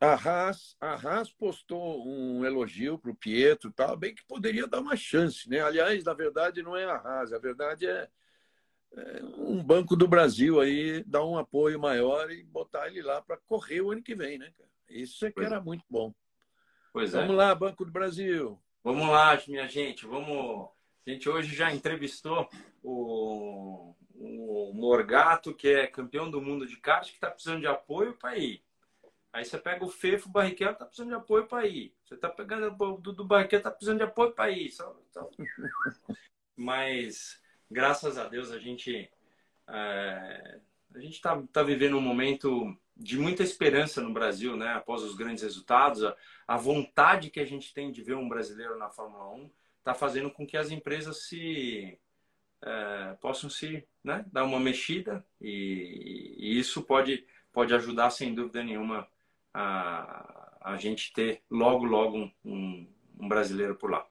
A 0.00 0.14
Haas, 0.14 0.76
a 0.80 0.94
Haas 0.94 1.30
postou 1.30 2.04
um 2.04 2.44
elogio 2.44 2.98
para 2.98 3.12
o 3.12 3.14
Pietro, 3.14 3.70
tal, 3.70 3.96
bem 3.96 4.12
que 4.12 4.24
poderia 4.24 4.66
dar 4.66 4.80
uma 4.80 4.96
chance, 4.96 5.48
né? 5.48 5.60
Aliás, 5.60 6.02
na 6.02 6.12
verdade, 6.12 6.60
não 6.60 6.76
é 6.76 6.84
a 6.84 6.96
Haas, 6.96 7.32
a 7.32 7.38
verdade 7.38 7.86
é, 7.86 8.00
é 8.00 8.08
um 9.38 9.62
banco 9.62 9.96
do 9.96 10.06
Brasil 10.06 10.60
aí 10.60 11.02
dar 11.04 11.24
um 11.24 11.38
apoio 11.38 11.80
maior 11.80 12.30
e 12.30 12.42
botar 12.44 12.88
ele 12.88 13.02
lá 13.02 13.22
para 13.22 13.38
correr 13.38 13.80
o 13.80 13.90
ano 13.90 14.02
que 14.02 14.14
vem, 14.14 14.38
né, 14.38 14.52
cara? 14.56 14.70
Isso 14.88 15.24
é 15.24 15.32
que 15.32 15.40
era 15.40 15.60
muito 15.60 15.84
bom. 15.88 16.12
Pois 16.92 17.12
Vamos 17.12 17.30
é. 17.30 17.36
lá, 17.36 17.54
Banco 17.54 17.84
do 17.84 17.90
Brasil. 17.90 18.60
Vamos 18.84 19.08
lá, 19.08 19.40
minha 19.48 19.66
gente. 19.66 20.06
Vamos 20.06 20.68
a 21.06 21.10
gente 21.10 21.28
hoje 21.28 21.54
já 21.54 21.72
entrevistou 21.72 22.48
o, 22.82 23.94
o 24.14 24.72
Morgato, 24.72 25.52
que 25.52 25.68
é 25.68 25.86
campeão 25.86 26.30
do 26.30 26.40
mundo 26.40 26.64
de 26.64 26.76
kart, 26.76 27.08
que 27.08 27.14
está 27.14 27.30
precisando 27.30 27.60
de 27.60 27.66
apoio 27.66 28.14
para 28.14 28.38
ir. 28.38 28.62
Aí 29.32 29.44
você 29.44 29.58
pega 29.58 29.84
o 29.84 29.88
Fefo, 29.88 30.28
o 30.28 30.32
Barrichello 30.32 30.72
está 30.72 30.84
precisando 30.84 31.08
de 31.08 31.14
apoio 31.16 31.46
para 31.46 31.66
ir. 31.66 31.92
Você 32.04 32.14
está 32.14 32.28
pegando 32.28 32.72
o 32.78 32.98
Dudu 32.98 33.24
Barrichello, 33.24 33.60
está 33.60 33.70
precisando 33.70 33.98
de 33.98 34.04
apoio 34.04 34.32
para 34.32 34.50
ir. 34.50 34.70
Só, 34.70 34.96
só... 35.10 35.28
Mas, 36.54 37.40
graças 37.72 38.18
a 38.18 38.28
Deus, 38.28 38.50
a 38.50 38.58
gente 38.58 39.10
é, 39.68 40.60
a 40.94 40.98
gente 40.98 41.14
está 41.14 41.42
tá 41.52 41.62
vivendo 41.62 41.96
um 41.96 42.00
momento 42.00 42.76
de 42.96 43.18
muita 43.18 43.42
esperança 43.42 44.00
no 44.00 44.12
Brasil, 44.12 44.56
né? 44.56 44.74
Após 44.74 45.02
os 45.02 45.14
grandes 45.14 45.42
resultados, 45.42 46.04
a, 46.04 46.16
a 46.46 46.56
vontade 46.56 47.30
que 47.30 47.40
a 47.40 47.44
gente 47.44 47.72
tem 47.72 47.90
de 47.90 48.02
ver 48.02 48.14
um 48.14 48.28
brasileiro 48.28 48.78
na 48.78 48.90
Fórmula 48.90 49.30
1 49.34 49.50
está 49.78 49.94
fazendo 49.94 50.30
com 50.30 50.46
que 50.46 50.56
as 50.56 50.70
empresas 50.70 51.24
se 51.24 51.98
é, 52.62 53.16
possam 53.20 53.50
se 53.50 53.84
né, 54.04 54.24
dar 54.30 54.44
uma 54.44 54.60
mexida 54.60 55.24
e, 55.40 56.36
e, 56.38 56.58
isso 56.58 56.82
pode, 56.82 57.26
pode 57.52 57.74
ajudar 57.74 58.10
sem 58.10 58.34
dúvida 58.34 58.62
nenhuma 58.62 59.08
a, 59.52 60.58
a 60.60 60.76
gente 60.76 61.12
ter 61.12 61.42
logo 61.50 61.84
logo 61.84 62.18
um, 62.18 62.32
um, 62.44 62.88
um 63.18 63.28
brasileiro 63.28 63.74
por 63.74 63.90
lá. 63.90 64.06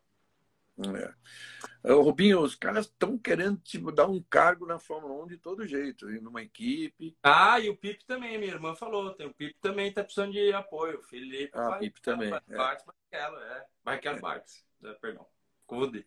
É. 0.80 1.94
Rubinho, 1.94 2.42
os 2.42 2.56
caras 2.56 2.86
estão 2.86 3.18
querendo 3.18 3.58
tipo, 3.58 3.92
dar 3.92 4.08
um 4.08 4.22
cargo 4.22 4.66
na 4.66 4.80
Fórmula 4.80 5.24
1 5.24 5.28
de 5.28 5.38
todo 5.38 5.68
jeito, 5.68 6.08
numa 6.22 6.42
equipe. 6.42 7.16
Ah, 7.22 7.60
e 7.60 7.70
o 7.70 7.76
Pipe 7.76 8.06
também, 8.06 8.38
minha 8.38 8.54
irmã 8.54 8.76
falou. 8.76 9.14
Tem, 9.14 9.28
o 9.28 9.34
Pipe 9.34 9.56
também 9.62 9.90
está 9.90 10.04
precisando 10.04 10.32
de 10.32 10.54
apoio. 10.54 11.00
O 11.00 11.04
Felipe. 11.04 11.52
Ah, 11.54 11.76
o 11.76 11.80
Pipe 11.80 12.02
também. 12.02 12.30
Barques, 12.30 12.52
é. 12.52 13.20
Barrichello, 13.20 13.38
é. 13.44 13.66
Barrichello 13.84 14.18
é. 14.18 14.22
Barques, 14.22 14.66
é, 14.84 14.94
perdão. 14.94 15.28
Confundi. 15.66 16.06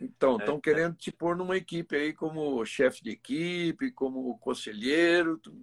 Então, 0.00 0.38
estão 0.38 0.56
é, 0.56 0.60
querendo 0.60 0.96
te 0.96 1.12
pôr 1.12 1.36
numa 1.36 1.56
equipe 1.56 1.94
aí 1.94 2.12
como 2.14 2.64
chefe 2.64 3.02
de 3.02 3.10
equipe, 3.10 3.92
como 3.92 4.38
conselheiro, 4.38 5.36
tu... 5.36 5.54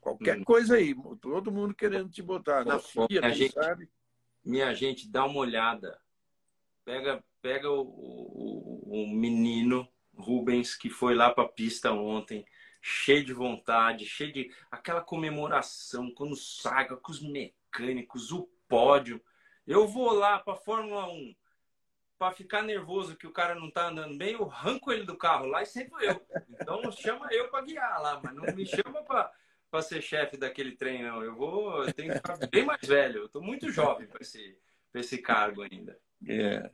qualquer 0.00 0.38
hum. 0.38 0.44
coisa 0.44 0.74
aí. 0.74 0.94
Todo 1.20 1.52
mundo 1.52 1.72
querendo 1.74 2.10
te 2.10 2.20
botar. 2.20 2.64
Na 2.64 2.80
FIA, 2.80 3.06
minha 3.08 3.30
gente, 3.32 3.52
sabe? 3.52 3.88
Minha 4.44 4.74
gente, 4.74 5.08
dá 5.08 5.24
uma 5.24 5.38
olhada. 5.38 5.96
Pega, 6.88 7.22
pega 7.42 7.70
o, 7.70 7.82
o, 7.82 9.02
o 9.02 9.06
menino 9.06 9.86
Rubens 10.16 10.74
que 10.74 10.88
foi 10.88 11.14
lá 11.14 11.28
para 11.30 11.44
a 11.44 11.48
pista 11.48 11.92
ontem, 11.92 12.46
cheio 12.80 13.22
de 13.22 13.34
vontade, 13.34 14.06
cheio 14.06 14.32
de 14.32 14.50
aquela 14.70 15.02
comemoração 15.02 16.10
quando 16.10 16.34
sai 16.34 16.88
com 16.88 17.12
os 17.12 17.20
mecânicos, 17.20 18.32
o 18.32 18.48
pódio. 18.66 19.22
Eu 19.66 19.86
vou 19.86 20.14
lá 20.14 20.38
para 20.38 20.56
Fórmula 20.56 21.06
1 21.12 21.36
para 22.18 22.32
ficar 22.32 22.62
nervoso 22.62 23.18
que 23.18 23.26
o 23.26 23.32
cara 23.32 23.54
não 23.54 23.70
tá 23.70 23.88
andando 23.88 24.16
bem, 24.16 24.32
eu 24.32 24.50
arranco 24.50 24.90
ele 24.90 25.04
do 25.04 25.14
carro 25.14 25.44
lá 25.44 25.62
e 25.62 25.66
sempre 25.66 26.06
eu. 26.06 26.26
Então 26.48 26.90
chama 26.90 27.28
eu 27.32 27.50
para 27.50 27.66
guiar 27.66 28.00
lá, 28.00 28.18
mas 28.24 28.34
não 28.34 28.44
me 28.56 28.64
chama 28.64 29.02
para 29.02 29.82
ser 29.82 30.00
chefe 30.00 30.38
daquele 30.38 30.74
trem, 30.74 31.02
não. 31.02 31.22
Eu 31.22 31.36
vou, 31.36 31.84
eu 31.84 31.92
tenho 31.92 32.12
que 32.12 32.16
ficar 32.16 32.38
bem 32.50 32.64
mais 32.64 32.80
velho. 32.80 33.24
Eu 33.24 33.28
tô 33.28 33.42
muito 33.42 33.70
jovem 33.70 34.06
para 34.06 34.22
esse, 34.22 34.58
esse 34.94 35.18
cargo 35.18 35.60
ainda. 35.60 36.00
É. 36.26 36.70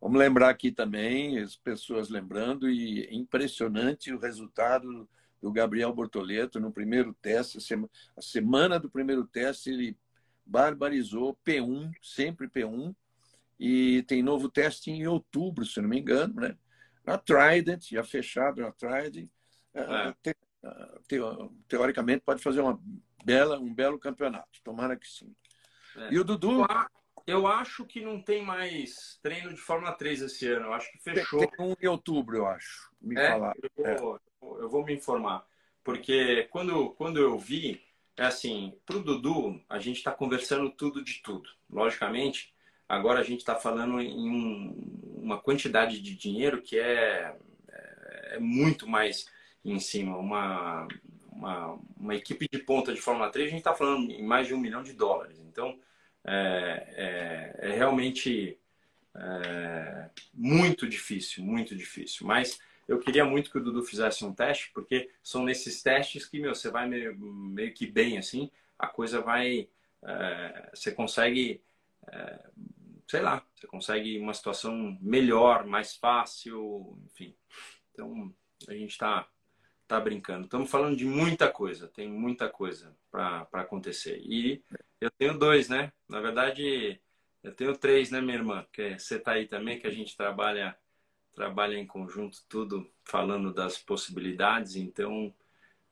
Vamos 0.00 0.18
lembrar 0.18 0.50
aqui 0.50 0.70
também, 0.70 1.38
as 1.38 1.56
pessoas 1.56 2.08
lembrando, 2.08 2.68
e 2.68 3.08
impressionante 3.14 4.12
o 4.12 4.18
resultado 4.18 5.08
do 5.40 5.52
Gabriel 5.52 5.92
Bortoleto 5.92 6.60
no 6.60 6.72
primeiro 6.72 7.14
teste, 7.14 7.58
a 8.16 8.22
semana 8.22 8.78
do 8.78 8.90
primeiro 8.90 9.26
teste, 9.26 9.70
ele 9.70 9.96
barbarizou 10.44 11.38
P1, 11.44 11.90
sempre 12.02 12.48
P1, 12.48 12.94
e 13.58 14.02
tem 14.06 14.22
novo 14.22 14.50
teste 14.50 14.90
em 14.90 15.06
outubro, 15.06 15.64
se 15.64 15.80
não 15.80 15.88
me 15.88 15.98
engano, 15.98 16.34
né? 16.34 16.56
Na 17.04 17.16
Trident, 17.16 17.90
já 17.90 18.04
fechado 18.04 18.60
na 18.60 18.72
Trident. 18.72 19.30
É. 19.72 19.80
é. 19.80 20.14
Te, 20.22 20.36
te, 21.08 21.18
teoricamente 21.68 22.22
pode 22.24 22.42
fazer 22.42 22.60
uma 22.60 22.80
bela, 23.24 23.58
um 23.58 23.72
belo 23.72 23.98
campeonato. 23.98 24.60
Tomara 24.62 24.96
que 24.96 25.08
sim. 25.08 25.34
É. 25.96 26.12
E 26.12 26.18
o 26.18 26.24
Dudu. 26.24 26.66
Eu 27.26 27.46
acho 27.46 27.84
que 27.84 28.00
não 28.00 28.22
tem 28.22 28.44
mais 28.44 29.18
treino 29.22 29.52
de 29.52 29.60
Fórmula 29.60 29.92
3 29.92 30.22
esse 30.22 30.46
ano. 30.46 30.66
Eu 30.66 30.74
acho 30.74 30.90
que 30.92 30.98
fechou. 30.98 31.40
Tem, 31.40 31.50
tem 31.50 31.66
um 31.66 31.74
em 31.80 31.86
outubro, 31.86 32.36
eu 32.36 32.46
acho. 32.46 32.90
Me 33.00 33.18
é, 33.18 33.30
falar. 33.30 33.54
Eu 33.76 33.98
vou, 33.98 34.16
é. 34.16 34.62
eu 34.62 34.68
vou 34.68 34.84
me 34.84 34.94
informar. 34.94 35.44
Porque 35.82 36.44
quando, 36.50 36.90
quando 36.90 37.18
eu 37.18 37.38
vi, 37.38 37.82
é 38.16 38.24
assim, 38.24 38.78
para 38.84 38.96
o 38.96 39.02
Dudu, 39.02 39.60
a 39.68 39.78
gente 39.78 39.96
está 39.96 40.12
conversando 40.12 40.70
tudo 40.70 41.02
de 41.02 41.20
tudo. 41.22 41.48
Logicamente, 41.68 42.54
Agora 42.88 43.20
a 43.20 43.22
gente 43.24 43.40
está 43.40 43.56
falando 43.56 44.00
em 44.00 44.30
um, 44.30 45.00
uma 45.16 45.40
quantidade 45.40 46.00
de 46.00 46.14
dinheiro 46.14 46.62
que 46.62 46.78
é, 46.78 47.36
é, 47.68 48.36
é 48.36 48.38
muito 48.38 48.86
mais 48.86 49.26
em 49.64 49.80
cima. 49.80 50.16
Uma, 50.16 50.86
uma, 51.32 51.80
uma, 51.98 52.14
equipe 52.14 52.48
de 52.48 52.58
ponta 52.60 52.94
de 52.94 53.00
Fórmula 53.00 53.28
3, 53.30 53.48
a 53.48 53.50
gente 53.50 53.58
está 53.58 53.74
falando 53.74 54.10
em 54.10 54.22
mais 54.22 54.46
de 54.46 54.54
um 54.54 54.60
milhão 54.60 54.84
de 54.84 54.92
dólares. 54.92 55.40
Então, 55.40 55.76
é, 56.26 57.54
é, 57.62 57.68
é 57.68 57.72
realmente 57.72 58.58
é, 59.14 60.10
muito 60.34 60.88
difícil, 60.88 61.44
muito 61.44 61.74
difícil. 61.74 62.26
Mas 62.26 62.58
eu 62.88 62.98
queria 62.98 63.24
muito 63.24 63.50
que 63.50 63.58
o 63.58 63.62
Dudu 63.62 63.82
fizesse 63.82 64.24
um 64.24 64.34
teste, 64.34 64.70
porque 64.72 65.10
são 65.22 65.44
nesses 65.44 65.82
testes 65.82 66.26
que, 66.26 66.38
meu, 66.38 66.54
você 66.54 66.70
vai 66.70 66.88
meio, 66.88 67.16
meio 67.18 67.72
que 67.72 67.86
bem, 67.86 68.18
assim, 68.18 68.50
a 68.78 68.86
coisa 68.86 69.20
vai... 69.20 69.68
É, 70.02 70.70
você 70.74 70.92
consegue 70.92 71.60
é, 72.12 72.48
sei 73.08 73.20
lá, 73.20 73.42
você 73.54 73.66
consegue 73.66 74.18
uma 74.18 74.34
situação 74.34 74.98
melhor, 75.00 75.64
mais 75.66 75.94
fácil, 75.96 76.98
enfim. 77.06 77.34
Então, 77.92 78.34
a 78.68 78.72
gente 78.72 78.90
está 78.90 79.28
tá 79.86 80.00
brincando. 80.00 80.44
Estamos 80.44 80.70
falando 80.70 80.96
de 80.96 81.04
muita 81.04 81.50
coisa, 81.50 81.88
tem 81.88 82.08
muita 82.08 82.48
coisa 82.48 82.96
para 83.10 83.46
acontecer. 83.52 84.20
E 84.24 84.62
eu 85.00 85.10
tenho 85.10 85.38
dois, 85.38 85.68
né? 85.68 85.92
Na 86.08 86.20
verdade, 86.20 87.00
eu 87.42 87.52
tenho 87.52 87.76
três, 87.76 88.10
né, 88.10 88.20
minha 88.20 88.38
irmã? 88.38 88.66
Que 88.72 88.98
você 88.98 89.18
tá 89.18 89.32
aí 89.32 89.46
também, 89.46 89.78
que 89.78 89.86
a 89.86 89.90
gente 89.90 90.16
trabalha 90.16 90.76
trabalha 91.36 91.76
em 91.76 91.86
conjunto, 91.86 92.42
tudo 92.48 92.90
falando 93.04 93.52
das 93.52 93.76
possibilidades. 93.76 94.74
Então, 94.74 95.32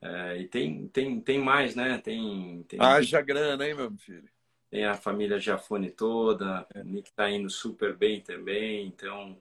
é, 0.00 0.38
e 0.38 0.48
tem, 0.48 0.88
tem, 0.88 1.20
tem 1.20 1.38
mais, 1.38 1.76
né? 1.76 1.98
Tem, 1.98 2.64
tem 2.66 2.80
Haja 2.80 3.20
grana, 3.20 3.68
hein, 3.68 3.74
meu 3.74 3.92
filho? 3.92 4.28
Tem 4.70 4.86
a 4.86 4.94
família 4.94 5.38
Jafone 5.38 5.90
toda, 5.90 6.66
é. 6.74 6.80
o 6.80 6.84
Nick 6.84 7.12
tá 7.12 7.30
indo 7.30 7.48
super 7.48 7.94
bem 7.94 8.20
também, 8.20 8.86
então 8.86 9.40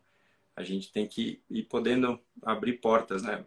a 0.56 0.62
gente 0.62 0.92
tem 0.92 1.08
que 1.08 1.42
ir 1.50 1.64
podendo 1.64 2.20
abrir 2.44 2.74
portas, 2.74 3.24
né? 3.24 3.44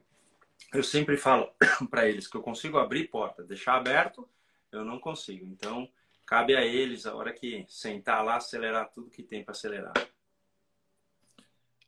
Eu 0.72 0.82
sempre 0.82 1.16
falo 1.16 1.48
para 1.88 2.08
eles 2.08 2.26
que 2.26 2.36
eu 2.36 2.42
consigo 2.42 2.78
abrir 2.78 3.08
porta, 3.08 3.44
deixar 3.44 3.76
aberto, 3.76 4.28
eu 4.72 4.84
não 4.84 4.98
consigo. 4.98 5.46
Então, 5.46 5.88
cabe 6.26 6.56
a 6.56 6.64
eles, 6.64 7.06
a 7.06 7.14
hora 7.14 7.32
que 7.32 7.64
sentar 7.68 8.24
lá, 8.24 8.36
acelerar 8.36 8.90
tudo 8.90 9.10
que 9.10 9.22
tem 9.22 9.44
para 9.44 9.52
acelerar. 9.52 9.94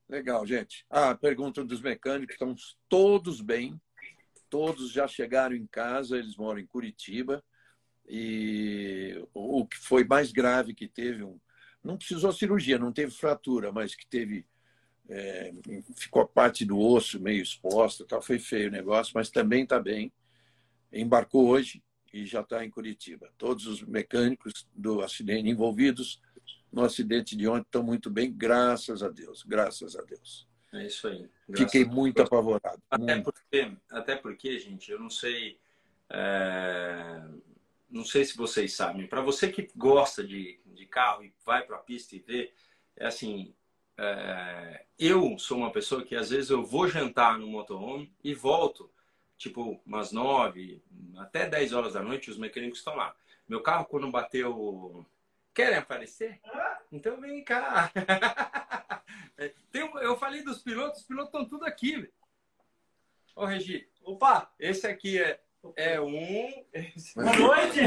Legal, 0.09 0.47
gente. 0.47 0.86
A 0.89 1.14
pergunta 1.14 1.64
dos 1.64 1.82
mecânicos, 1.82 2.34
estão 2.34 2.55
todos 2.89 3.41
bem, 3.41 3.78
todos 4.49 4.91
já 4.91 5.07
chegaram 5.07 5.55
em 5.55 5.66
casa, 5.66 6.16
eles 6.16 6.36
moram 6.36 6.61
em 6.61 6.66
Curitiba. 6.66 7.45
E 8.09 9.22
o 9.34 9.66
que 9.66 9.76
foi 9.76 10.05
mais 10.05 10.32
grave 10.32 10.72
que 10.72 10.89
teve, 10.89 11.22
um, 11.22 11.39
não 11.84 11.99
precisou 11.99 12.32
cirurgia, 12.32 12.78
não 12.78 12.91
teve 12.91 13.12
fratura, 13.12 13.70
mas 13.70 13.95
que 13.95 14.07
teve, 14.07 14.47
é, 15.11 15.53
ficou 15.95 16.22
a 16.22 16.26
parte 16.26 16.64
do 16.64 16.78
osso 16.78 17.20
meio 17.20 17.43
exposta, 17.43 18.07
tal, 18.07 18.22
foi 18.22 18.39
feio 18.39 18.68
o 18.68 18.72
negócio, 18.72 19.12
mas 19.14 19.30
também 19.30 19.64
está 19.64 19.78
bem. 19.78 20.11
Embarcou 20.91 21.49
hoje 21.49 21.82
e 22.13 22.25
já 22.25 22.41
está 22.41 22.65
em 22.65 22.71
Curitiba. 22.71 23.31
Todos 23.37 23.67
os 23.67 23.83
mecânicos 23.83 24.67
do 24.75 25.03
acidente 25.03 25.49
envolvidos 25.49 26.21
no 26.73 26.85
acidente 26.85 27.37
de 27.37 27.49
ontem 27.49 27.63
estão 27.63 27.83
muito 27.83 28.11
bem, 28.11 28.33
graças 28.33 29.03
a 29.03 29.09
Deus, 29.09 29.43
graças 29.43 29.97
a 29.97 30.03
Deus. 30.03 30.47
É 30.73 30.87
isso 30.87 31.09
aí. 31.09 31.29
Fiquei 31.57 31.85
muito 31.85 32.21
apavorado. 32.21 32.83
Até, 32.91 33.15
muito. 33.15 33.33
Porque, 33.33 33.73
até 33.91 34.17
porque, 34.17 34.59
gente, 34.59 34.91
eu 34.91 34.99
não 34.99 35.11
sei. 35.11 35.59
É... 36.11 37.23
Não 37.91 38.05
sei 38.05 38.25
se 38.25 38.37
vocês 38.37 38.75
sabem. 38.75 39.07
Para 39.07 39.23
você 39.23 39.51
que 39.51 39.69
gosta 39.75 40.23
de, 40.23 40.61
de 40.67 40.87
carro 40.87 41.25
e 41.25 41.33
vai 41.45 41.65
para 41.65 41.77
a 41.77 41.81
pista 41.81 42.17
e 42.17 42.19
vê, 42.19 42.53
é 42.97 43.07
assim. 43.07 43.55
É... 43.97 44.85
Eu 44.99 45.39
sou 45.39 45.57
uma 45.57 45.73
pessoa 45.73 46.05
que 46.05 46.15
às 46.15 46.29
vezes 46.31 46.51
eu 46.51 46.63
vou 46.63 46.87
jantar 46.87 47.39
no 47.39 47.47
motorhome 47.47 48.13
e 48.23 48.35
volto, 48.35 48.91
tipo, 49.39 49.80
umas 49.86 50.12
nove, 50.12 50.82
até 51.16 51.49
dez 51.49 51.72
horas 51.72 51.95
da 51.95 52.03
noite, 52.03 52.30
os 52.30 52.36
mecânicos 52.36 52.78
estão 52.80 52.97
lá. 52.97 53.14
Meu 53.49 53.62
carro, 53.62 53.86
quando 53.86 54.11
bateu. 54.11 55.07
Querem 55.55 55.78
aparecer? 55.78 56.41
Então 56.93 57.20
vem 57.20 57.43
cá. 57.43 57.91
Tem, 59.70 59.82
eu 60.03 60.18
falei 60.18 60.43
dos 60.43 60.62
pilotos, 60.62 61.01
os 61.01 61.07
pilotos 61.07 61.28
estão 61.28 61.49
tudo 61.49 61.64
aqui. 61.64 62.11
Ô, 63.34 63.45
Regi. 63.45 63.89
Opa! 64.03 64.53
Esse 64.59 64.86
aqui 64.86 65.20
é, 65.20 65.41
é 65.76 66.01
um. 66.01 66.64
Boa 67.14 67.36
noite! 67.36 67.80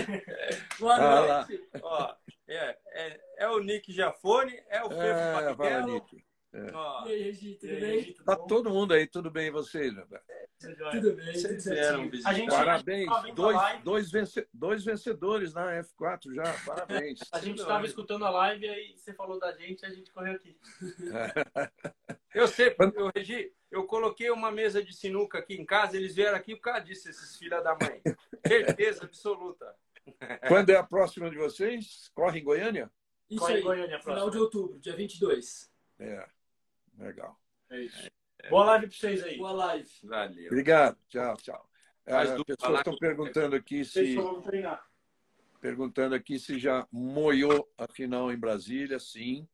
Boa 0.79 0.97
noite! 0.97 1.69
Ó, 1.81 2.15
é, 2.47 2.77
é, 2.87 3.21
é, 3.37 3.47
o 3.49 3.59
Nick 3.59 3.91
Jafone, 3.91 4.61
é 4.69 4.83
o 4.83 4.89
Pedro 4.89 5.63
é, 5.63 5.81
Nick. 5.83 6.23
É. 6.53 6.69
Ó, 6.73 7.07
e 7.07 7.11
aí, 7.11 7.23
Regi, 7.23 7.55
tudo 7.55 7.79
bem? 7.79 8.13
Tá 8.25 8.35
todo 8.35 8.69
mundo 8.69 8.93
aí, 8.93 9.07
tudo 9.07 9.31
bem 9.31 9.47
e 9.47 9.51
vocês, 9.51 9.95
rapaz? 9.95 10.21
Tudo 10.59 11.15
bem, 11.15 11.33
Vocês 11.33 11.65
vieram 11.65 12.11
gente, 12.11 12.49
Parabéns, 12.49 13.09
dois, 13.33 13.57
dois, 13.83 14.11
vence, 14.11 14.47
dois 14.53 14.83
vencedores 14.83 15.53
na 15.53 15.81
F4 15.81 16.35
já, 16.35 16.53
parabéns. 16.65 17.19
a 17.31 17.39
gente 17.39 17.61
estava 17.61 17.85
escutando 17.85 18.25
a 18.25 18.29
live 18.29 18.65
e 18.65 18.69
aí 18.69 18.97
você 18.97 19.13
falou 19.13 19.39
da 19.39 19.53
gente 19.53 19.81
e 19.81 19.85
a 19.85 19.89
gente 19.89 20.11
correu 20.11 20.33
aqui. 20.33 20.57
eu 22.35 22.47
sei, 22.49 22.75
eu, 22.95 23.11
Regi, 23.15 23.53
eu 23.71 23.85
coloquei 23.85 24.29
uma 24.29 24.51
mesa 24.51 24.83
de 24.83 24.93
sinuca 24.93 25.39
aqui 25.39 25.55
em 25.55 25.65
casa, 25.65 25.95
eles 25.95 26.13
vieram 26.13 26.37
aqui 26.37 26.55
por 26.55 26.63
causa 26.63 26.81
disso, 26.81 27.09
esses 27.09 27.37
filha 27.37 27.61
da 27.61 27.77
mãe. 27.81 28.01
Certeza 28.45 29.05
absoluta. 29.05 29.73
Quando 30.49 30.69
é 30.69 30.75
a 30.75 30.83
próxima 30.83 31.29
de 31.29 31.37
vocês? 31.37 32.11
Corre 32.13 32.41
em 32.41 32.43
Goiânia? 32.43 32.91
Isso 33.29 33.39
Corre 33.39 33.55
aí, 33.55 33.61
Goiânia, 33.61 33.99
final 34.01 34.29
de 34.29 34.37
outubro, 34.37 34.77
dia 34.79 34.95
22. 34.95 35.71
É, 35.97 36.27
legal. 37.01 37.37
É 37.69 37.81
isso. 37.81 38.09
Boa 38.49 38.65
live 38.65 38.87
para 38.87 38.97
vocês 38.97 39.23
aí. 39.23 39.37
Boa 39.37 39.51
live. 39.51 39.89
Valeu. 40.03 40.47
Obrigado. 40.47 40.97
Tchau, 41.07 41.37
tchau. 41.37 41.69
As 42.05 42.43
pessoas 42.43 42.79
estão 42.79 42.97
perguntando 42.97 43.55
aqui 43.55 43.85
se. 43.85 44.15
Perguntando 45.59 46.15
aqui 46.15 46.39
se 46.39 46.57
já 46.57 46.87
moiou 46.91 47.71
a 47.77 47.87
final 47.87 48.31
em 48.31 48.37
Brasília. 48.37 48.99
Sim, 48.99 49.47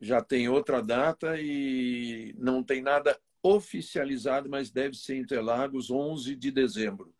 já 0.00 0.22
tem 0.22 0.48
outra 0.48 0.80
data 0.80 1.36
e 1.40 2.34
não 2.38 2.62
tem 2.62 2.80
nada 2.80 3.18
oficializado, 3.42 4.48
mas 4.48 4.70
deve 4.70 4.96
ser 4.96 5.16
Interlagos, 5.16 5.90
11 5.90 6.36
de 6.36 6.50
dezembro, 6.50 7.12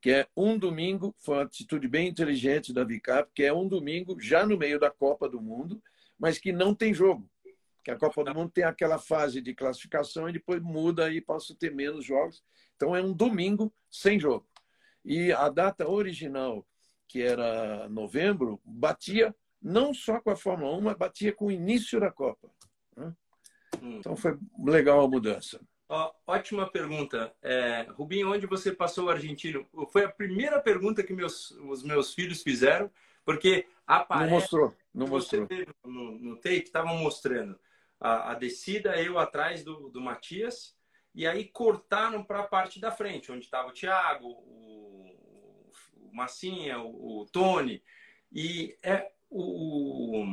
que 0.00 0.10
é 0.10 0.26
um 0.36 0.56
domingo. 0.58 1.14
Foi 1.18 1.36
uma 1.36 1.44
atitude 1.44 1.86
bem 1.86 2.08
inteligente 2.08 2.72
da 2.72 2.84
Vicap, 2.84 3.30
que 3.34 3.42
é 3.42 3.52
um 3.52 3.68
domingo 3.68 4.18
já 4.18 4.46
no 4.46 4.56
meio 4.56 4.80
da 4.80 4.90
Copa 4.90 5.28
do 5.28 5.42
Mundo, 5.42 5.82
mas 6.18 6.38
que 6.38 6.52
não 6.52 6.74
tem 6.74 6.94
jogo 6.94 7.28
que 7.84 7.90
a 7.90 7.98
Copa 7.98 8.24
do 8.24 8.34
Mundo 8.34 8.50
tem 8.50 8.64
aquela 8.64 8.98
fase 8.98 9.42
de 9.42 9.54
classificação 9.54 10.26
e 10.28 10.32
depois 10.32 10.60
muda 10.62 11.12
e 11.12 11.20
passa 11.20 11.52
a 11.52 11.56
ter 11.56 11.72
menos 11.72 12.04
jogos. 12.04 12.42
Então 12.74 12.96
é 12.96 13.02
um 13.02 13.12
domingo 13.12 13.72
sem 13.90 14.18
jogo. 14.18 14.48
E 15.04 15.30
a 15.30 15.50
data 15.50 15.86
original, 15.86 16.66
que 17.06 17.20
era 17.20 17.86
novembro, 17.90 18.58
batia 18.64 19.36
não 19.60 19.92
só 19.92 20.18
com 20.18 20.30
a 20.30 20.36
Fórmula 20.36 20.74
1, 20.78 20.80
mas 20.80 20.96
batia 20.96 21.32
com 21.32 21.46
o 21.46 21.52
início 21.52 22.00
da 22.00 22.10
Copa. 22.10 22.50
Né? 22.96 23.12
Hum. 23.82 23.98
Então 23.98 24.16
foi 24.16 24.38
legal 24.64 25.02
a 25.02 25.08
mudança. 25.08 25.60
Ó, 25.86 26.10
ótima 26.26 26.66
pergunta. 26.70 27.34
É, 27.42 27.86
Rubinho, 27.90 28.32
onde 28.32 28.46
você 28.46 28.72
passou 28.72 29.06
o 29.06 29.10
argentino? 29.10 29.66
Foi 29.90 30.04
a 30.04 30.10
primeira 30.10 30.58
pergunta 30.58 31.02
que 31.02 31.12
meus, 31.12 31.50
os 31.50 31.82
meus 31.82 32.14
filhos 32.14 32.42
fizeram, 32.42 32.90
porque 33.26 33.66
aparece... 33.86 34.30
Não 34.30 34.38
mostrou, 34.38 34.74
não 34.94 35.06
mostrou. 35.06 35.46
No, 35.84 36.18
no 36.18 36.36
tape, 36.36 36.62
estavam 36.62 36.96
mostrando 36.96 37.58
a, 38.00 38.32
a 38.32 38.34
descida, 38.34 39.00
eu 39.00 39.18
atrás 39.18 39.64
do, 39.64 39.88
do 39.88 40.00
Matias, 40.00 40.76
e 41.14 41.26
aí 41.26 41.44
cortaram 41.44 42.24
para 42.24 42.40
a 42.40 42.46
parte 42.46 42.80
da 42.80 42.90
frente, 42.90 43.30
onde 43.30 43.44
estava 43.44 43.68
o 43.68 43.72
Thiago, 43.72 44.26
o, 44.26 45.72
o 45.96 46.10
Massinha, 46.12 46.80
o, 46.80 47.20
o, 47.20 47.26
Tony. 47.26 47.82
E 48.32 48.76
é 48.82 49.12
o, 49.30 50.24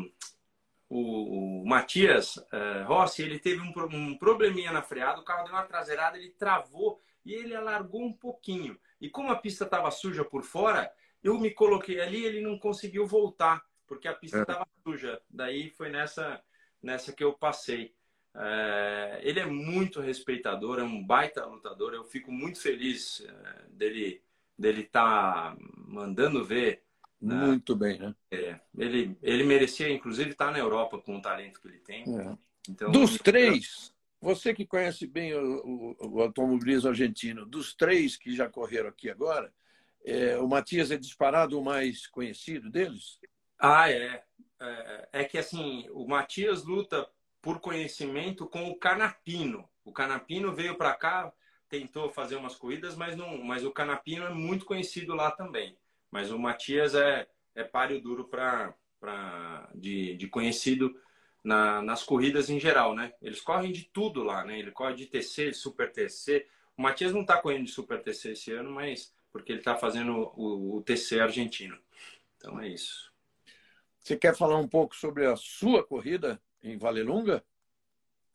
o, 0.89 1.61
o 1.61 1.65
Matias 1.65 2.37
uh, 2.37 2.85
Rossi, 2.87 3.21
ele 3.21 3.39
teve 3.39 3.61
um, 3.61 3.71
um 3.93 4.17
probleminha 4.17 4.71
na 4.71 4.81
freada, 4.81 5.21
o 5.21 5.23
carro 5.23 5.43
deu 5.43 5.53
uma 5.53 5.63
traseirada, 5.63 6.17
ele 6.17 6.31
travou 6.31 6.99
e 7.23 7.33
ele 7.33 7.55
alargou 7.55 8.03
um 8.03 8.13
pouquinho. 8.13 8.79
E 8.99 9.09
como 9.09 9.31
a 9.31 9.35
pista 9.35 9.65
estava 9.65 9.91
suja 9.91 10.25
por 10.25 10.43
fora, 10.43 10.91
eu 11.23 11.39
me 11.39 11.51
coloquei 11.51 12.01
ali 12.01 12.25
ele 12.25 12.41
não 12.41 12.57
conseguiu 12.57 13.05
voltar, 13.05 13.63
porque 13.85 14.07
a 14.07 14.13
pista 14.13 14.41
estava 14.41 14.63
é. 14.63 14.81
suja. 14.83 15.21
Daí 15.29 15.69
foi 15.69 15.89
nessa 15.89 16.41
nessa 16.81 17.13
que 17.13 17.23
eu 17.23 17.33
passei. 17.33 17.93
É, 18.33 19.19
ele 19.23 19.39
é 19.39 19.45
muito 19.45 19.99
respeitador, 19.99 20.79
é 20.79 20.83
um 20.83 21.05
baita 21.05 21.45
lutador. 21.45 21.93
Eu 21.93 22.03
fico 22.03 22.31
muito 22.31 22.59
feliz 22.59 23.25
é, 23.27 23.65
dele 23.69 24.23
dele 24.61 24.83
tá 24.83 25.57
mandando 25.87 26.45
ver. 26.45 26.83
Né? 27.19 27.35
Muito 27.47 27.75
bem, 27.75 27.99
né? 27.99 28.15
É, 28.31 28.59
ele, 28.77 29.17
ele 29.21 29.43
merecia, 29.43 29.89
inclusive, 29.89 30.31
estar 30.31 30.47
tá 30.47 30.51
na 30.51 30.59
Europa 30.59 30.99
com 30.99 31.17
o 31.17 31.21
talento 31.21 31.59
que 31.59 31.67
ele 31.67 31.79
tem. 31.79 32.03
É. 32.03 32.37
Então, 32.69 32.91
dos 32.91 33.17
três, 33.17 33.93
você 34.19 34.53
que 34.53 34.65
conhece 34.65 35.07
bem 35.07 35.33
o, 35.33 35.95
o, 35.99 36.17
o, 36.17 36.21
automobilismo 36.21 36.89
argentino, 36.89 37.45
dos 37.45 37.73
três 37.73 38.15
que 38.15 38.35
já 38.35 38.47
correram 38.47 38.89
aqui 38.89 39.09
agora, 39.09 39.51
é, 40.05 40.37
o 40.37 40.47
Matias 40.47 40.91
é 40.91 40.97
disparado 40.97 41.59
o 41.59 41.63
mais 41.63 42.07
conhecido 42.07 42.69
deles? 42.69 43.19
Ah, 43.57 43.89
é. 43.89 44.23
É, 44.61 45.09
é 45.13 45.23
que 45.23 45.37
assim, 45.37 45.87
o 45.91 46.07
Matias 46.07 46.63
luta 46.63 47.07
por 47.41 47.59
conhecimento 47.59 48.45
com 48.47 48.69
o 48.69 48.75
Canapino. 48.75 49.67
O 49.83 49.91
Canapino 49.91 50.53
veio 50.53 50.75
para 50.77 50.93
cá, 50.93 51.33
tentou 51.67 52.09
fazer 52.11 52.35
umas 52.35 52.55
corridas, 52.55 52.95
mas 52.95 53.15
não, 53.17 53.37
mas 53.43 53.65
o 53.65 53.71
Canapino 53.71 54.25
é 54.25 54.33
muito 54.33 54.65
conhecido 54.65 55.15
lá 55.15 55.31
também. 55.31 55.77
Mas 56.11 56.31
o 56.31 56.37
Matias 56.37 56.93
é 56.93 57.27
é 57.55 57.63
páreo 57.63 58.01
duro 58.01 58.25
para 58.25 58.73
de, 59.73 60.15
de 60.15 60.27
conhecido 60.27 60.95
na, 61.43 61.81
nas 61.81 62.03
corridas 62.03 62.49
em 62.49 62.59
geral, 62.59 62.95
né? 62.95 63.13
Eles 63.21 63.41
correm 63.41 63.71
de 63.71 63.85
tudo 63.85 64.23
lá, 64.23 64.45
né? 64.45 64.59
Ele 64.59 64.71
corre 64.71 64.95
de 64.95 65.07
TC, 65.07 65.53
Super 65.53 65.91
TC. 65.91 66.47
O 66.77 66.81
Matias 66.81 67.13
não 67.13 67.21
está 67.21 67.37
correndo 67.37 67.65
de 67.65 67.71
Super 67.71 68.01
TC 68.01 68.31
esse 68.31 68.51
ano, 68.51 68.71
mas 68.71 69.13
porque 69.31 69.51
ele 69.51 69.59
está 69.59 69.75
fazendo 69.75 70.31
o, 70.35 70.77
o 70.77 70.81
TC 70.81 71.19
argentino. 71.19 71.77
Então 72.37 72.59
é 72.59 72.67
isso. 72.67 73.10
Você 74.01 74.17
quer 74.17 74.35
falar 74.35 74.57
um 74.57 74.67
pouco 74.67 74.95
sobre 74.95 75.27
a 75.27 75.35
sua 75.35 75.83
corrida 75.83 76.41
em 76.63 76.75
Valelunga? 76.77 77.43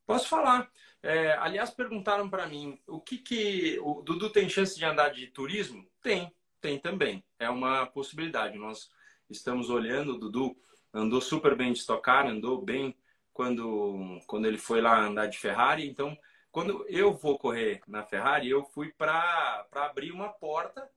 Posso 0.07 0.29
falar. 0.29 0.71
É, 1.03 1.33
aliás, 1.33 1.71
perguntaram 1.71 2.31
para 2.31 2.47
mim 2.47 2.81
o 2.87 3.01
que 3.01 3.19
que 3.19 3.79
o 3.81 4.01
Dudu 4.01 4.31
tem 4.31 4.49
chance 4.49 4.79
de 4.79 4.85
andar 4.85 5.09
de 5.11 5.27
turismo? 5.27 5.85
Tem, 6.01 6.33
tem 6.61 6.79
também. 6.79 7.25
É 7.39 7.51
uma 7.51 7.85
possibilidade. 7.85 8.57
Nós 8.57 8.89
estamos 9.29 9.69
olhando. 9.69 10.15
O 10.15 10.19
Dudu 10.19 10.57
andou 10.95 11.21
super 11.21 11.57
bem 11.57 11.73
de 11.73 11.81
estocar, 11.81 12.27
andou 12.27 12.63
bem 12.63 12.97
quando 13.33 14.21
quando 14.27 14.47
ele 14.47 14.59
foi 14.59 14.81
lá 14.81 15.01
andar 15.01 15.27
de 15.27 15.39
Ferrari. 15.39 15.89
Então, 15.89 16.17
quando 16.53 16.87
eu 16.89 17.13
vou 17.13 17.37
correr 17.37 17.81
na 17.89 18.05
Ferrari, 18.05 18.49
eu 18.49 18.65
fui 18.65 18.93
para 18.93 19.67
abrir 19.73 20.13
uma 20.13 20.29
porta, 20.29 20.89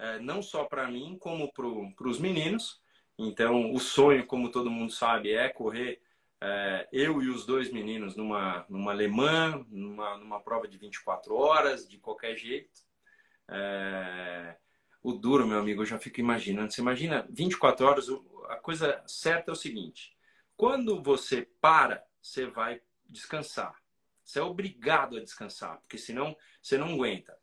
é, 0.00 0.18
não 0.18 0.42
só 0.42 0.64
para 0.64 0.90
mim, 0.90 1.16
como 1.20 1.52
para 1.52 2.08
os 2.08 2.18
meninos. 2.18 2.84
Então, 3.18 3.72
o 3.72 3.80
sonho, 3.80 4.26
como 4.26 4.50
todo 4.50 4.70
mundo 4.70 4.92
sabe, 4.92 5.32
é 5.32 5.48
correr 5.48 6.00
é, 6.40 6.88
eu 6.92 7.22
e 7.22 7.30
os 7.30 7.46
dois 7.46 7.72
meninos 7.72 8.14
numa, 8.14 8.66
numa 8.68 8.92
alemã, 8.92 9.64
numa, 9.68 10.18
numa 10.18 10.40
prova 10.40 10.68
de 10.68 10.76
24 10.76 11.34
horas, 11.34 11.88
de 11.88 11.98
qualquer 11.98 12.36
jeito. 12.36 12.80
É, 13.48 14.56
o 15.02 15.12
duro, 15.12 15.46
meu 15.46 15.58
amigo, 15.58 15.82
eu 15.82 15.86
já 15.86 15.98
fico 15.98 16.20
imaginando. 16.20 16.72
Você 16.72 16.80
imagina 16.80 17.26
24 17.30 17.86
horas, 17.86 18.06
a 18.48 18.56
coisa 18.56 19.02
certa 19.06 19.50
é 19.50 19.52
o 19.52 19.56
seguinte: 19.56 20.14
quando 20.56 21.02
você 21.02 21.48
para, 21.60 22.04
você 22.20 22.46
vai 22.46 22.82
descansar. 23.08 23.74
Você 24.22 24.40
é 24.40 24.42
obrigado 24.42 25.16
a 25.16 25.20
descansar, 25.20 25.78
porque 25.80 25.96
senão 25.96 26.36
você 26.60 26.76
não 26.76 26.94
aguenta. 26.94 27.38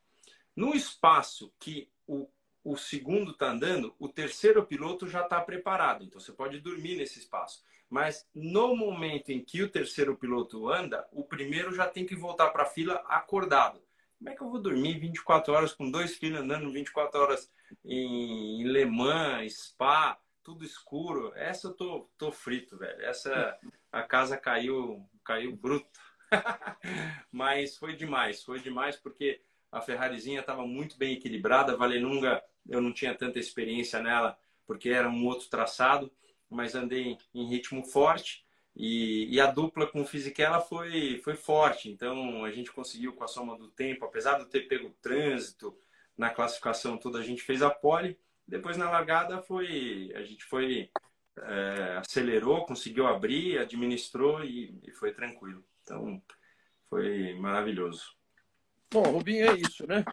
No 0.54 0.74
espaço 0.74 1.52
que 1.58 1.90
o, 2.06 2.28
o 2.64 2.76
segundo 2.76 3.32
está 3.32 3.50
andando, 3.50 3.94
o 3.98 4.08
terceiro 4.08 4.64
piloto 4.64 5.06
já 5.06 5.22
está 5.22 5.40
preparado. 5.40 6.02
Então 6.02 6.18
você 6.18 6.32
pode 6.32 6.58
dormir 6.60 6.96
nesse 6.96 7.18
espaço. 7.18 7.62
Mas 7.90 8.26
no 8.34 8.74
momento 8.74 9.30
em 9.30 9.44
que 9.44 9.62
o 9.62 9.68
terceiro 9.68 10.16
piloto 10.16 10.68
anda, 10.68 11.06
o 11.12 11.22
primeiro 11.22 11.74
já 11.74 11.86
tem 11.86 12.06
que 12.06 12.16
voltar 12.16 12.48
para 12.48 12.62
a 12.62 12.66
fila 12.66 12.94
acordado. 13.06 13.82
Como 14.18 14.30
é 14.30 14.34
que 14.34 14.42
eu 14.42 14.48
vou 14.48 14.60
dormir 14.60 14.98
24 14.98 15.52
horas 15.52 15.74
com 15.74 15.90
dois 15.90 16.16
filhos 16.16 16.40
andando 16.40 16.72
24 16.72 17.20
horas 17.20 17.52
em 17.84 18.64
Le 18.64 18.86
Mans, 18.86 19.66
Spa, 19.66 20.18
tudo 20.42 20.64
escuro? 20.64 21.32
Essa 21.36 21.68
eu 21.68 21.74
tô, 21.74 22.10
tô 22.16 22.32
frito, 22.32 22.78
velho. 22.78 23.02
Essa 23.02 23.58
a 23.92 24.02
casa 24.02 24.38
caiu, 24.38 25.06
caiu 25.22 25.54
bruto. 25.54 26.00
Mas 27.30 27.76
foi 27.76 27.94
demais, 27.94 28.42
foi 28.42 28.58
demais 28.58 28.96
porque 28.96 29.42
a 29.70 29.80
Ferrarizinha 29.80 30.40
estava 30.40 30.66
muito 30.66 30.96
bem 30.96 31.14
equilibrada. 31.14 31.72
A 31.72 31.76
Valenunga, 31.76 32.42
eu 32.68 32.80
não 32.80 32.92
tinha 32.92 33.14
tanta 33.14 33.38
experiência 33.38 34.00
nela 34.00 34.38
porque 34.66 34.88
era 34.88 35.08
um 35.08 35.26
outro 35.26 35.48
traçado, 35.48 36.10
mas 36.48 36.74
andei 36.74 37.18
em 37.34 37.48
ritmo 37.48 37.84
forte. 37.84 38.44
E, 38.76 39.32
e, 39.32 39.40
a 39.40 39.46
dupla 39.46 39.86
com 39.86 40.00
o 40.00 40.06
Fisichella 40.06 40.60
foi, 40.60 41.20
foi 41.22 41.36
forte, 41.36 41.88
então 41.88 42.44
a 42.44 42.50
gente 42.50 42.72
conseguiu 42.72 43.12
com 43.12 43.22
a 43.22 43.28
soma 43.28 43.56
do 43.56 43.68
tempo, 43.68 44.04
apesar 44.04 44.38
de 44.38 44.46
ter 44.46 44.66
pego 44.66 44.90
trânsito 45.00 45.78
na 46.18 46.30
classificação 46.30 46.96
toda, 46.96 47.20
a 47.20 47.22
gente 47.22 47.42
fez 47.42 47.62
a 47.62 47.70
pole. 47.70 48.18
Depois 48.46 48.76
na 48.76 48.90
largada 48.90 49.40
foi 49.42 50.12
a 50.16 50.22
gente 50.22 50.44
foi 50.44 50.90
é, 51.36 51.98
acelerou, 51.98 52.66
conseguiu 52.66 53.06
abrir, 53.06 53.58
administrou 53.58 54.44
e, 54.44 54.78
e 54.82 54.90
foi 54.92 55.12
tranquilo. 55.12 55.64
Então, 55.82 56.22
foi 56.88 57.34
maravilhoso. 57.34 58.14
Bom, 58.90 59.02
Rubinho, 59.02 59.50
é 59.50 59.54
isso, 59.54 59.86
né? 59.86 60.04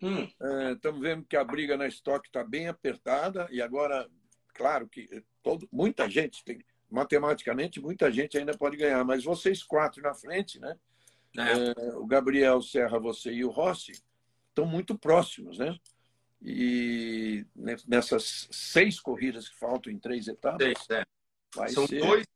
Estamos 0.00 1.00
hum. 1.00 1.04
é, 1.06 1.10
vendo 1.10 1.24
que 1.24 1.36
a 1.36 1.44
briga 1.44 1.76
na 1.76 1.86
estoque 1.86 2.28
está 2.28 2.42
bem 2.42 2.68
apertada 2.68 3.46
e 3.50 3.60
agora, 3.60 4.08
claro 4.54 4.88
que 4.88 5.22
todo, 5.42 5.68
muita 5.70 6.08
gente 6.08 6.42
tem, 6.44 6.64
matematicamente, 6.90 7.80
muita 7.80 8.10
gente 8.10 8.38
ainda 8.38 8.56
pode 8.56 8.76
ganhar, 8.76 9.04
mas 9.04 9.24
vocês 9.24 9.62
quatro 9.62 10.02
na 10.02 10.14
frente, 10.14 10.58
né? 10.58 10.76
É. 11.36 11.42
É, 11.42 11.96
o 11.96 12.06
Gabriel 12.06 12.60
Serra, 12.60 12.98
você 12.98 13.30
e 13.30 13.44
o 13.44 13.50
Rossi 13.50 13.92
estão 14.48 14.66
muito 14.66 14.98
próximos, 14.98 15.58
né? 15.58 15.78
E 16.42 17.44
nessas 17.86 18.48
seis 18.50 18.98
corridas 18.98 19.48
que 19.48 19.58
faltam 19.58 19.92
em 19.92 19.98
três 19.98 20.26
etapas, 20.26 20.62
seis, 20.62 20.90
é. 20.90 21.68
São 21.68 21.86
ser... 21.86 22.00
dois 22.00 22.26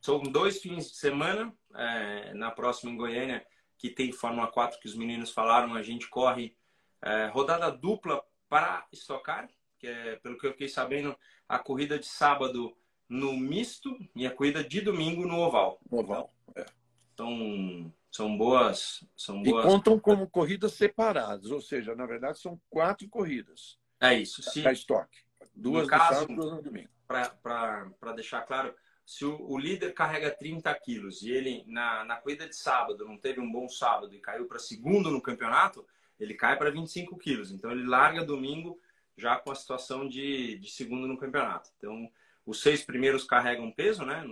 são 0.00 0.22
dois 0.22 0.60
fins 0.60 0.90
de 0.90 0.96
semana, 0.96 1.52
é, 1.74 2.32
na 2.34 2.50
próxima 2.50 2.92
em 2.92 2.96
Goiânia, 2.96 3.44
que 3.76 3.90
tem 3.90 4.12
Fórmula 4.12 4.46
4 4.46 4.78
que 4.78 4.86
os 4.86 4.94
meninos 4.94 5.32
falaram, 5.32 5.74
a 5.74 5.82
gente 5.82 6.08
corre 6.08 6.56
é, 7.02 7.26
rodada 7.26 7.70
dupla 7.70 8.22
para 8.48 8.86
estocar, 8.92 9.48
que 9.78 9.86
é, 9.86 10.16
pelo 10.16 10.38
que 10.38 10.46
eu 10.46 10.52
fiquei 10.52 10.68
sabendo, 10.68 11.16
a 11.48 11.58
corrida 11.58 11.98
de 11.98 12.06
sábado 12.06 12.76
no 13.08 13.36
misto 13.36 13.96
e 14.14 14.26
a 14.26 14.30
corrida 14.30 14.62
de 14.64 14.80
domingo 14.80 15.26
no 15.26 15.38
oval. 15.38 15.80
Oval, 15.90 16.32
é. 16.54 16.64
Então, 17.12 17.92
são 18.10 18.36
boas, 18.36 19.04
são 19.16 19.42
boas. 19.42 19.64
E 19.64 19.68
contam 19.68 19.98
como 19.98 20.28
corridas 20.28 20.72
separadas, 20.74 21.50
ou 21.50 21.60
seja, 21.60 21.94
na 21.94 22.06
verdade 22.06 22.38
são 22.38 22.60
quatro 22.70 23.08
corridas. 23.08 23.78
É 24.00 24.14
isso. 24.14 24.42
Se, 24.42 24.62
da 24.62 24.72
estoque. 24.72 25.18
Duas 25.54 25.84
no 25.84 25.88
caso, 25.88 26.20
sábado, 26.20 26.34
duas 26.34 26.52
no 26.52 26.62
domingo. 26.62 26.88
Para 27.06 28.12
deixar 28.14 28.42
claro, 28.42 28.74
se 29.04 29.24
o, 29.24 29.40
o, 29.42 29.58
líder 29.58 29.92
carrega 29.92 30.30
30 30.30 30.74
quilos 30.76 31.22
e 31.22 31.30
ele, 31.30 31.64
na, 31.66 32.04
na 32.04 32.16
corrida 32.16 32.48
de 32.48 32.56
sábado, 32.56 33.04
não 33.04 33.18
teve 33.18 33.40
um 33.40 33.50
bom 33.50 33.68
sábado 33.68 34.14
e 34.14 34.20
caiu 34.20 34.46
para 34.46 34.58
segundo 34.58 35.10
no 35.10 35.20
campeonato, 35.20 35.86
ele 36.22 36.34
cai 36.34 36.56
para 36.56 36.70
25 36.70 37.16
quilos. 37.18 37.50
Então, 37.50 37.70
ele 37.70 37.84
larga 37.84 38.24
domingo 38.24 38.80
já 39.16 39.36
com 39.36 39.50
a 39.50 39.54
situação 39.54 40.08
de, 40.08 40.58
de 40.58 40.70
segundo 40.70 41.06
no 41.06 41.18
campeonato. 41.18 41.70
Então, 41.76 42.10
os 42.44 42.60
seis 42.60 42.82
primeiros 42.82 43.24
carregam 43.24 43.70
peso, 43.70 44.04
né? 44.04 44.24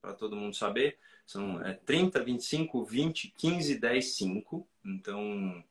Para 0.00 0.14
todo 0.14 0.36
mundo 0.36 0.54
saber. 0.54 0.98
São 1.26 1.64
é, 1.64 1.74
30, 1.74 2.22
25, 2.22 2.84
20, 2.84 3.34
15, 3.36 3.78
10, 3.78 4.16
5. 4.16 4.68
Então, 4.84 5.64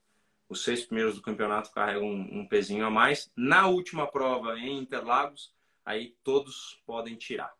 os 0.49 0.63
seis 0.63 0.85
primeiros 0.85 1.15
do 1.15 1.21
campeonato 1.21 1.71
carregam 1.71 2.05
um, 2.05 2.39
um 2.41 2.47
pezinho 2.47 2.85
a 2.85 2.89
mais. 2.89 3.31
Na 3.35 3.67
última 3.67 4.07
prova, 4.07 4.57
em 4.59 4.79
Interlagos, 4.79 5.53
aí 5.85 6.15
todos 6.23 6.81
podem 6.85 7.15
tirar. 7.15 7.53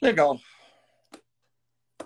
Legal. 0.00 0.38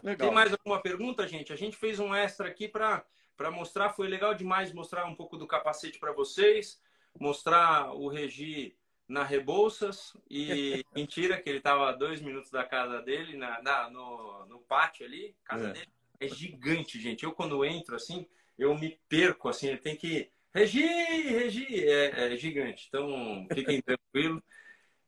Legal. 0.03 0.29
Tem 0.29 0.35
mais 0.35 0.53
alguma 0.53 0.81
pergunta, 0.81 1.27
gente? 1.27 1.53
A 1.53 1.57
gente 1.57 1.77
fez 1.77 1.99
um 1.99 2.15
extra 2.15 2.49
aqui 2.49 2.69
para 2.69 3.05
mostrar. 3.51 3.91
Foi 3.91 4.09
legal 4.09 4.34
demais 4.34 4.72
mostrar 4.72 5.07
um 5.07 5.14
pouco 5.14 5.36
do 5.36 5.47
capacete 5.47 5.99
para 5.99 6.12
vocês, 6.12 6.80
mostrar 7.18 7.93
o 7.95 8.09
Regi 8.09 8.76
na 9.07 9.24
Rebouças 9.24 10.16
e 10.28 10.84
mentira 10.95 11.41
que 11.41 11.49
ele 11.49 11.59
estava 11.59 11.89
a 11.89 11.93
dois 11.93 12.20
minutos 12.20 12.51
da 12.51 12.64
casa 12.64 13.01
dele, 13.01 13.36
na, 13.36 13.62
na 13.62 13.91
no, 13.91 14.47
no 14.47 14.59
pátio 14.61 15.07
ali. 15.07 15.34
casa 15.45 15.68
é. 15.68 15.72
dele 15.72 15.93
é 16.20 16.28
gigante, 16.28 17.01
gente. 17.01 17.24
Eu 17.24 17.32
quando 17.32 17.64
entro 17.64 17.95
assim, 17.97 18.26
eu 18.59 18.76
me 18.76 18.99
perco 19.09 19.49
assim. 19.49 19.76
Tem 19.76 19.97
que 19.97 20.30
Regi, 20.53 20.82
Regi, 20.82 21.89
é, 21.89 22.32
é 22.32 22.36
gigante. 22.36 22.86
Então 22.89 23.47
fiquem 23.53 23.80
tranquilos. 23.82 24.43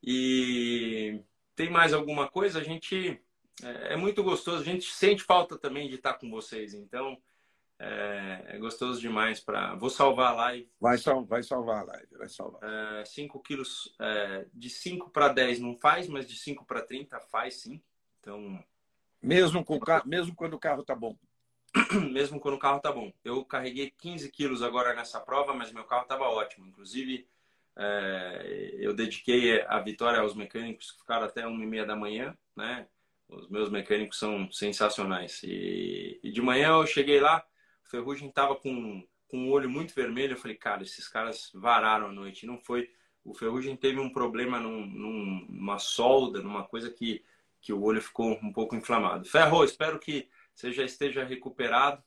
E 0.03 1.20
tem 1.55 1.68
mais 1.68 1.93
alguma 1.93 2.28
coisa? 2.28 2.61
A 2.61 2.62
gente 2.62 3.20
é, 3.62 3.95
é, 3.95 3.97
muito 3.97 4.22
gostoso. 4.22 4.62
A 4.62 4.64
gente 4.64 4.87
sente 4.93 5.22
falta 5.22 5.59
também 5.59 5.89
de 5.89 5.97
estar 5.97 6.14
com 6.14 6.31
vocês. 6.31 6.74
Então 6.74 7.20
é, 7.83 8.57
é 8.57 8.59
gostoso 8.59 9.01
demais 9.01 9.41
para. 9.41 9.74
Vou 9.74 9.89
salvar 9.89 10.33
a 10.33 10.37
live. 10.37 10.70
Vai, 10.78 10.99
sal... 10.99 11.24
vai 11.24 11.43
salvar 11.43 11.78
a 11.81 11.85
live, 11.85 12.18
vai 12.18 12.28
salvar. 12.28 12.61
5 13.07 13.39
é, 13.39 13.43
quilos 13.43 13.97
é, 13.99 14.47
de 14.53 14.68
5 14.68 15.09
para 15.09 15.28
10 15.28 15.61
não 15.61 15.74
faz, 15.74 16.07
mas 16.07 16.28
de 16.28 16.37
5 16.37 16.66
para 16.66 16.83
30 16.83 17.18
faz 17.20 17.62
sim. 17.62 17.81
Então. 18.20 18.62
Mesmo, 19.22 19.64
com 19.64 19.81
carro, 19.81 20.07
mesmo 20.07 20.35
quando 20.35 20.55
o 20.55 20.59
carro 20.59 20.85
tá 20.85 20.95
bom. 20.95 21.16
mesmo 22.12 22.39
quando 22.39 22.55
o 22.55 22.59
carro 22.59 22.81
tá 22.81 22.93
bom. 22.93 23.11
Eu 23.24 23.43
carreguei 23.47 23.91
15 23.91 24.31
quilos 24.31 24.62
agora 24.62 24.95
nessa 24.95 25.18
prova, 25.18 25.55
mas 25.55 25.72
meu 25.72 25.85
carro 25.85 26.03
estava 26.03 26.24
ótimo. 26.24 26.66
Inclusive, 26.66 27.26
é, 27.78 28.76
eu 28.78 28.93
dediquei 28.93 29.62
a 29.62 29.81
vitória 29.81 30.20
aos 30.20 30.35
mecânicos 30.35 30.93
que 30.93 30.99
ficaram 30.99 31.24
até 31.24 31.47
uma 31.47 31.64
e 31.64 31.66
meia 31.66 31.87
da 31.87 31.97
manhã, 31.97 32.37
né? 32.55 32.87
Os 33.26 33.49
meus 33.49 33.70
mecânicos 33.70 34.18
são 34.18 34.53
sensacionais. 34.53 35.43
E, 35.45 36.20
e 36.22 36.31
de 36.31 36.43
manhã 36.43 36.72
eu 36.72 36.87
cheguei 36.87 37.20
lá, 37.20 37.43
Ferrugem 37.91 38.28
estava 38.28 38.55
com, 38.55 39.07
com 39.28 39.38
um 39.38 39.51
olho 39.51 39.68
muito 39.68 39.95
vermelho. 39.95 40.34
Eu 40.34 40.38
falei, 40.38 40.57
cara, 40.57 40.82
esses 40.82 41.09
caras 41.09 41.51
vararam 41.55 42.07
a 42.07 42.12
noite. 42.12 42.47
Não 42.47 42.59
foi. 42.59 42.91
O 43.24 43.34
Ferrugem 43.34 43.76
teve 43.76 43.99
um 43.99 44.11
problema 44.11 44.59
num, 44.59 44.86
num, 44.86 45.47
numa 45.49 45.78
solda, 45.78 46.41
numa 46.41 46.64
coisa 46.64 46.91
que, 46.91 47.24
que 47.61 47.72
o 47.72 47.82
olho 47.82 48.01
ficou 48.01 48.38
um 48.43 48.53
pouco 48.53 48.76
inflamado. 48.76 49.28
Ferro, 49.28 49.64
espero 49.64 49.99
que 49.99 50.28
você 50.55 50.72
já 50.72 50.84
esteja 50.84 51.24
recuperado. 51.24 52.03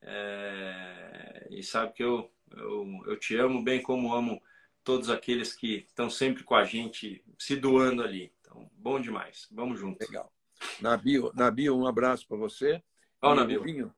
É, 0.00 1.48
e 1.50 1.62
sabe 1.62 1.92
que 1.92 2.02
eu, 2.02 2.30
eu, 2.56 2.86
eu 3.06 3.18
te 3.18 3.36
amo 3.36 3.62
bem 3.62 3.82
como 3.82 4.14
amo 4.14 4.40
todos 4.82 5.10
aqueles 5.10 5.52
que 5.54 5.84
estão 5.88 6.08
sempre 6.08 6.42
com 6.42 6.54
a 6.54 6.64
gente, 6.64 7.22
se 7.38 7.56
doando 7.56 8.02
ali. 8.02 8.32
Então, 8.40 8.70
bom 8.74 9.00
demais. 9.00 9.46
Vamos 9.50 9.78
juntos. 9.78 10.06
Legal. 10.08 10.32
Nabio, 10.80 11.30
Nabio 11.34 11.76
um 11.76 11.86
abraço 11.86 12.26
para 12.26 12.36
você. 12.36 12.82
Ó, 13.20 13.34
Nabio. 13.34 13.58
Rubinho, 13.58 13.94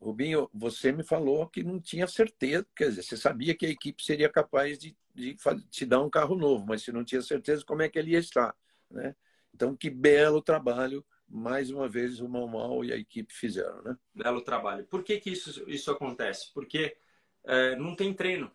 Rubinho, 0.00 0.48
você 0.54 0.92
me 0.92 1.02
falou 1.02 1.48
que 1.48 1.62
não 1.62 1.80
tinha 1.80 2.06
certeza, 2.06 2.66
quer 2.74 2.90
dizer, 2.90 3.02
você 3.02 3.16
sabia 3.16 3.54
que 3.54 3.66
a 3.66 3.70
equipe 3.70 4.02
seria 4.02 4.28
capaz 4.28 4.78
de, 4.78 4.96
de 5.14 5.36
te 5.70 5.84
dar 5.84 6.00
um 6.00 6.10
carro 6.10 6.36
novo, 6.36 6.64
mas 6.66 6.82
você 6.82 6.92
não 6.92 7.04
tinha 7.04 7.20
certeza 7.20 7.64
como 7.64 7.82
é 7.82 7.88
que 7.88 7.98
ele 7.98 8.12
ia 8.12 8.18
estar, 8.18 8.54
né? 8.90 9.14
Então, 9.52 9.76
que 9.76 9.90
belo 9.90 10.40
trabalho 10.40 11.04
mais 11.28 11.70
uma 11.70 11.88
vez 11.88 12.20
o 12.20 12.28
Mal 12.28 12.84
e 12.84 12.92
a 12.92 12.96
equipe 12.96 13.32
fizeram, 13.34 13.82
né? 13.82 13.96
Belo 14.14 14.40
trabalho. 14.40 14.84
Por 14.86 15.02
que, 15.02 15.18
que 15.18 15.30
isso, 15.30 15.68
isso 15.68 15.90
acontece? 15.90 16.52
Porque 16.54 16.96
é, 17.44 17.76
não 17.76 17.94
tem 17.94 18.14
treino. 18.14 18.50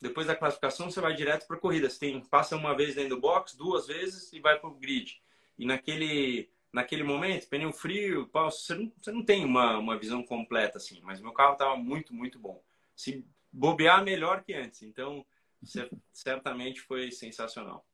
Depois 0.00 0.26
da 0.26 0.36
classificação, 0.36 0.90
você 0.90 1.00
vai 1.00 1.14
direto 1.14 1.46
para 1.46 1.56
corrida. 1.56 1.88
Você 1.88 1.98
tem, 1.98 2.20
passa 2.24 2.56
uma 2.56 2.76
vez 2.76 2.94
dentro 2.94 3.16
do 3.16 3.20
box, 3.20 3.56
duas 3.56 3.86
vezes 3.86 4.32
e 4.32 4.40
vai 4.40 4.58
para 4.58 4.68
o 4.68 4.74
grid. 4.74 5.20
E 5.58 5.66
naquele, 5.66 6.50
naquele 6.72 7.02
momento, 7.02 7.48
pneu 7.48 7.72
frio, 7.72 8.28
você 8.32 8.74
não, 8.74 8.92
você 9.00 9.12
não 9.12 9.24
tem 9.24 9.44
uma, 9.44 9.78
uma 9.78 9.98
visão 9.98 10.22
completa 10.22 10.78
assim. 10.78 11.00
Mas 11.02 11.20
meu 11.20 11.32
carro 11.32 11.54
estava 11.54 11.76
muito, 11.76 12.14
muito 12.14 12.38
bom. 12.38 12.62
Se 12.94 13.24
bobear, 13.52 14.04
melhor 14.04 14.42
que 14.42 14.54
antes. 14.54 14.82
Então, 14.82 15.24
certamente 16.12 16.80
foi 16.80 17.10
sensacional. 17.10 17.86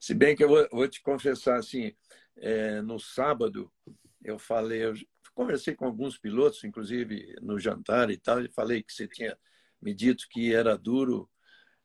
Se 0.00 0.14
bem 0.14 0.34
que 0.34 0.42
eu 0.42 0.48
vou, 0.48 0.68
vou 0.70 0.88
te 0.88 1.00
confessar 1.02 1.58
assim, 1.58 1.94
é, 2.36 2.80
no 2.82 2.98
sábado, 2.98 3.72
eu 4.22 4.38
falei, 4.38 4.84
eu 4.84 4.94
conversei 5.34 5.74
com 5.74 5.84
alguns 5.84 6.18
pilotos, 6.18 6.64
inclusive 6.64 7.34
no 7.40 7.58
jantar 7.58 8.10
e 8.10 8.16
tal, 8.16 8.40
e 8.42 8.48
falei 8.48 8.82
que 8.82 8.92
você 8.92 9.06
tinha 9.06 9.36
me 9.80 9.94
dito 9.94 10.26
que 10.30 10.54
era 10.54 10.78
duro, 10.78 11.28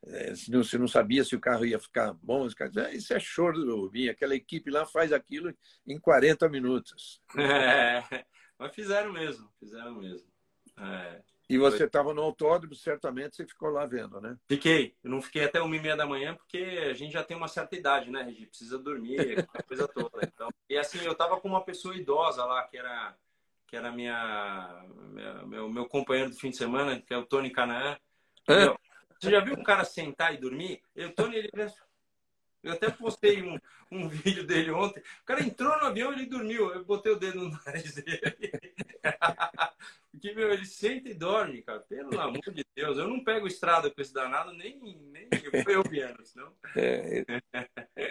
é, 0.06 0.34
se 0.34 0.50
não, 0.50 0.64
você 0.64 0.78
não 0.78 0.88
sabia 0.88 1.24
se 1.24 1.36
o 1.36 1.40
carro 1.40 1.66
ia 1.66 1.80
ficar 1.80 2.14
bom, 2.14 2.44
os 2.44 2.54
caras 2.54 2.78
ah, 2.78 2.92
isso 2.92 3.14
é 3.14 3.20
choro 3.20 3.64
do 3.64 3.76
Rubinho, 3.76 4.12
aquela 4.12 4.36
equipe 4.36 4.72
lá 4.72 4.86
faz 4.86 5.12
aquilo 5.12 5.54
em 5.86 6.00
40 6.00 6.48
minutos. 6.50 7.22
É, 7.38 8.04
mas 8.58 8.74
fizeram 8.74 9.12
mesmo, 9.12 9.50
fizeram 9.60 9.96
mesmo. 9.96 10.28
É. 10.78 11.22
E 11.50 11.58
você 11.58 11.86
estava 11.86 12.14
no 12.14 12.22
autódromo, 12.22 12.76
certamente 12.76 13.36
você 13.36 13.46
ficou 13.46 13.70
lá 13.70 13.84
vendo, 13.84 14.22
né? 14.22 14.38
Fiquei. 14.48 14.96
Eu 15.04 15.10
não 15.10 15.20
fiquei 15.20 15.46
até 15.46 15.60
uma 15.60 15.76
e 15.76 15.82
meia 15.82 15.98
da 15.98 16.06
manhã, 16.06 16.36
porque 16.36 16.58
a 16.90 16.94
gente 16.94 17.12
já 17.12 17.24
tem 17.24 17.36
uma 17.36 17.48
certa 17.48 17.76
idade, 17.76 18.12
né, 18.12 18.22
Regi? 18.22 18.46
Precisa 18.46 18.78
dormir, 18.78 19.18
a 19.54 19.64
coisa 19.64 19.88
toda. 19.88 20.20
Então, 20.24 20.48
e 20.70 20.78
assim, 20.78 21.00
eu 21.00 21.14
estava 21.14 21.40
com 21.42 21.48
uma 21.48 21.66
pessoa 21.66 21.96
idosa 21.96 22.46
lá, 22.46 22.64
que 22.68 22.78
era, 22.78 23.16
que 23.66 23.76
era 23.76 23.92
minha, 23.92 24.86
minha 25.12 25.46
meu, 25.48 25.68
meu 25.68 25.88
companheiro 25.88 26.30
do 26.30 26.36
fim 26.36 26.52
de 26.52 26.58
semana, 26.58 27.02
que 27.02 27.12
é 27.12 27.18
o 27.18 27.26
Tony 27.26 27.50
Canaã. 27.50 27.98
Você 29.20 29.32
já 29.32 29.40
viu 29.42 29.54
um 29.54 29.64
cara 29.64 29.84
sentar 29.84 30.34
e 30.34 30.38
dormir? 30.38 30.82
Eu, 30.96 31.14
Tony, 31.14 31.36
ele 31.36 31.50
eu 32.62 32.74
até 32.74 32.90
postei 32.90 33.42
um, 33.42 33.58
um 33.92 34.08
vídeo 34.08 34.46
dele 34.46 34.72
ontem. 34.72 35.02
O 35.22 35.26
cara 35.26 35.42
entrou 35.42 35.78
no 35.78 35.86
avião 35.86 36.12
e 36.12 36.16
ele 36.16 36.26
dormiu. 36.26 36.74
Eu 36.74 36.84
botei 36.84 37.12
o 37.12 37.20
dedo 37.20 37.50
no 37.50 37.60
nariz 37.66 37.96
dele. 37.96 38.52
Porque, 40.12 40.34
meu, 40.34 40.52
ele 40.52 40.66
senta 40.66 41.10
e 41.10 41.14
dorme, 41.14 41.62
cara. 41.62 41.80
Pelo 41.80 42.20
amor 42.20 42.52
de 42.52 42.66
Deus. 42.76 42.98
Eu 42.98 43.08
não 43.08 43.24
pego 43.24 43.48
estrada 43.48 43.90
com 43.90 44.02
esse 44.02 44.14
danado, 44.14 44.52
nem, 44.54 44.78
nem 45.12 45.30
eu 45.68 45.84
piano, 45.84 46.18
senão. 46.26 46.54
É, 46.76 47.24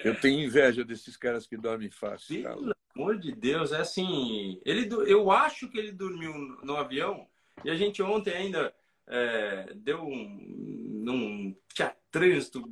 eu 0.04 0.18
tenho 0.18 0.44
inveja 0.44 0.84
desses 0.84 1.16
caras 1.16 1.46
que 1.46 1.56
dormem 1.56 1.90
fácil. 1.90 2.42
Pelo 2.42 2.62
cara. 2.62 2.76
amor 2.94 3.18
de 3.18 3.32
Deus, 3.32 3.72
é 3.72 3.80
assim. 3.80 4.61
Ele, 4.64 4.88
eu 5.06 5.30
acho 5.30 5.68
que 5.68 5.78
ele 5.78 5.92
dormiu 5.92 6.32
no 6.62 6.76
avião 6.76 7.28
e 7.64 7.70
a 7.70 7.74
gente 7.74 8.02
ontem 8.02 8.32
ainda 8.32 8.74
é, 9.09 9.72
deu 9.74 10.02
um. 10.02 11.02
Não 11.04 11.56
tinha 11.72 11.96
trânsito, 12.11 12.62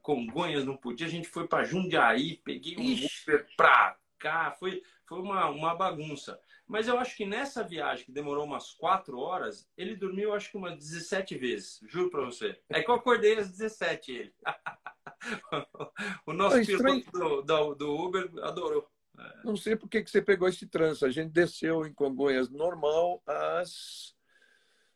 Congonhas 0.00 0.64
não 0.64 0.76
podia, 0.76 1.06
a 1.06 1.10
gente 1.10 1.28
foi 1.28 1.48
para 1.48 1.64
Jundiaí, 1.64 2.36
peguei 2.44 2.76
um 2.76 2.82
Ixi. 2.82 3.22
Uber 3.24 3.46
pra 3.56 3.96
cá, 4.18 4.52
foi, 4.52 4.82
foi 5.08 5.20
uma, 5.20 5.48
uma 5.48 5.74
bagunça. 5.74 6.38
Mas 6.66 6.86
eu 6.86 6.96
acho 6.98 7.16
que 7.16 7.26
nessa 7.26 7.64
viagem, 7.64 8.04
que 8.04 8.12
demorou 8.12 8.44
umas 8.44 8.72
quatro 8.74 9.18
horas, 9.18 9.68
ele 9.76 9.96
dormiu 9.96 10.32
acho 10.32 10.52
que 10.52 10.56
umas 10.56 10.78
17 10.78 11.36
vezes, 11.36 11.80
juro 11.88 12.10
para 12.10 12.24
você. 12.24 12.56
É 12.68 12.80
que 12.80 12.88
eu 12.88 12.94
acordei 12.94 13.38
às 13.38 13.50
17 13.50 14.12
ele. 14.12 14.34
o 16.26 16.32
nosso 16.32 16.58
é 16.58 16.64
piloto 16.64 17.10
do, 17.10 17.42
do, 17.42 17.74
do, 17.74 17.96
Uber 17.96 18.30
adorou. 18.44 18.88
É. 19.18 19.42
Não 19.44 19.56
sei 19.56 19.74
por 19.74 19.88
que, 19.88 20.02
que 20.02 20.10
você 20.10 20.22
pegou 20.22 20.48
esse 20.48 20.64
trânsito. 20.66 21.06
A 21.06 21.10
gente 21.10 21.32
desceu 21.32 21.84
em 21.84 21.92
Congonhas 21.92 22.48
normal 22.48 23.20
às 23.26 24.14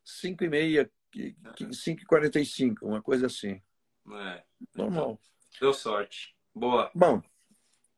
5 0.04 0.44
e 0.44 0.48
meia, 0.48 0.90
5h45, 1.14 2.82
uma 2.82 3.02
coisa 3.02 3.26
assim. 3.26 3.60
É. 4.12 4.42
Normal. 4.74 5.20
Deu 5.60 5.72
sorte. 5.72 6.34
Boa. 6.54 6.90
Bom, 6.94 7.22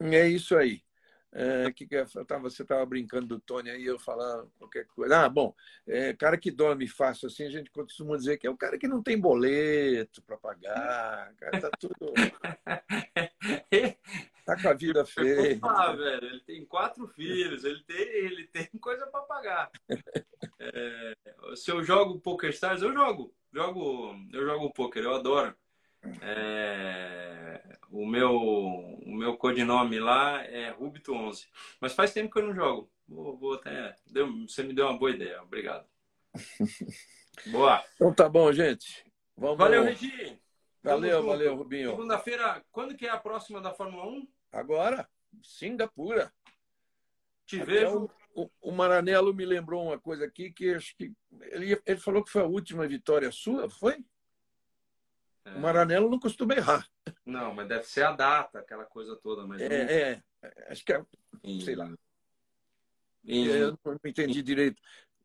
é 0.01 0.29
isso 0.29 0.57
aí. 0.57 0.85
É, 1.33 1.71
que, 1.71 1.87
que 1.87 2.03
tava, 2.27 2.49
você 2.49 2.63
estava 2.63 2.87
brincando 2.87 3.27
do 3.27 3.39
Tony 3.39 3.69
aí, 3.69 3.85
eu 3.85 3.99
falar 3.99 4.47
qualquer 4.59 4.87
coisa. 4.87 5.25
Ah, 5.25 5.29
bom, 5.29 5.55
é, 5.87 6.15
cara 6.15 6.39
que 6.39 6.51
dorme 6.51 6.89
fácil 6.89 7.27
assim, 7.27 7.45
a 7.45 7.51
gente 7.51 7.71
costuma 7.71 8.17
dizer 8.17 8.39
que 8.39 8.47
é 8.47 8.51
o 8.51 8.57
cara 8.57 8.79
que 8.79 8.89
não 8.89 9.03
tem 9.03 9.21
boleto 9.21 10.23
para 10.23 10.39
pagar, 10.39 11.35
cara, 11.35 11.61
tá 11.61 11.71
tudo. 11.79 12.15
tá 14.47 14.63
com 14.63 14.69
a 14.69 14.73
vida 14.73 15.05
feia. 15.05 15.59
Ah, 15.63 15.93
velho, 15.93 16.25
ele 16.25 16.41
tem 16.41 16.65
quatro 16.65 17.07
filhos, 17.09 17.65
ele 17.65 17.83
tem, 17.83 17.97
ele 17.97 18.47
tem 18.47 18.67
coisa 18.81 19.07
para 19.09 19.21
pagar. 19.23 19.71
É, 20.59 21.17
se 21.57 21.71
eu 21.71 21.83
jogo 21.83 22.21
Poker 22.21 22.51
Stars, 22.51 22.81
eu 22.81 22.93
jogo. 22.93 23.35
jogo 23.53 24.15
eu 24.33 24.47
jogo 24.47 24.73
poker, 24.73 25.03
eu 25.03 25.15
adoro. 25.15 25.55
É, 26.23 27.61
o, 27.91 28.07
meu, 28.07 28.37
o 28.37 29.15
meu 29.15 29.37
codinome 29.37 29.99
lá 29.99 30.43
é 30.45 30.73
Rubito11. 30.73 31.49
Mas 31.81 31.93
faz 31.93 32.13
tempo 32.13 32.33
que 32.33 32.39
eu 32.39 32.47
não 32.47 32.55
jogo. 32.55 32.89
Vou, 33.09 33.37
vou 33.37 33.55
até. 33.55 33.97
Deu, 34.07 34.31
você 34.47 34.63
me 34.63 34.73
deu 34.73 34.87
uma 34.87 34.99
boa 34.99 35.11
ideia. 35.11 35.43
Obrigado. 35.43 35.87
Boa. 37.47 37.85
Então 37.95 38.15
tá 38.15 38.29
bom, 38.29 38.51
gente. 38.53 39.05
Vamos 39.37 39.59
valeu, 39.59 39.85
Regi. 39.85 40.41
Valeu, 40.83 41.23
valeu, 41.23 41.57
Rubinho. 41.57 41.91
Segunda-feira, 41.91 42.65
quando 42.73 42.97
que 42.97 43.07
é 43.07 43.11
a 43.11 43.19
próxima 43.19 43.61
da 43.61 43.75
Fórmula 43.75 44.07
1? 44.07 44.27
Agora, 44.57 45.07
Singapura. 45.43 46.33
Te 47.45 47.61
Até 47.61 47.67
vejo. 47.67 48.11
O, 48.35 48.51
o, 48.61 48.73
Maranello 48.73 49.33
me 49.35 49.45
lembrou 49.45 49.83
uma 49.83 49.99
coisa 49.99 50.25
aqui 50.25 50.51
que 50.51 50.75
acho 50.75 50.95
que 50.97 51.13
ele, 51.53 51.81
ele 51.87 52.01
falou 52.01 52.23
que 52.23 52.31
foi 52.31 52.43
a 52.43 52.47
última 52.47 52.87
vitória 52.87 53.31
sua, 53.33 53.69
foi? 53.71 54.05
É. 55.45 55.55
O 55.55 55.61
Maranello 55.61 56.11
não 56.11 56.19
costuma 56.19 56.55
errar. 56.55 56.87
Não, 57.25 57.55
mas 57.55 57.69
deve 57.69 57.85
ser 57.85 58.05
a 58.05 58.13
data, 58.13 58.59
aquela 58.59 58.85
coisa 58.85 59.17
toda. 59.17 59.47
Mas 59.47 59.61
é, 59.61 59.69
não... 59.69 59.91
é, 59.91 60.23
acho 60.69 60.85
que 60.85 60.93
é, 60.93 61.05
sei 61.65 61.75
lá. 61.75 61.91
Eu 63.25 63.79
não 63.85 63.99
entendi 64.05 64.43
direito. 64.43 64.81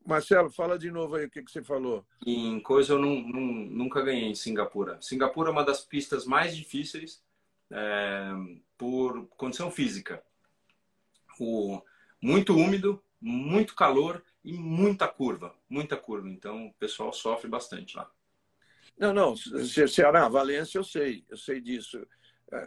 Marcelo, 0.06 0.50
fala 0.50 0.80
de 0.80 0.90
novo 0.90 1.16
aí 1.16 1.26
o 1.26 1.30
que, 1.30 1.44
que 1.44 1.52
você 1.52 1.64
falou. 1.64 2.06
Em 2.26 2.60
coisa 2.62 2.94
eu 2.94 3.00
não, 3.00 3.22
não, 3.22 3.42
nunca 3.42 4.02
ganhei 4.02 4.26
em 4.26 4.36
Singapura. 4.36 5.02
Singapura 5.02 5.50
é 5.50 5.52
uma 5.52 5.64
das 5.64 5.86
pistas 5.86 6.26
mais 6.26 6.56
difíceis 6.56 7.24
é, 7.72 8.32
por 8.78 9.28
condição 9.30 9.72
física. 9.72 10.22
O, 11.40 11.82
muito 12.22 12.56
úmido, 12.56 13.04
muito 13.20 13.76
calor 13.76 14.24
e 14.44 14.54
muita 14.54 15.08
curva. 15.08 15.56
Muita 15.70 15.96
curva. 15.96 16.30
Então 16.30 16.68
o 16.68 16.74
pessoal 16.74 17.14
sofre 17.14 17.50
bastante 17.50 17.96
lá. 17.96 18.10
Não, 18.98 19.14
não, 19.14 19.36
Ceará, 19.36 20.28
Valência, 20.28 20.78
eu 20.78 20.84
sei, 20.84 21.26
eu 21.30 21.38
sei 21.38 21.60
disso. 21.60 22.06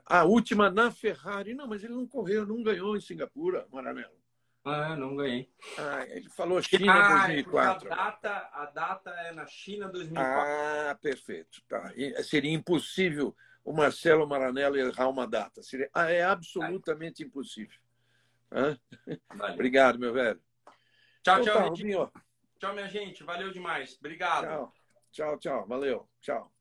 A 0.06 0.24
última 0.24 0.70
na 0.70 0.90
Ferrari, 0.90 1.54
não, 1.54 1.68
mas 1.68 1.84
ele 1.84 1.92
não 1.92 2.06
correu, 2.06 2.46
não 2.46 2.62
ganhou 2.62 2.96
em 2.96 3.00
Singapura, 3.00 3.66
Maranello. 3.70 4.24
Ah, 4.64 4.96
não 4.96 5.14
ganhei. 5.14 5.50
Ah, 5.76 6.06
ele 6.08 6.28
falou 6.30 6.60
China 6.62 6.94
ah, 6.94 7.26
2004. 7.26 7.92
A 7.92 7.96
data, 7.96 8.50
a 8.50 8.64
data 8.66 9.10
é 9.10 9.32
na 9.32 9.46
China 9.46 9.88
2004. 9.88 10.32
Ah, 10.42 10.98
perfeito. 11.00 11.62
Tá. 11.68 11.92
Seria 12.22 12.50
impossível 12.50 13.36
o 13.64 13.72
Marcelo 13.72 14.26
Maranello 14.26 14.76
errar 14.76 15.08
uma 15.08 15.26
data. 15.26 15.62
Seria, 15.62 15.88
ah, 15.94 16.10
é 16.10 16.22
absolutamente 16.22 17.24
impossível. 17.24 17.78
Obrigado, 19.52 19.98
meu 19.98 20.12
velho. 20.12 20.40
Tchau, 21.22 21.40
então, 21.40 21.74
tchau, 21.74 22.06
tá, 22.06 22.22
Tchau, 22.58 22.74
minha 22.74 22.88
gente. 22.88 23.24
Valeu 23.24 23.50
demais. 23.50 23.96
Obrigado. 23.98 24.44
Tchau. 24.44 24.72
Tchau, 25.10 25.38
tchau. 25.38 25.66
Valeu. 25.66 26.08
Tchau. 26.20 26.53